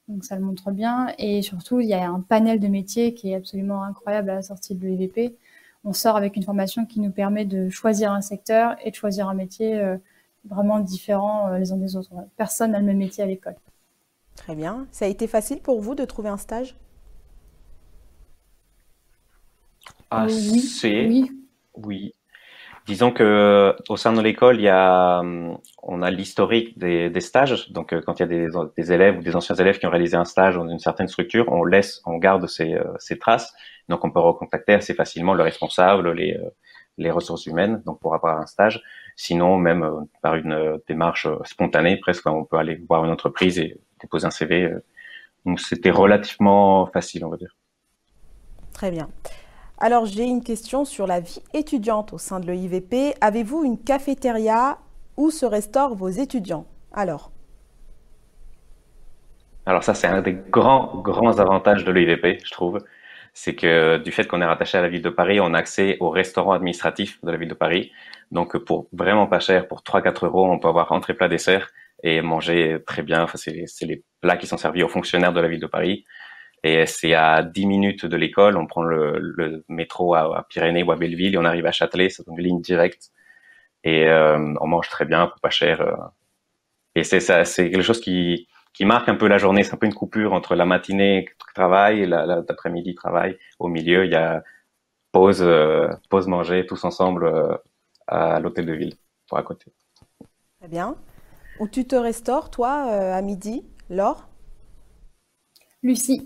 Donc 0.08 0.24
ça 0.24 0.36
le 0.36 0.44
montre 0.44 0.70
bien. 0.70 1.12
Et 1.18 1.42
surtout, 1.42 1.80
il 1.80 1.88
y 1.88 1.96
a 1.96 2.08
un 2.08 2.20
panel 2.20 2.60
de 2.60 2.68
métiers 2.68 3.16
qui 3.16 3.32
est 3.32 3.36
absolument 3.36 3.82
incroyable 3.82 4.30
à 4.30 4.36
la 4.36 4.42
sortie 4.44 4.76
de 4.76 4.86
l'IVP. 4.86 5.36
On 5.84 5.94
sort 5.94 6.16
avec 6.16 6.36
une 6.36 6.44
formation 6.44 6.86
qui 6.86 7.00
nous 7.00 7.10
permet 7.10 7.46
de 7.46 7.70
choisir 7.70 8.12
un 8.12 8.22
secteur 8.22 8.76
et 8.86 8.92
de 8.92 8.96
choisir 8.96 9.30
un 9.30 9.34
métier 9.34 9.82
vraiment 10.46 10.80
différent 10.80 11.50
les 11.54 11.72
uns 11.72 11.78
des 11.78 11.96
autres. 11.96 12.12
Personne 12.36 12.74
n'a 12.74 12.80
le 12.80 12.86
même 12.86 12.98
métier 12.98 13.24
à 13.24 13.28
l'école. 13.28 13.56
Très 14.38 14.56
bien. 14.56 14.88
Ça 14.92 15.06
a 15.06 15.08
été 15.10 15.28
facile 15.28 15.60
pour 15.60 15.82
vous 15.82 15.96
de 15.96 16.06
trouver 16.06 16.30
un 16.30 16.38
stage? 16.38 16.76
Assez. 20.10 21.06
Oui. 21.08 21.32
oui. 21.76 22.14
Disons 22.86 23.12
que 23.12 23.76
au 23.90 23.98
sein 23.98 24.14
de 24.14 24.22
l'école, 24.22 24.56
il 24.56 24.64
y 24.64 24.70
a, 24.70 25.22
on 25.84 26.02
a 26.02 26.10
l'historique 26.10 26.80
des, 26.80 27.10
des, 27.10 27.20
stages. 27.20 27.70
Donc, 27.72 27.92
euh, 27.92 28.02
quand 28.02 28.18
il 28.18 28.22
y 28.22 28.24
a 28.24 28.28
des, 28.28 28.48
des, 28.78 28.94
élèves 28.94 29.18
ou 29.18 29.22
des 29.22 29.36
anciens 29.36 29.56
élèves 29.56 29.78
qui 29.78 29.86
ont 29.86 29.90
réalisé 29.90 30.16
un 30.16 30.24
stage 30.24 30.56
dans 30.56 30.70
une 30.70 30.80
certaine 30.80 31.10
structure, 31.10 31.52
on 31.52 31.66
laisse, 31.66 32.02
on 32.06 32.18
garde 32.18 32.48
ces, 32.48 32.76
euh, 32.76 32.86
ces 33.00 33.20
traces. 33.20 33.54
Donc, 33.90 34.06
on 34.06 34.12
peut 34.12 34.22
recontacter 34.22 34.74
assez 34.74 34.94
facilement 34.94 35.34
le 35.34 35.44
responsable, 35.44 36.14
les, 36.14 36.36
euh, 36.36 36.50
les 36.98 37.12
ressources 37.12 37.46
humaines, 37.46 37.82
donc 37.86 38.00
pour 38.00 38.16
avoir 38.16 38.40
un 38.40 38.46
stage. 38.46 38.82
Sinon, 39.18 39.58
même 39.58 39.84
euh, 39.84 40.00
par 40.22 40.36
une 40.36 40.80
démarche 40.88 41.28
spontanée, 41.44 41.98
presque, 41.98 42.26
on 42.28 42.46
peut 42.46 42.58
aller 42.58 42.80
voir 42.88 43.04
une 43.04 43.12
entreprise 43.12 43.60
et 43.60 43.78
déposer 44.02 44.28
un 44.28 44.32
CV. 44.32 44.74
Donc 45.46 45.60
c'était 45.60 45.92
relativement 45.92 46.86
facile, 46.88 47.26
on 47.26 47.30
va 47.30 47.38
dire. 47.38 47.56
Très 48.74 48.92
bien. 48.92 49.10
Alors 49.80 50.06
j'ai 50.06 50.24
une 50.24 50.44
question 50.44 50.86
sur 50.86 51.08
la 51.08 51.20
vie 51.20 51.42
étudiante 51.54 52.14
au 52.14 52.18
sein 52.18 52.40
de 52.40 52.48
l'EIVP. 52.48 53.16
Avez-vous 53.22 53.64
une 53.64 53.78
cafétéria 53.78 54.80
où 55.18 55.30
se 55.30 55.46
restaurent 55.46 55.96
vos 55.96 56.10
étudiants? 56.10 56.66
Alors 56.92 57.32
alors 59.68 59.84
ça, 59.84 59.94
c'est 59.94 60.08
un 60.08 60.22
des 60.22 60.32
grands, 60.34 61.02
grands 61.02 61.40
avantages 61.40 61.84
de 61.84 61.92
l'EIVP, 61.92 62.40
je 62.42 62.52
trouve. 62.52 62.80
C'est 63.34 63.54
que 63.54 63.98
du 63.98 64.14
fait 64.14 64.26
qu'on 64.26 64.42
est 64.42 64.46
rattaché 64.46 64.78
à 64.78 64.82
la 64.82 64.88
ville 64.88 65.02
de 65.02 65.10
Paris, 65.10 65.42
on 65.42 65.54
a 65.54 65.58
accès 65.58 65.98
au 66.00 66.10
restaurant 66.10 66.54
administratif 66.54 67.20
de 67.22 67.30
la 67.30 67.38
ville 67.38 67.50
de 67.50 67.54
Paris. 67.54 67.92
Donc 68.32 68.58
pour 68.58 68.88
vraiment 68.94 69.28
pas 69.28 69.42
cher, 69.42 69.68
pour 69.68 69.82
3-4 69.82 70.26
euros, 70.26 70.50
on 70.50 70.58
peut 70.58 70.70
avoir 70.70 70.94
entrée, 70.94 71.14
plat, 71.14 71.28
dessert 71.28 71.70
et 72.04 72.22
manger 72.22 72.80
très 72.86 73.04
bien. 73.04 73.24
Enfin, 73.24 73.38
c'est 73.38 73.86
les 73.86 74.04
plats 74.22 74.38
qui 74.38 74.48
sont 74.48 74.58
servis 74.58 74.84
aux 74.84 74.90
fonctionnaires 74.90 75.34
de 75.34 75.42
la 75.42 75.48
ville 75.48 75.60
de 75.60 75.68
Paris. 75.68 76.06
Et 76.64 76.86
c'est 76.86 77.14
à 77.14 77.44
10 77.44 77.66
minutes 77.66 78.06
de 78.06 78.18
l'école, 78.18 78.58
on 78.58 78.66
prend 78.66 78.84
le, 78.84 79.64
métro 79.70 80.16
à, 80.16 80.46
Pyrénées 80.50 80.84
ou 80.84 80.92
à 80.92 80.96
Belleville 80.96 81.36
et 81.36 81.38
on 81.38 81.46
arrive 81.46 81.66
à 81.66 81.72
Châtelet, 81.72 82.10
c'est 82.10 82.26
une 82.28 82.40
ligne 82.40 82.62
directe. 82.62 83.12
Et 83.84 84.06
euh, 84.08 84.54
on 84.60 84.68
mange 84.68 84.90
très 84.90 85.06
bien 85.06 85.28
pour 85.28 85.40
pas 85.40 85.50
cher. 85.50 85.82
Euh. 85.82 85.96
Et 86.96 87.04
c'est 87.04 87.20
quelque 87.56 87.82
chose 87.84 88.02
qui, 88.02 88.48
marque 88.82 89.08
un 89.08 89.16
peu 89.16 89.28
la 89.28 89.38
journée. 89.38 89.64
C'est 89.64 89.74
un 89.74 89.78
peu 89.78 89.86
une 89.86 89.94
coupure 89.94 90.34
entre 90.34 90.56
la 90.56 90.66
matinée 90.66 91.30
travail 91.54 92.02
et 92.02 92.06
l'après-midi 92.06 92.96
travail. 92.96 93.38
Au 93.60 93.68
milieu, 93.68 94.06
il 94.06 94.12
y 94.12 94.16
a 94.16 94.44
pause, 95.12 95.42
euh, 95.44 95.88
pause 96.10 96.28
manger 96.28 96.66
tous 96.66 96.84
ensemble 96.84 97.60
à 98.08 98.40
l'hôtel 98.40 98.66
de 98.66 98.74
ville, 98.74 98.96
pour 99.30 99.38
à. 99.38 99.72
Très 100.60 100.70
bien. 100.70 100.96
Où 101.60 101.68
tu 101.68 101.86
te 101.86 101.96
restaures, 101.96 102.50
toi, 102.50 102.88
euh, 102.92 103.14
à 103.14 103.22
midi, 103.22 103.64
Laure? 103.90 104.28
Lucie. 105.84 106.24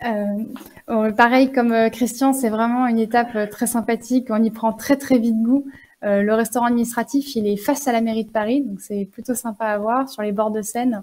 pareil 1.16 1.52
comme 1.52 1.90
Christian, 1.90 2.32
c'est 2.32 2.48
vraiment 2.48 2.86
une 2.86 2.98
étape 2.98 3.50
très 3.50 3.66
sympathique. 3.66 4.28
On 4.30 4.42
y 4.42 4.50
prend 4.50 4.72
très 4.72 4.96
très 4.96 5.18
vite 5.18 5.40
goût. 5.42 5.66
Euh, 6.02 6.22
le 6.22 6.34
restaurant 6.34 6.66
administratif, 6.66 7.36
il 7.36 7.46
est 7.46 7.56
face 7.56 7.86
à 7.86 7.92
la 7.92 8.00
mairie 8.00 8.24
de 8.24 8.30
Paris, 8.30 8.62
donc 8.62 8.80
c'est 8.80 9.04
plutôt 9.04 9.34
sympa 9.34 9.66
à 9.66 9.78
voir, 9.78 10.08
sur 10.08 10.22
les 10.22 10.32
bords 10.32 10.50
de 10.50 10.62
Seine. 10.62 11.02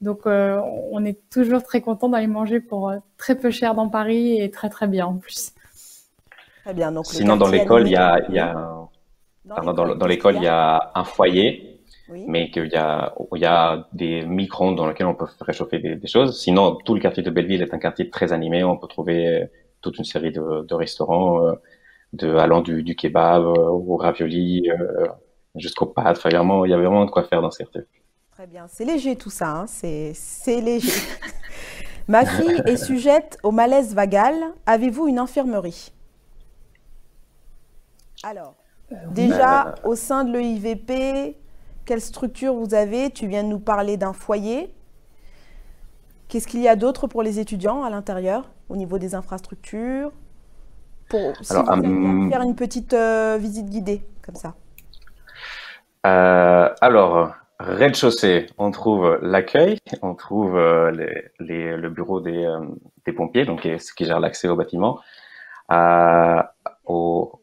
Donc 0.00 0.26
euh, 0.26 0.60
on 0.92 1.04
est 1.04 1.18
toujours 1.30 1.62
très 1.62 1.80
content 1.80 2.08
d'aller 2.08 2.26
manger 2.26 2.60
pour 2.60 2.90
euh, 2.90 2.98
très 3.16 3.34
peu 3.34 3.50
cher 3.50 3.74
dans 3.74 3.88
Paris 3.88 4.40
et 4.40 4.50
très 4.50 4.68
très 4.68 4.86
bien 4.86 5.06
en 5.06 5.16
plus. 5.16 5.52
Très 6.64 6.74
bien. 6.74 6.92
Donc, 6.92 7.06
Sinon, 7.06 7.36
dans 7.36 7.48
l'école, 7.48 7.88
il 7.88 7.92
y 7.92 7.96
a, 7.96 8.20
y 8.30 8.38
a... 8.38 8.88
dans, 9.44 10.06
l'école, 10.06 10.36
il 10.36 10.42
y 10.42 10.48
a 10.48 10.92
un 10.94 11.04
foyer, 11.04 11.75
mais 12.08 12.50
qu'il 12.50 12.68
y 12.68 12.76
a, 12.76 13.14
il 13.34 13.40
y 13.40 13.46
a 13.46 13.88
des 13.92 14.22
micro-ondes 14.24 14.76
dans 14.76 14.86
lesquels 14.86 15.06
on 15.06 15.14
peut 15.14 15.26
réchauffer 15.40 15.78
des, 15.78 16.06
choses. 16.06 16.40
Sinon, 16.40 16.76
tout 16.84 16.94
le 16.94 17.00
quartier 17.00 17.22
de 17.22 17.30
Belleville 17.30 17.62
est 17.62 17.74
un 17.74 17.78
quartier 17.78 18.10
très 18.10 18.32
animé. 18.32 18.62
On 18.64 18.76
peut 18.76 18.86
trouver 18.86 19.48
toute 19.80 19.98
une 19.98 20.04
série 20.04 20.32
de, 20.32 20.64
de 20.64 20.74
restaurants 20.74 21.56
de 22.12 22.36
allant 22.36 22.60
du, 22.60 22.82
du 22.82 22.96
kebab 22.96 23.42
euh, 23.42 23.68
au 23.68 23.96
ravioli 23.96 24.70
euh, 24.70 25.06
jusqu'au 25.54 25.86
pâtes. 25.86 26.20
il 26.24 26.32
y 26.32 26.36
a 26.36 26.42
vraiment 26.76 27.04
de 27.04 27.10
quoi 27.10 27.24
faire 27.24 27.42
dans 27.42 27.50
ces 27.50 27.66
Très 28.32 28.46
bien, 28.46 28.66
c'est 28.68 28.84
léger 28.84 29.16
tout 29.16 29.30
ça, 29.30 29.48
hein. 29.48 29.66
c'est 29.66 30.14
léger. 30.60 30.92
Ma 32.08 32.24
fille 32.24 32.62
est 32.66 32.76
sujette 32.76 33.38
au 33.42 33.50
malaise 33.50 33.94
vagal. 33.94 34.34
Avez-vous 34.66 35.08
une 35.08 35.18
infirmerie? 35.18 35.90
Alors, 38.22 38.54
euh, 38.92 38.94
déjà, 39.10 39.74
au 39.84 39.96
sein 39.96 40.24
de 40.24 40.32
l'EIVP, 40.32 41.36
quelle 41.86 42.00
structure 42.00 42.52
vous 42.52 42.74
avez 42.74 43.10
Tu 43.10 43.26
viens 43.26 43.44
de 43.44 43.48
nous 43.48 43.60
parler 43.60 43.96
d'un 43.96 44.12
foyer. 44.12 44.74
Qu'est-ce 46.28 46.48
qu'il 46.48 46.60
y 46.60 46.68
a 46.68 46.76
d'autre 46.76 47.06
pour 47.06 47.22
les 47.22 47.38
étudiants 47.38 47.84
à 47.84 47.90
l'intérieur, 47.90 48.50
au 48.68 48.76
niveau 48.76 48.98
des 48.98 49.14
infrastructures 49.14 50.10
pour 51.08 51.34
alors, 51.50 51.70
hum, 51.70 52.28
faire 52.32 52.42
une 52.42 52.56
petite 52.56 52.92
euh, 52.92 53.38
visite 53.38 53.70
guidée 53.70 54.02
comme 54.22 54.34
ça. 54.34 54.54
Euh, 56.04 56.68
alors, 56.80 57.32
rez-de-chaussée, 57.60 58.46
on 58.58 58.72
trouve 58.72 59.20
l'accueil, 59.22 59.78
on 60.02 60.16
trouve 60.16 60.56
euh, 60.56 60.90
les, 61.38 61.76
le 61.76 61.90
bureau 61.90 62.20
des, 62.20 62.52
des, 63.04 63.12
pompiers, 63.12 63.44
donc 63.44 63.62
ce 63.62 63.94
qui 63.94 64.04
gère 64.04 64.18
l'accès 64.18 64.48
au 64.48 64.56
bâtiment. 64.56 64.98
Au... 66.86 67.40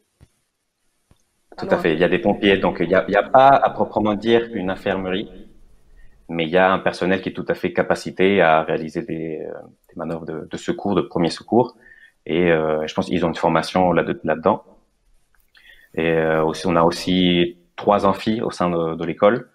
Tout 1.58 1.68
à 1.70 1.78
fait, 1.78 1.92
il 1.92 2.00
y 2.00 2.04
a 2.04 2.08
des 2.08 2.18
pompiers, 2.18 2.58
donc 2.58 2.78
il 2.80 2.88
n'y 2.88 2.94
a, 2.94 3.04
a, 3.04 3.22
pas 3.22 3.48
à 3.48 3.70
proprement 3.70 4.14
dire 4.14 4.48
une 4.52 4.70
infirmerie, 4.70 5.30
mais 6.28 6.44
il 6.44 6.50
y 6.50 6.56
a 6.56 6.72
un 6.72 6.78
personnel 6.78 7.20
qui 7.22 7.28
est 7.28 7.32
tout 7.32 7.44
à 7.48 7.54
fait 7.54 7.72
capacité 7.72 8.40
à 8.40 8.62
réaliser 8.62 9.02
des, 9.02 9.38
des 9.38 9.94
manœuvres 9.96 10.26
de, 10.26 10.48
de, 10.50 10.56
secours, 10.56 10.94
de 10.94 11.02
premier 11.02 11.30
secours. 11.30 11.76
Et 12.26 12.50
euh, 12.50 12.86
je 12.86 12.94
pense 12.94 13.06
qu'ils 13.06 13.24
ont 13.24 13.28
une 13.28 13.34
formation 13.34 13.92
là-dedans. 13.92 14.64
et 15.94 16.12
euh, 16.12 16.42
aussi, 16.44 16.66
on 16.66 16.76
a 16.76 16.82
aussi 16.82 17.58
trois 17.76 18.06
amphis 18.06 18.40
au 18.40 18.50
sein 18.50 18.70
de, 18.70 18.94
de 18.94 19.04
l'école. 19.04 19.50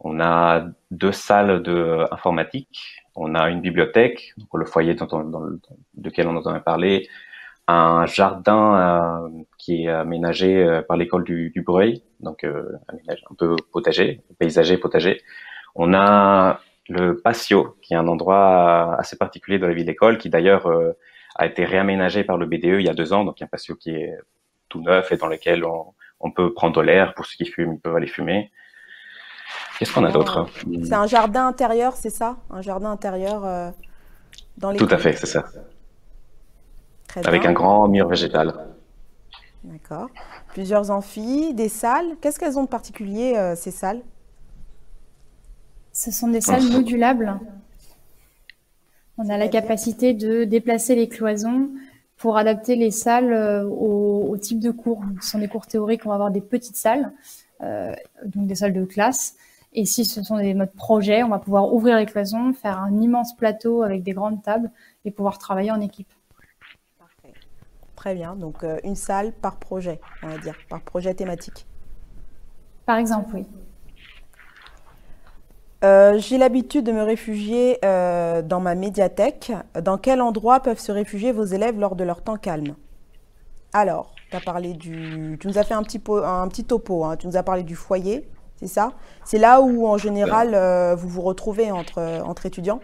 On 0.00 0.20
a 0.20 0.66
deux 0.90 1.12
salles 1.12 1.62
de 1.62 2.04
informatique. 2.12 3.02
On 3.14 3.34
a 3.34 3.48
une 3.50 3.60
bibliothèque, 3.60 4.34
le 4.54 4.64
foyer 4.64 4.94
dont 4.94 5.08
on, 5.12 5.24
dans 5.24 5.46
duquel 5.94 6.28
on 6.28 6.36
entendait 6.36 6.60
parler, 6.60 7.08
un 7.66 8.06
jardin 8.06 9.22
euh, 9.24 9.28
qui 9.68 9.84
est 9.84 9.88
aménagé 9.88 10.64
euh, 10.64 10.80
par 10.80 10.96
l'école 10.96 11.24
du, 11.24 11.50
du 11.50 11.60
Breuil, 11.60 12.02
donc 12.20 12.42
euh, 12.42 12.72
un 12.88 13.34
peu 13.36 13.54
potager, 13.70 14.22
paysager, 14.38 14.78
potager. 14.78 15.20
On 15.74 15.92
a 15.92 16.60
le 16.88 17.20
patio, 17.20 17.76
qui 17.82 17.92
est 17.92 17.98
un 17.98 18.08
endroit 18.08 18.96
assez 18.98 19.16
particulier 19.16 19.58
de 19.58 19.66
la 19.66 19.74
ville 19.74 19.84
d'école, 19.84 20.16
qui 20.16 20.30
d'ailleurs 20.30 20.66
a 21.34 21.44
été 21.44 21.66
réaménagé 21.66 22.24
par 22.24 22.38
le 22.38 22.46
BDE 22.46 22.80
il 22.80 22.86
y 22.86 22.88
a 22.88 22.94
deux 22.94 23.12
ans, 23.12 23.26
donc 23.26 23.42
un 23.42 23.46
patio 23.46 23.74
qui 23.74 23.90
est 23.90 24.16
tout 24.70 24.80
neuf 24.80 25.12
et 25.12 25.18
dans 25.18 25.26
lequel 25.26 25.66
on, 25.66 26.30
peut 26.30 26.54
prendre 26.54 26.82
l'air. 26.82 27.12
Pour 27.12 27.26
ceux 27.26 27.36
qui 27.36 27.44
fument, 27.44 27.74
ils 27.74 27.80
peuvent 27.80 27.94
aller 27.94 28.06
fumer. 28.06 28.50
Qu'est-ce 29.78 29.92
qu'on 29.92 30.04
a 30.04 30.10
d'autre 30.10 30.46
C'est 30.82 30.94
un 30.94 31.06
jardin 31.06 31.46
intérieur, 31.46 31.94
c'est 31.94 32.10
ça? 32.10 32.38
Un 32.48 32.62
jardin 32.62 32.90
intérieur 32.90 33.44
euh, 33.44 33.70
dans 34.56 34.70
les. 34.70 34.78
Tout 34.78 34.88
à 34.90 34.96
fait, 34.96 35.12
c'est 35.12 35.26
ça. 35.26 35.44
Avec 37.24 37.44
un 37.44 37.52
grand 37.52 37.86
mur 37.86 38.08
végétal. 38.08 38.67
D'accord. 39.90 40.10
Plusieurs 40.48 40.90
amphis, 40.90 41.54
des 41.54 41.68
salles. 41.68 42.16
Qu'est-ce 42.20 42.38
qu'elles 42.38 42.58
ont 42.58 42.64
de 42.64 42.68
particulier, 42.68 43.34
euh, 43.36 43.56
ces 43.56 43.70
salles? 43.70 44.02
Ce 45.92 46.10
sont 46.10 46.28
des 46.28 46.40
salles 46.40 46.64
modulables 46.70 47.40
on 49.18 49.28
a 49.28 49.36
la 49.36 49.48
capacité 49.48 50.14
de 50.14 50.44
déplacer 50.44 50.94
les 50.94 51.08
cloisons 51.08 51.70
pour 52.16 52.36
adapter 52.36 52.76
les 52.76 52.92
salles 52.92 53.32
euh, 53.32 53.64
au, 53.64 54.36
type 54.36 54.60
de 54.60 54.70
cours. 54.70 55.02
Ce 55.20 55.30
sont 55.30 55.38
des 55.40 55.48
cours 55.48 55.66
théoriques, 55.66 56.02
on 56.06 56.10
va 56.10 56.14
avoir 56.14 56.30
des 56.30 56.40
petites 56.40 56.76
salles, 56.76 57.12
euh, 57.62 57.92
donc 58.24 58.46
des 58.46 58.54
salles 58.54 58.72
de 58.72 58.84
classe. 58.84 59.34
Et 59.72 59.84
si 59.84 60.04
ce 60.04 60.22
sont 60.22 60.38
des 60.38 60.54
modes 60.54 60.72
projet, 60.72 61.24
on 61.24 61.28
va 61.28 61.40
pouvoir 61.40 61.74
ouvrir 61.74 61.96
les 61.96 62.06
cloisons, 62.06 62.52
faire 62.52 62.78
un 62.78 63.00
immense 63.00 63.36
plateau 63.36 63.82
avec 63.82 64.04
des 64.04 64.12
grandes 64.12 64.42
tables 64.42 64.70
et 65.04 65.10
pouvoir 65.10 65.38
travailler 65.38 65.72
en 65.72 65.80
équipe. 65.80 66.08
Très 67.98 68.14
bien. 68.14 68.36
Donc 68.36 68.62
euh, 68.62 68.78
une 68.84 68.94
salle 68.94 69.32
par 69.32 69.56
projet, 69.56 70.00
on 70.22 70.28
va 70.28 70.38
dire, 70.38 70.54
par 70.70 70.80
projet 70.82 71.12
thématique. 71.14 71.66
Par 72.86 72.96
exemple, 72.96 73.30
oui. 73.34 73.44
Euh, 75.82 76.16
j'ai 76.18 76.38
l'habitude 76.38 76.84
de 76.84 76.92
me 76.92 77.02
réfugier 77.02 77.78
euh, 77.84 78.40
dans 78.40 78.60
ma 78.60 78.76
médiathèque. 78.76 79.52
Dans 79.82 79.98
quel 79.98 80.22
endroit 80.22 80.60
peuvent 80.60 80.78
se 80.78 80.92
réfugier 80.92 81.32
vos 81.32 81.44
élèves 81.44 81.78
lors 81.80 81.96
de 81.96 82.04
leur 82.04 82.22
temps 82.22 82.36
calme? 82.36 82.76
Alors, 83.72 84.14
as 84.30 84.40
parlé 84.40 84.74
du... 84.74 85.36
tu 85.40 85.48
nous 85.48 85.58
as 85.58 85.64
fait 85.64 85.74
un 85.74 85.82
petit, 85.82 86.00
un 86.22 86.46
petit 86.46 86.64
topo, 86.64 87.04
hein. 87.04 87.16
tu 87.16 87.26
nous 87.26 87.36
as 87.36 87.42
parlé 87.42 87.64
du 87.64 87.74
foyer, 87.74 88.28
c'est 88.60 88.68
ça? 88.68 88.92
C'est 89.24 89.38
là 89.38 89.60
où, 89.60 89.88
en 89.88 89.98
général, 89.98 90.54
euh, 90.54 90.94
vous 90.94 91.08
vous 91.08 91.22
retrouvez 91.22 91.72
entre, 91.72 92.22
entre 92.24 92.46
étudiants? 92.46 92.80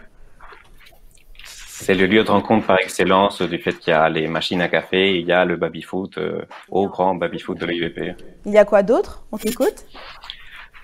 C'est 1.77 1.93
le 1.93 2.05
lieu 2.05 2.23
de 2.23 2.31
rencontre 2.31 2.65
par 2.65 2.79
excellence 2.79 3.41
du 3.41 3.57
fait 3.59 3.73
qu'il 3.73 3.91
y 3.91 3.95
a 3.95 4.07
les 4.09 4.27
machines 4.27 4.61
à 4.61 4.69
café, 4.69 5.19
il 5.19 5.27
y 5.27 5.31
a 5.31 5.43
le 5.43 5.57
baby-foot, 5.57 6.17
au 6.69 6.87
grand 6.87 7.15
baby-foot 7.15 7.59
de 7.59 7.65
l'UVP. 7.65 8.15
Il 8.45 8.53
y 8.53 8.57
a 8.57 8.65
quoi 8.65 8.81
d'autre 8.81 9.25
On 9.31 9.37
t'écoute 9.37 9.85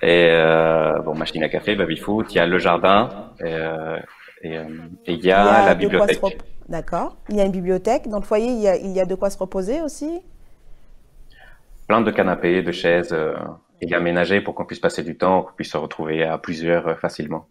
et 0.02 0.30
euh, 0.30 0.98
bon, 0.98 1.14
machine 1.14 1.44
à 1.44 1.48
café, 1.48 1.76
baby 1.76 1.96
foot, 1.96 2.26
il 2.30 2.36
y 2.36 2.40
a 2.40 2.46
le 2.46 2.58
jardin 2.58 3.30
et, 3.38 3.44
euh, 3.44 3.98
et, 4.42 4.58
euh, 4.58 4.64
il 5.06 5.24
y 5.24 5.30
a, 5.30 5.64
la 5.64 5.74
bibliothèque. 5.76 6.20
D'accord. 6.68 7.16
Il 7.28 7.36
y 7.36 7.40
a 7.40 7.44
une 7.44 7.52
bibliothèque. 7.52 8.08
Dans 8.08 8.18
le 8.18 8.24
foyer, 8.24 8.48
il 8.48 8.60
y 8.60 8.66
a, 8.66 8.76
il 8.76 8.90
y 8.90 9.00
a 9.00 9.04
de 9.04 9.14
quoi 9.14 9.30
se 9.30 9.38
reposer 9.38 9.80
aussi 9.80 10.20
Plein 11.86 12.00
de 12.00 12.10
canapés, 12.10 12.62
de 12.62 12.72
chaises. 12.72 13.12
Euh, 13.12 13.34
il 13.80 13.90
y 13.90 13.94
a 13.94 13.98
aménagé 13.98 14.40
pour 14.40 14.56
qu'on 14.56 14.64
puisse 14.64 14.80
passer 14.80 15.04
du 15.04 15.16
temps, 15.16 15.42
qu'on 15.42 15.52
puisse 15.52 15.70
se 15.70 15.76
retrouver 15.76 16.24
à 16.24 16.36
plusieurs 16.36 16.98
facilement. 16.98 17.46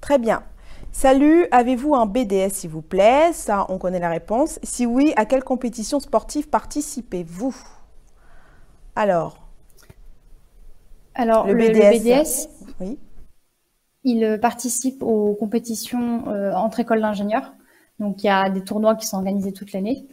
Très 0.00 0.18
bien. 0.18 0.44
Salut, 0.92 1.46
avez-vous 1.50 1.94
un 1.94 2.04
BDS 2.04 2.50
s'il 2.50 2.70
vous 2.70 2.82
plaît? 2.82 3.32
Ça, 3.32 3.64
on 3.70 3.78
connaît 3.78 3.98
la 3.98 4.10
réponse. 4.10 4.60
Si 4.62 4.84
oui, 4.84 5.14
à 5.16 5.24
quelle 5.24 5.42
compétition 5.42 5.98
sportive 6.00 6.48
participez-vous? 6.48 7.56
Alors. 8.94 9.48
Alors, 11.14 11.46
le, 11.46 11.54
BDS, 11.54 12.48
oui. 12.80 12.98
il 14.04 14.38
participe 14.40 15.02
aux 15.02 15.34
compétitions 15.34 16.28
euh, 16.28 16.52
entre 16.52 16.80
écoles 16.80 17.00
d'ingénieurs. 17.00 17.54
Donc, 17.98 18.22
il 18.22 18.26
y 18.26 18.30
a 18.30 18.50
des 18.50 18.62
tournois 18.62 18.94
qui 18.94 19.06
sont 19.06 19.16
organisés 19.16 19.52
toute 19.52 19.72
l'année. 19.72 20.06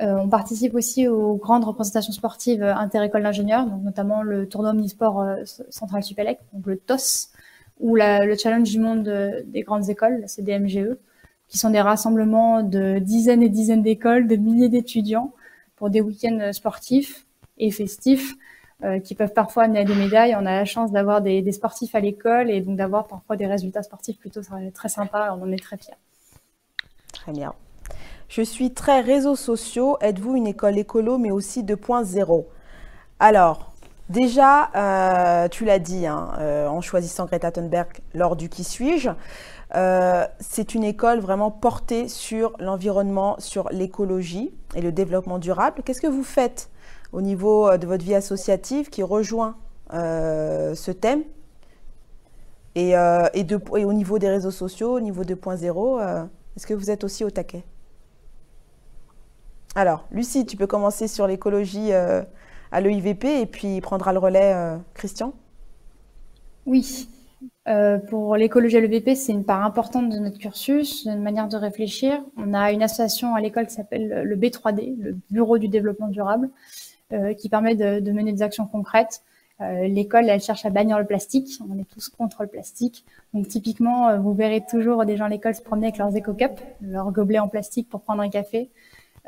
Euh, 0.00 0.16
on 0.16 0.28
participe 0.28 0.74
aussi 0.74 1.06
aux 1.08 1.36
grandes 1.36 1.64
représentations 1.64 2.12
sportives 2.12 2.62
inter-écoles 2.62 3.22
d'ingénieurs, 3.22 3.66
donc 3.66 3.82
notamment 3.82 4.22
le 4.22 4.48
tournoi 4.48 4.70
omnisport 4.70 5.20
euh, 5.20 5.36
central 5.70 6.02
Supélec, 6.02 6.40
donc 6.52 6.66
le 6.66 6.76
TOS, 6.78 7.30
ou 7.80 7.96
le 7.96 8.36
challenge 8.36 8.70
du 8.70 8.80
monde 8.80 9.02
des 9.46 9.62
grandes 9.62 9.88
écoles, 9.90 10.20
la 10.20 10.28
CDMGE, 10.28 10.96
qui 11.48 11.58
sont 11.58 11.70
des 11.70 11.80
rassemblements 11.80 12.62
de 12.62 12.98
dizaines 12.98 13.42
et 13.42 13.48
dizaines 13.48 13.82
d'écoles, 13.82 14.26
de 14.26 14.36
milliers 14.36 14.68
d'étudiants 14.68 15.32
pour 15.76 15.90
des 15.90 16.00
week-ends 16.00 16.52
sportifs 16.52 17.26
et 17.58 17.70
festifs 17.70 18.34
euh, 18.82 18.98
qui 18.98 19.14
peuvent 19.14 19.32
parfois 19.32 19.64
amener 19.64 19.80
à 19.80 19.84
des 19.84 19.94
médailles. 19.94 20.34
On 20.34 20.46
a 20.46 20.56
la 20.56 20.64
chance 20.64 20.90
d'avoir 20.90 21.22
des, 21.22 21.42
des, 21.42 21.52
sportifs 21.52 21.94
à 21.94 22.00
l'école 22.00 22.50
et 22.50 22.60
donc 22.60 22.76
d'avoir 22.76 23.06
parfois 23.06 23.36
des 23.36 23.46
résultats 23.46 23.82
sportifs 23.82 24.18
plutôt 24.18 24.40
très 24.74 24.88
sympas. 24.88 25.36
On 25.36 25.42
en 25.42 25.52
est 25.52 25.62
très 25.62 25.76
fiers. 25.76 25.94
Très 27.12 27.32
bien. 27.32 27.54
Je 28.28 28.42
suis 28.42 28.72
très 28.72 29.00
réseaux 29.00 29.36
sociaux. 29.36 29.96
Êtes-vous 30.00 30.34
une 30.34 30.46
école 30.46 30.76
écolo 30.76 31.18
mais 31.18 31.30
aussi 31.30 31.62
2.0 31.62 32.44
Alors, 33.20 33.73
Déjà, 34.10 34.70
euh, 34.76 35.48
tu 35.48 35.64
l'as 35.64 35.78
dit, 35.78 36.06
hein, 36.06 36.32
euh, 36.38 36.66
en 36.68 36.82
choisissant 36.82 37.24
Greta 37.24 37.50
Thunberg 37.50 37.88
lors 38.12 38.36
du 38.36 38.50
Qui 38.50 38.62
suis-je, 38.62 39.08
euh, 39.74 40.26
c'est 40.40 40.74
une 40.74 40.84
école 40.84 41.20
vraiment 41.20 41.50
portée 41.50 42.08
sur 42.08 42.52
l'environnement, 42.58 43.36
sur 43.38 43.68
l'écologie 43.70 44.52
et 44.74 44.82
le 44.82 44.92
développement 44.92 45.38
durable. 45.38 45.82
Qu'est-ce 45.84 46.02
que 46.02 46.06
vous 46.06 46.22
faites 46.22 46.68
au 47.12 47.22
niveau 47.22 47.76
de 47.78 47.86
votre 47.86 48.04
vie 48.04 48.14
associative 48.14 48.90
qui 48.90 49.02
rejoint 49.02 49.56
ce 49.90 50.90
thème 50.90 51.22
et, 52.74 52.90
et, 52.90 53.84
au 53.84 53.92
niveau 53.92 54.18
des 54.18 54.28
réseaux 54.28 54.50
sociaux, 54.50 54.94
au 54.96 55.00
niveau 55.00 55.22
2.0, 55.22 56.26
est-ce 56.56 56.66
que 56.66 56.74
vous 56.74 56.90
êtes 56.90 57.04
aussi 57.04 57.24
au 57.24 57.30
taquet? 57.30 57.64
Alors, 59.76 60.06
Lucie, 60.10 60.44
tu 60.44 60.56
peux 60.56 60.66
commencer 60.66 61.06
sur 61.06 61.28
l'écologie 61.28 61.92
à 62.74 62.80
l'EIVP 62.80 63.40
et 63.40 63.46
puis 63.46 63.80
prendra 63.80 64.12
le 64.12 64.18
relais, 64.18 64.52
euh, 64.52 64.76
Christian? 64.94 65.32
Oui. 66.66 67.08
Euh, 67.68 67.98
pour 67.98 68.36
l'écologie 68.36 68.76
à 68.76 68.80
l'EVP, 68.80 69.14
c'est 69.14 69.32
une 69.32 69.44
part 69.44 69.64
importante 69.64 70.08
de 70.10 70.18
notre 70.18 70.38
cursus, 70.38 71.06
notre 71.06 71.20
manière 71.20 71.46
de 71.46 71.56
réfléchir. 71.56 72.20
On 72.36 72.52
a 72.52 72.72
une 72.72 72.82
association 72.82 73.36
à 73.36 73.40
l'école 73.40 73.68
qui 73.68 73.74
s'appelle 73.74 74.22
le 74.24 74.36
B3D, 74.36 74.96
le 74.98 75.16
Bureau 75.30 75.58
du 75.58 75.68
développement 75.68 76.08
durable, 76.08 76.50
euh, 77.12 77.32
qui 77.34 77.48
permet 77.48 77.76
de, 77.76 78.10
mener 78.10 78.32
des 78.32 78.42
actions 78.42 78.66
concrètes. 78.66 79.22
l'école, 79.60 80.28
elle 80.28 80.40
cherche 80.40 80.66
à 80.66 80.70
bannir 80.70 80.98
le 80.98 81.06
plastique. 81.06 81.60
On 81.70 81.78
est 81.78 81.88
tous 81.88 82.08
contre 82.08 82.42
le 82.42 82.48
plastique. 82.48 83.04
Donc 83.34 83.46
typiquement, 83.46 84.18
vous 84.18 84.34
verrez 84.34 84.64
toujours 84.68 85.04
des 85.04 85.16
gens 85.16 85.26
à 85.26 85.28
l'école 85.28 85.54
se 85.54 85.62
promener 85.62 85.86
avec 85.86 85.98
leurs 85.98 86.14
éco-cups, 86.16 86.60
leurs 86.82 87.12
gobelets 87.12 87.38
en 87.38 87.48
plastique 87.48 87.88
pour 87.88 88.00
prendre 88.00 88.20
un 88.20 88.30
café. 88.30 88.68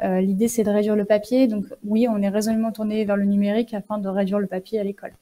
Euh, 0.03 0.21
l'idée, 0.21 0.49
c'est 0.49 0.63
de 0.63 0.71
réduire 0.71 0.97
le 0.97 1.05
papier. 1.05 1.47
Donc 1.47 1.65
oui, 1.85 2.07
on 2.11 2.21
est 2.21 2.29
résolument 2.29 2.73
tourné 2.73 3.05
vers 3.05 3.17
le 3.17 3.25
numérique 3.25 3.73
afin 3.75 3.99
de 3.99 4.09
réduire 4.09 4.39
le 4.39 4.47
papier 4.47 4.79
à 4.79 4.85
l'école. 4.85 5.13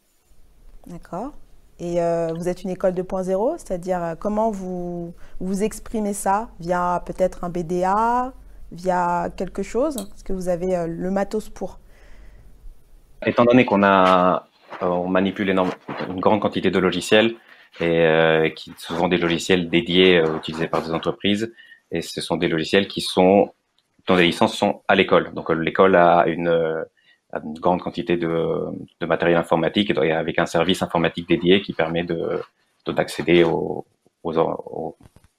D'accord. 0.87 1.33
Et 1.81 2.01
euh, 2.01 2.33
vous 2.35 2.49
êtes 2.49 2.63
une 2.63 2.71
école 2.71 2.93
2.0, 2.93 3.59
c'est-à-dire 3.59 4.03
euh, 4.03 4.15
comment 4.19 4.51
vous, 4.51 5.13
vous 5.41 5.63
exprimez 5.63 6.13
ça? 6.13 6.49
Via 6.61 7.03
peut-être 7.05 7.45
un 7.45 7.49
BDA 7.49 8.33
Via 8.73 9.31
quelque 9.37 9.63
chose? 9.63 9.97
Est-ce 10.15 10.25
que 10.25 10.33
vous 10.33 10.49
avez 10.49 10.87
le 10.89 11.11
matos 11.11 11.49
pour? 11.49 11.79
Étant 13.25 13.45
donné 13.45 13.65
qu'on 13.65 13.85
a, 13.85 14.49
on 14.81 15.07
manipule 15.07 15.51
une 15.51 16.21
grande 16.21 16.41
quantité 16.41 16.73
de 16.73 16.79
logiciels, 16.81 17.37
et 17.81 18.53
qui 18.57 18.73
sont 18.77 19.07
des 19.07 19.19
logiciels 19.19 19.69
dédiés 19.69 20.21
utilisés 20.37 20.67
par 20.67 20.83
des 20.83 20.93
entreprises, 20.93 21.53
et 21.93 22.03
ce 22.03 22.21
sont 22.21 22.37
des 22.37 22.49
logiciels 22.49 22.89
qui 22.89 23.01
sont 23.01 23.53
dont 24.07 24.17
les 24.17 24.27
licences 24.27 24.57
sont 24.57 24.83
à 24.89 24.95
l'école. 24.95 25.33
Donc 25.35 25.51
euh, 25.51 25.55
l'école 25.55 25.97
a 25.97 26.27
une, 26.27 26.49
euh, 26.49 26.85
une, 27.43 27.55
grande 27.55 27.81
quantité 27.83 28.17
de, 28.17 28.59
de, 29.01 29.07
matériel 29.07 29.39
informatique 29.39 29.91
et 29.91 30.13
avec 30.13 30.39
un 30.39 30.47
service 30.47 30.83
informatique 30.83 31.29
dédié 31.29 31.63
qui 31.63 31.73
permet 31.73 32.05
de 32.05 32.41
d'accéder 32.87 33.45
aux, 33.45 33.87
aux, 34.23 34.37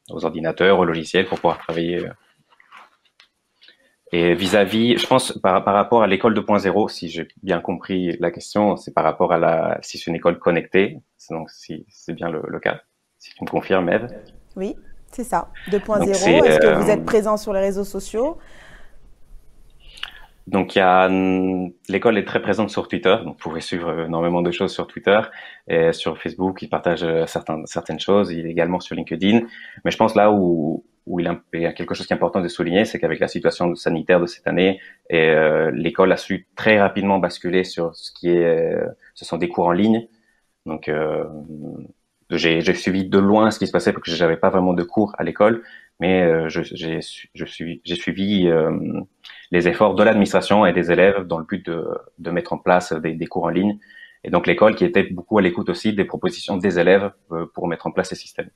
ordinateurs, 0.10 0.80
aux 0.80 0.86
logiciels 0.86 1.28
pour 1.28 1.38
pouvoir 1.38 1.60
travailler. 1.60 2.04
Et 4.12 4.34
vis-à-vis, 4.34 4.98
je 4.98 5.06
pense 5.06 5.32
par, 5.34 5.64
par 5.64 5.76
rapport 5.76 6.02
à 6.02 6.08
l'école 6.08 6.34
2.0, 6.34 6.90
si 6.90 7.10
j'ai 7.10 7.28
bien 7.44 7.60
compris 7.60 8.18
la 8.20 8.32
question, 8.32 8.78
c'est 8.78 8.96
par 8.96 9.04
rapport 9.04 9.32
à 9.32 9.38
la 9.38 9.78
si 9.84 10.00
c'est 10.00 10.10
une 10.10 10.16
école 10.16 10.40
connectée, 10.40 10.98
donc 11.30 11.52
si 11.52 11.86
c'est 11.88 12.14
bien 12.14 12.30
le, 12.30 12.42
le, 12.48 12.60
cas. 12.60 12.82
Si 13.20 13.32
tu 13.36 13.44
me 13.44 13.50
confirmes, 13.50 13.90
Eve. 13.90 14.08
Oui. 14.56 14.76
C'est 15.16 15.24
ça, 15.24 15.48
2.0. 15.70 16.10
Est-ce 16.10 16.60
que 16.60 16.76
vous 16.76 16.90
êtes 16.90 17.00
euh, 17.00 17.06
présent 17.06 17.38
sur 17.38 17.54
les 17.54 17.62
réseaux 17.62 17.86
sociaux? 17.86 18.38
Donc 20.46 20.76
il 20.76 20.80
y 20.80 20.82
a 20.82 21.08
l'école 21.88 22.18
est 22.18 22.26
très 22.26 22.42
présente 22.42 22.70
sur 22.70 22.90
Twitter, 22.90 23.16
donc 23.24 23.36
vous 23.36 23.50
pouvez 23.50 23.62
suivre 23.62 24.08
énormément 24.08 24.42
de 24.42 24.52
choses 24.52 24.74
sur 24.74 24.88
Twitter 24.88 25.22
et 25.70 25.94
sur 25.94 26.22
Facebook, 26.22 26.62
ils 26.62 26.68
partagent 26.68 27.06
euh, 27.06 27.26
certaines 27.28 27.66
certaines 27.66 28.02
choses, 28.02 28.30
il 28.32 28.46
est 28.46 28.50
également 28.50 28.82
sur 28.82 28.94
LinkedIn. 28.94 29.40
Mais 29.86 29.92
je 29.92 29.96
pense 29.96 30.16
là 30.16 30.32
où 30.32 30.84
où 31.06 31.22
il 31.22 31.34
y 31.54 31.66
a 31.66 31.72
quelque 31.72 31.96
chose 31.96 32.08
qui 32.08 32.12
est 32.12 32.18
important 32.18 32.42
de 32.42 32.50
souligner, 32.50 32.84
c'est 32.84 33.00
qu'avec 33.00 33.20
la 33.20 33.30
situation 33.30 33.74
sanitaire 33.76 34.20
de 34.20 34.26
cette 34.26 34.48
année, 34.48 34.82
et 35.10 35.30
euh, 35.30 35.72
l'école 35.72 36.12
a 36.12 36.18
su 36.18 36.46
très 36.58 36.78
rapidement 36.78 37.20
basculer 37.20 37.64
sur 37.64 37.96
ce 37.96 38.12
qui 38.12 38.32
est, 38.32 38.76
ce 39.14 39.24
sont 39.24 39.38
des 39.38 39.48
cours 39.48 39.68
en 39.68 39.72
ligne. 39.72 40.08
Donc 40.66 40.90
euh, 40.90 41.24
j'ai 42.30 42.74
suivi 42.74 43.08
de 43.08 43.20
loin 43.20 43.52
ce 43.52 43.60
qui 43.60 43.68
se 43.68 43.72
passait 43.72 43.94
parce 43.94 44.04
que 44.04 44.12
j'avais 44.12 44.38
pas 44.38 44.50
vraiment 44.50 44.74
de 44.74 44.84
cours 44.84 45.14
à 45.18 45.24
l'école, 45.24 45.64
mais 46.00 46.24
euh, 46.24 46.50
j'ai 46.50 47.96
suivi 47.96 48.48
euh, 48.48 48.72
les 49.52 49.68
efforts 49.68 49.96
de 49.96 50.04
l'administration 50.04 50.66
et 50.66 50.74
des 50.74 50.92
élèves 50.92 51.26
dans 51.28 51.38
le 51.38 51.46
but 51.46 51.66
de, 51.66 51.88
de 52.20 52.32
mettre 52.32 52.54
en 52.54 52.58
place 52.58 52.94
des, 52.94 53.14
des, 53.14 53.28
cours 53.28 53.44
en 53.44 53.50
ligne. 53.50 53.78
Et 54.24 54.32
donc 54.32 54.48
l'école 54.48 54.76
qui 54.76 54.86
était 54.86 55.04
beaucoup 55.04 55.38
à 55.38 55.42
l'écoute 55.42 55.70
aussi 55.70 55.94
des 55.94 56.06
propositions 56.06 56.58
des 56.58 56.80
élèves 56.80 57.12
euh, 57.32 57.46
pour 57.54 57.68
mettre 57.68 57.86
en 57.88 57.92
place 57.92 58.10
ces 58.10 58.16
systèmes. 58.16 58.50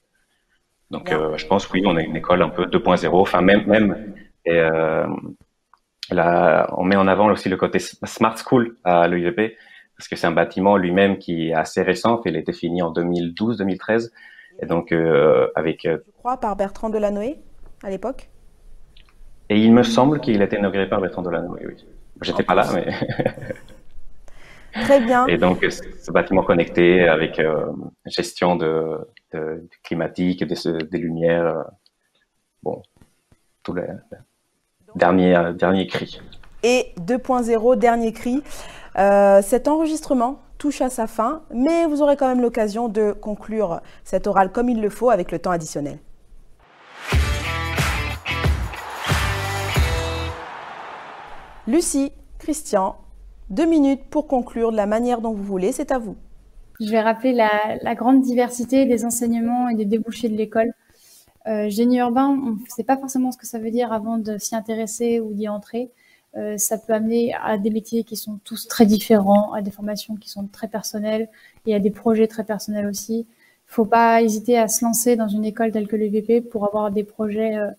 Donc 0.89 1.11
je 1.11 1.45
pense 1.45 1.69
oui, 1.69 1.83
on 1.85 1.95
est 1.97 2.03
une 2.03 2.15
école 2.15 2.41
un 2.41 2.49
peu 2.49 2.65
2.0, 2.65 3.09
enfin 3.13 3.41
même 3.41 3.63
même 3.67 4.15
et, 4.45 4.59
là, 6.09 6.67
on 6.75 6.83
met 6.83 6.95
en 6.95 7.07
avant 7.07 7.31
aussi 7.31 7.47
le 7.47 7.57
côté 7.57 7.77
smart 7.77 8.35
school 8.37 8.75
à 8.83 9.07
l'UIVP 9.07 9.55
parce 9.99 10.07
que 10.07 10.15
c'est 10.15 10.27
un 10.27 10.31
bâtiment 10.31 10.77
lui-même 10.77 11.17
qui 11.17 11.49
est 11.49 11.53
assez 11.53 11.81
récent, 11.81 12.21
il 12.23 12.37
a 12.37 12.39
été 12.39 12.53
fini 12.53 12.81
en 12.81 12.93
2012-2013, 12.93 14.11
et 14.61 14.65
donc 14.65 14.93
euh, 14.93 15.49
avec... 15.55 15.85
Euh, 15.85 15.97
Je 16.07 16.11
crois 16.19 16.39
par 16.39 16.55
Bertrand 16.55 16.89
Delanoë 16.89 17.35
à 17.83 17.89
l'époque 17.89 18.29
Et 19.49 19.59
il 19.59 19.73
me 19.73 19.83
semble 19.83 20.21
qu'il 20.21 20.41
a 20.41 20.45
été 20.45 20.55
inauguré 20.55 20.87
par 20.87 21.01
Bertrand 21.01 21.21
Delanoë, 21.21 21.67
oui. 21.67 21.85
J'étais 22.21 22.43
pas 22.43 22.55
là, 22.55 22.65
mais... 22.73 22.87
Très 24.83 25.01
bien. 25.01 25.27
Et 25.27 25.37
donc, 25.37 25.65
ce 25.69 26.11
bâtiment 26.13 26.43
connecté 26.43 27.05
avec 27.05 27.37
euh, 27.39 27.65
gestion 28.05 28.55
de, 28.55 28.99
de, 29.33 29.67
climatique, 29.83 30.45
des, 30.45 30.55
des 30.83 30.97
lumières, 30.97 31.45
euh, 31.45 31.63
bon, 32.63 32.81
tout 33.63 33.73
le 33.73 33.83
dernier, 34.95 35.51
dernier 35.57 35.87
cri. 35.87 36.21
Et 36.63 36.93
2.0, 36.99 37.77
dernier 37.77 38.13
cri. 38.13 38.43
Euh, 38.99 39.41
cet 39.41 39.69
enregistrement 39.69 40.39
touche 40.57 40.81
à 40.81 40.89
sa 40.89 41.07
fin, 41.07 41.43
mais 41.53 41.85
vous 41.85 42.01
aurez 42.01 42.17
quand 42.17 42.27
même 42.27 42.41
l'occasion 42.41 42.89
de 42.89 43.13
conclure 43.13 43.79
cet 44.03 44.27
oral 44.27 44.51
comme 44.51 44.67
il 44.69 44.81
le 44.81 44.89
faut 44.89 45.09
avec 45.09 45.31
le 45.31 45.39
temps 45.39 45.51
additionnel. 45.51 45.99
Lucie, 51.65 52.11
Christian, 52.39 52.97
deux 53.49 53.65
minutes 53.65 54.03
pour 54.09 54.27
conclure 54.27 54.71
de 54.71 54.75
la 54.75 54.85
manière 54.85 55.21
dont 55.21 55.31
vous 55.31 55.43
voulez, 55.43 55.71
c'est 55.71 55.91
à 55.91 55.97
vous. 55.97 56.17
Je 56.81 56.89
vais 56.89 56.99
rappeler 56.99 57.31
la, 57.31 57.95
grande 57.95 58.21
diversité 58.21 58.85
des 58.85 59.05
enseignements 59.05 59.69
et 59.69 59.75
des 59.75 59.85
débouchés 59.85 60.27
de 60.27 60.35
l'école. 60.35 60.71
Euh, 61.47 61.69
génie 61.69 61.99
urbain, 61.99 62.27
on 62.27 62.51
ne 62.51 62.67
sait 62.67 62.83
pas 62.83 62.97
forcément 62.97 63.31
ce 63.31 63.37
que 63.37 63.47
ça 63.47 63.59
veut 63.59 63.71
dire 63.71 63.93
avant 63.93 64.17
de 64.17 64.37
s'y 64.37 64.55
intéresser 64.55 65.21
ou 65.21 65.33
d'y 65.33 65.47
entrer. 65.47 65.89
Euh, 66.39 66.57
ça 66.57 66.77
peut 66.77 66.93
amener 66.93 67.33
à 67.33 67.57
des 67.57 67.69
métiers 67.69 68.03
qui 68.03 68.15
sont 68.15 68.39
tous 68.45 68.67
très 68.67 68.85
différents, 68.85 69.51
à 69.53 69.61
des 69.61 69.71
formations 69.71 70.15
qui 70.15 70.29
sont 70.29 70.47
très 70.47 70.67
personnelles 70.67 71.27
et 71.65 71.75
à 71.75 71.79
des 71.79 71.91
projets 71.91 72.27
très 72.27 72.45
personnels 72.45 72.87
aussi. 72.87 73.27
Il 73.27 73.73
faut 73.73 73.85
pas 73.85 74.21
hésiter 74.21 74.57
à 74.57 74.67
se 74.67 74.85
lancer 74.85 75.15
dans 75.15 75.27
une 75.27 75.43
école 75.43 75.71
telle 75.71 75.87
que 75.87 75.95
l'UVP 75.95 76.41
pour 76.41 76.65
avoir 76.65 76.91
des 76.91 77.03
projets 77.03 77.57
euh, 77.57 77.69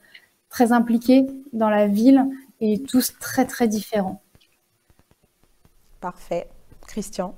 très 0.50 0.72
impliqués 0.72 1.26
dans 1.52 1.70
la 1.70 1.86
ville 1.86 2.24
et 2.60 2.82
tous 2.82 3.18
très 3.18 3.46
très 3.46 3.66
différents. 3.66 4.20
Parfait. 6.00 6.48
Christian? 6.86 7.34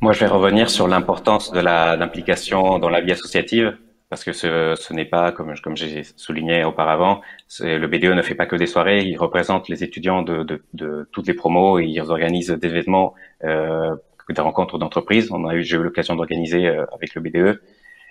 Moi, 0.00 0.12
je 0.12 0.20
vais 0.20 0.26
revenir 0.26 0.68
sur 0.68 0.88
l'importance 0.88 1.52
de 1.52 1.60
l'implication 1.60 2.78
dans 2.78 2.90
la 2.90 3.00
vie 3.00 3.12
associative 3.12 3.76
parce 4.12 4.24
que 4.24 4.34
ce, 4.34 4.74
ce 4.76 4.92
n'est 4.92 5.06
pas, 5.06 5.32
comme, 5.32 5.54
comme 5.64 5.74
j'ai 5.74 6.02
souligné 6.16 6.64
auparavant, 6.64 7.22
le 7.60 7.86
BDE 7.86 8.14
ne 8.14 8.20
fait 8.20 8.34
pas 8.34 8.44
que 8.44 8.56
des 8.56 8.66
soirées, 8.66 9.00
il 9.04 9.16
représente 9.16 9.70
les 9.70 9.84
étudiants 9.84 10.20
de, 10.20 10.42
de, 10.42 10.62
de 10.74 11.08
toutes 11.12 11.26
les 11.28 11.32
promos, 11.32 11.78
et 11.78 11.86
ils 11.86 12.02
organisent 12.02 12.50
des 12.50 12.68
événements, 12.68 13.14
euh, 13.42 13.96
des 14.28 14.42
rencontres 14.42 14.76
d'entreprises. 14.76 15.32
On 15.32 15.48
a 15.48 15.54
eu, 15.54 15.62
j'ai 15.62 15.78
eu 15.78 15.82
l'occasion 15.82 16.14
d'organiser 16.14 16.68
euh, 16.68 16.84
avec 16.94 17.14
le 17.14 17.22
BDE. 17.22 17.62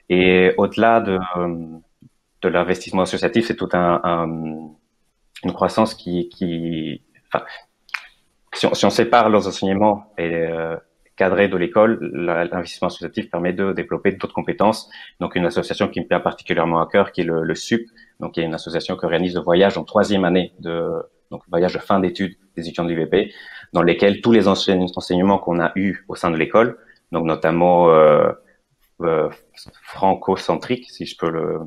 Et 0.09 0.55
au-delà 0.57 1.01
de, 1.01 1.19
de 2.41 2.49
l'investissement 2.49 3.03
associatif, 3.03 3.45
c'est 3.45 3.55
tout 3.55 3.69
un, 3.73 4.01
un, 4.03 4.25
une 5.43 5.53
croissance 5.53 5.93
qui, 5.93 6.29
qui 6.29 7.03
enfin, 7.27 7.45
si 8.53 8.65
on, 8.65 8.73
si 8.73 8.85
on 8.87 8.89
sépare 8.89 9.29
leurs 9.29 9.47
enseignements 9.47 10.11
et 10.17 10.33
euh, 10.33 10.75
cadré 11.21 11.47
de 11.47 11.55
l'école, 11.55 11.99
l'investissement 12.01 12.87
associatif 12.87 13.29
permet 13.29 13.53
de 13.53 13.73
développer 13.73 14.11
d'autres 14.13 14.33
compétences. 14.33 14.89
Donc, 15.19 15.35
une 15.35 15.45
association 15.45 15.87
qui 15.87 15.99
me 16.01 16.07
tient 16.07 16.19
particulièrement 16.19 16.81
à 16.81 16.87
cœur, 16.87 17.11
qui 17.11 17.21
est 17.21 17.23
le, 17.23 17.53
SUP, 17.53 17.83
donc 18.19 18.33
qui 18.33 18.39
est 18.41 18.43
une 18.43 18.55
association 18.55 18.97
qui 18.97 19.05
organise 19.05 19.35
le 19.35 19.41
voyage 19.41 19.77
en 19.77 19.83
troisième 19.83 20.25
année 20.25 20.51
de 20.59 20.75
donc 21.29 21.43
voyage 21.47 21.75
de 21.75 21.79
fin 21.79 21.99
d'études 21.99 22.35
des 22.55 22.63
étudiants 22.63 22.85
de 22.85 22.91
l'UVP, 22.91 23.31
dans 23.71 23.83
lesquels 23.83 24.19
tous 24.21 24.31
les 24.31 24.47
enseignements 24.47 25.37
qu'on 25.37 25.59
a 25.59 25.71
eus 25.75 26.03
au 26.07 26.15
sein 26.15 26.31
de 26.31 26.37
l'école, 26.37 26.69
donc 27.11 27.25
notamment 27.25 27.89
euh, 27.89 28.31
euh, 29.01 29.29
franco-centriques, 29.83 30.89
si 30.89 31.05
je 31.05 31.15
peux 31.17 31.29
le, 31.29 31.59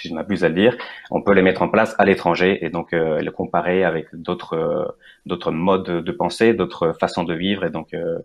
si 0.00 0.08
je 0.08 0.14
m'abuse 0.14 0.44
à 0.44 0.48
le 0.48 0.54
dire, 0.54 0.76
on 1.10 1.22
peut 1.22 1.32
les 1.32 1.42
mettre 1.42 1.62
en 1.62 1.68
place 1.68 1.94
à 1.98 2.04
l'étranger 2.04 2.64
et 2.64 2.70
donc 2.70 2.92
euh, 2.92 3.20
les 3.20 3.30
comparer 3.30 3.84
avec 3.84 4.06
d'autres 4.14 4.54
euh, 4.54 4.84
d'autres 5.26 5.50
modes 5.50 6.04
de 6.04 6.12
pensée, 6.12 6.54
d'autres 6.54 6.94
façons 6.98 7.24
de 7.24 7.34
vivre 7.34 7.64
et 7.64 7.70
donc 7.70 7.94
euh, 7.94 8.18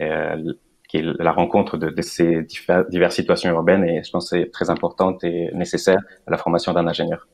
euh, 0.00 0.54
la 0.94 1.32
rencontre 1.32 1.78
de, 1.78 1.88
de 1.88 2.02
ces 2.02 2.46
diverses 2.90 3.14
situations 3.14 3.50
urbaines 3.50 3.84
et 3.84 4.02
je 4.02 4.10
pense 4.10 4.30
que 4.30 4.38
c'est 4.38 4.50
très 4.50 4.68
importante 4.68 5.24
et 5.24 5.50
nécessaire 5.54 6.00
à 6.26 6.30
la 6.30 6.36
formation 6.36 6.72
d'un 6.74 6.86
ingénieur. 6.86 7.26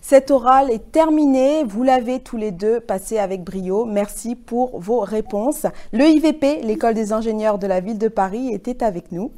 Cet 0.00 0.32
oral 0.32 0.68
est 0.72 0.90
terminé. 0.90 1.62
Vous 1.62 1.84
l'avez 1.84 2.18
tous 2.18 2.36
les 2.36 2.50
deux 2.50 2.80
passé 2.80 3.18
avec 3.18 3.44
brio. 3.44 3.84
Merci 3.84 4.34
pour 4.34 4.80
vos 4.80 4.98
réponses. 4.98 5.66
Le 5.92 6.04
IVP, 6.04 6.62
l'École 6.62 6.94
des 6.94 7.12
ingénieurs 7.12 7.60
de 7.60 7.68
la 7.68 7.78
ville 7.78 7.98
de 7.98 8.08
Paris, 8.08 8.52
était 8.52 8.82
avec 8.82 9.12
nous. 9.12 9.30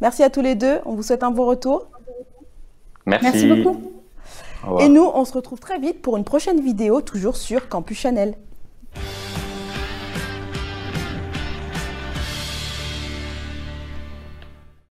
Merci 0.00 0.24
à 0.24 0.30
tous 0.30 0.42
les 0.42 0.56
deux. 0.56 0.80
On 0.86 0.96
vous 0.96 1.04
souhaite 1.04 1.22
un 1.22 1.30
bon 1.30 1.46
retour. 1.46 1.88
Merci. 3.08 3.46
Beaucoup. 3.46 3.92
Et 4.80 4.88
nous, 4.88 5.08
on 5.14 5.24
se 5.24 5.32
retrouve 5.32 5.60
très 5.60 5.78
vite 5.78 6.02
pour 6.02 6.16
une 6.16 6.24
prochaine 6.24 6.60
vidéo, 6.60 7.00
toujours 7.00 7.36
sur 7.36 7.68
Campus 7.68 7.98
Chanel. 7.98 8.34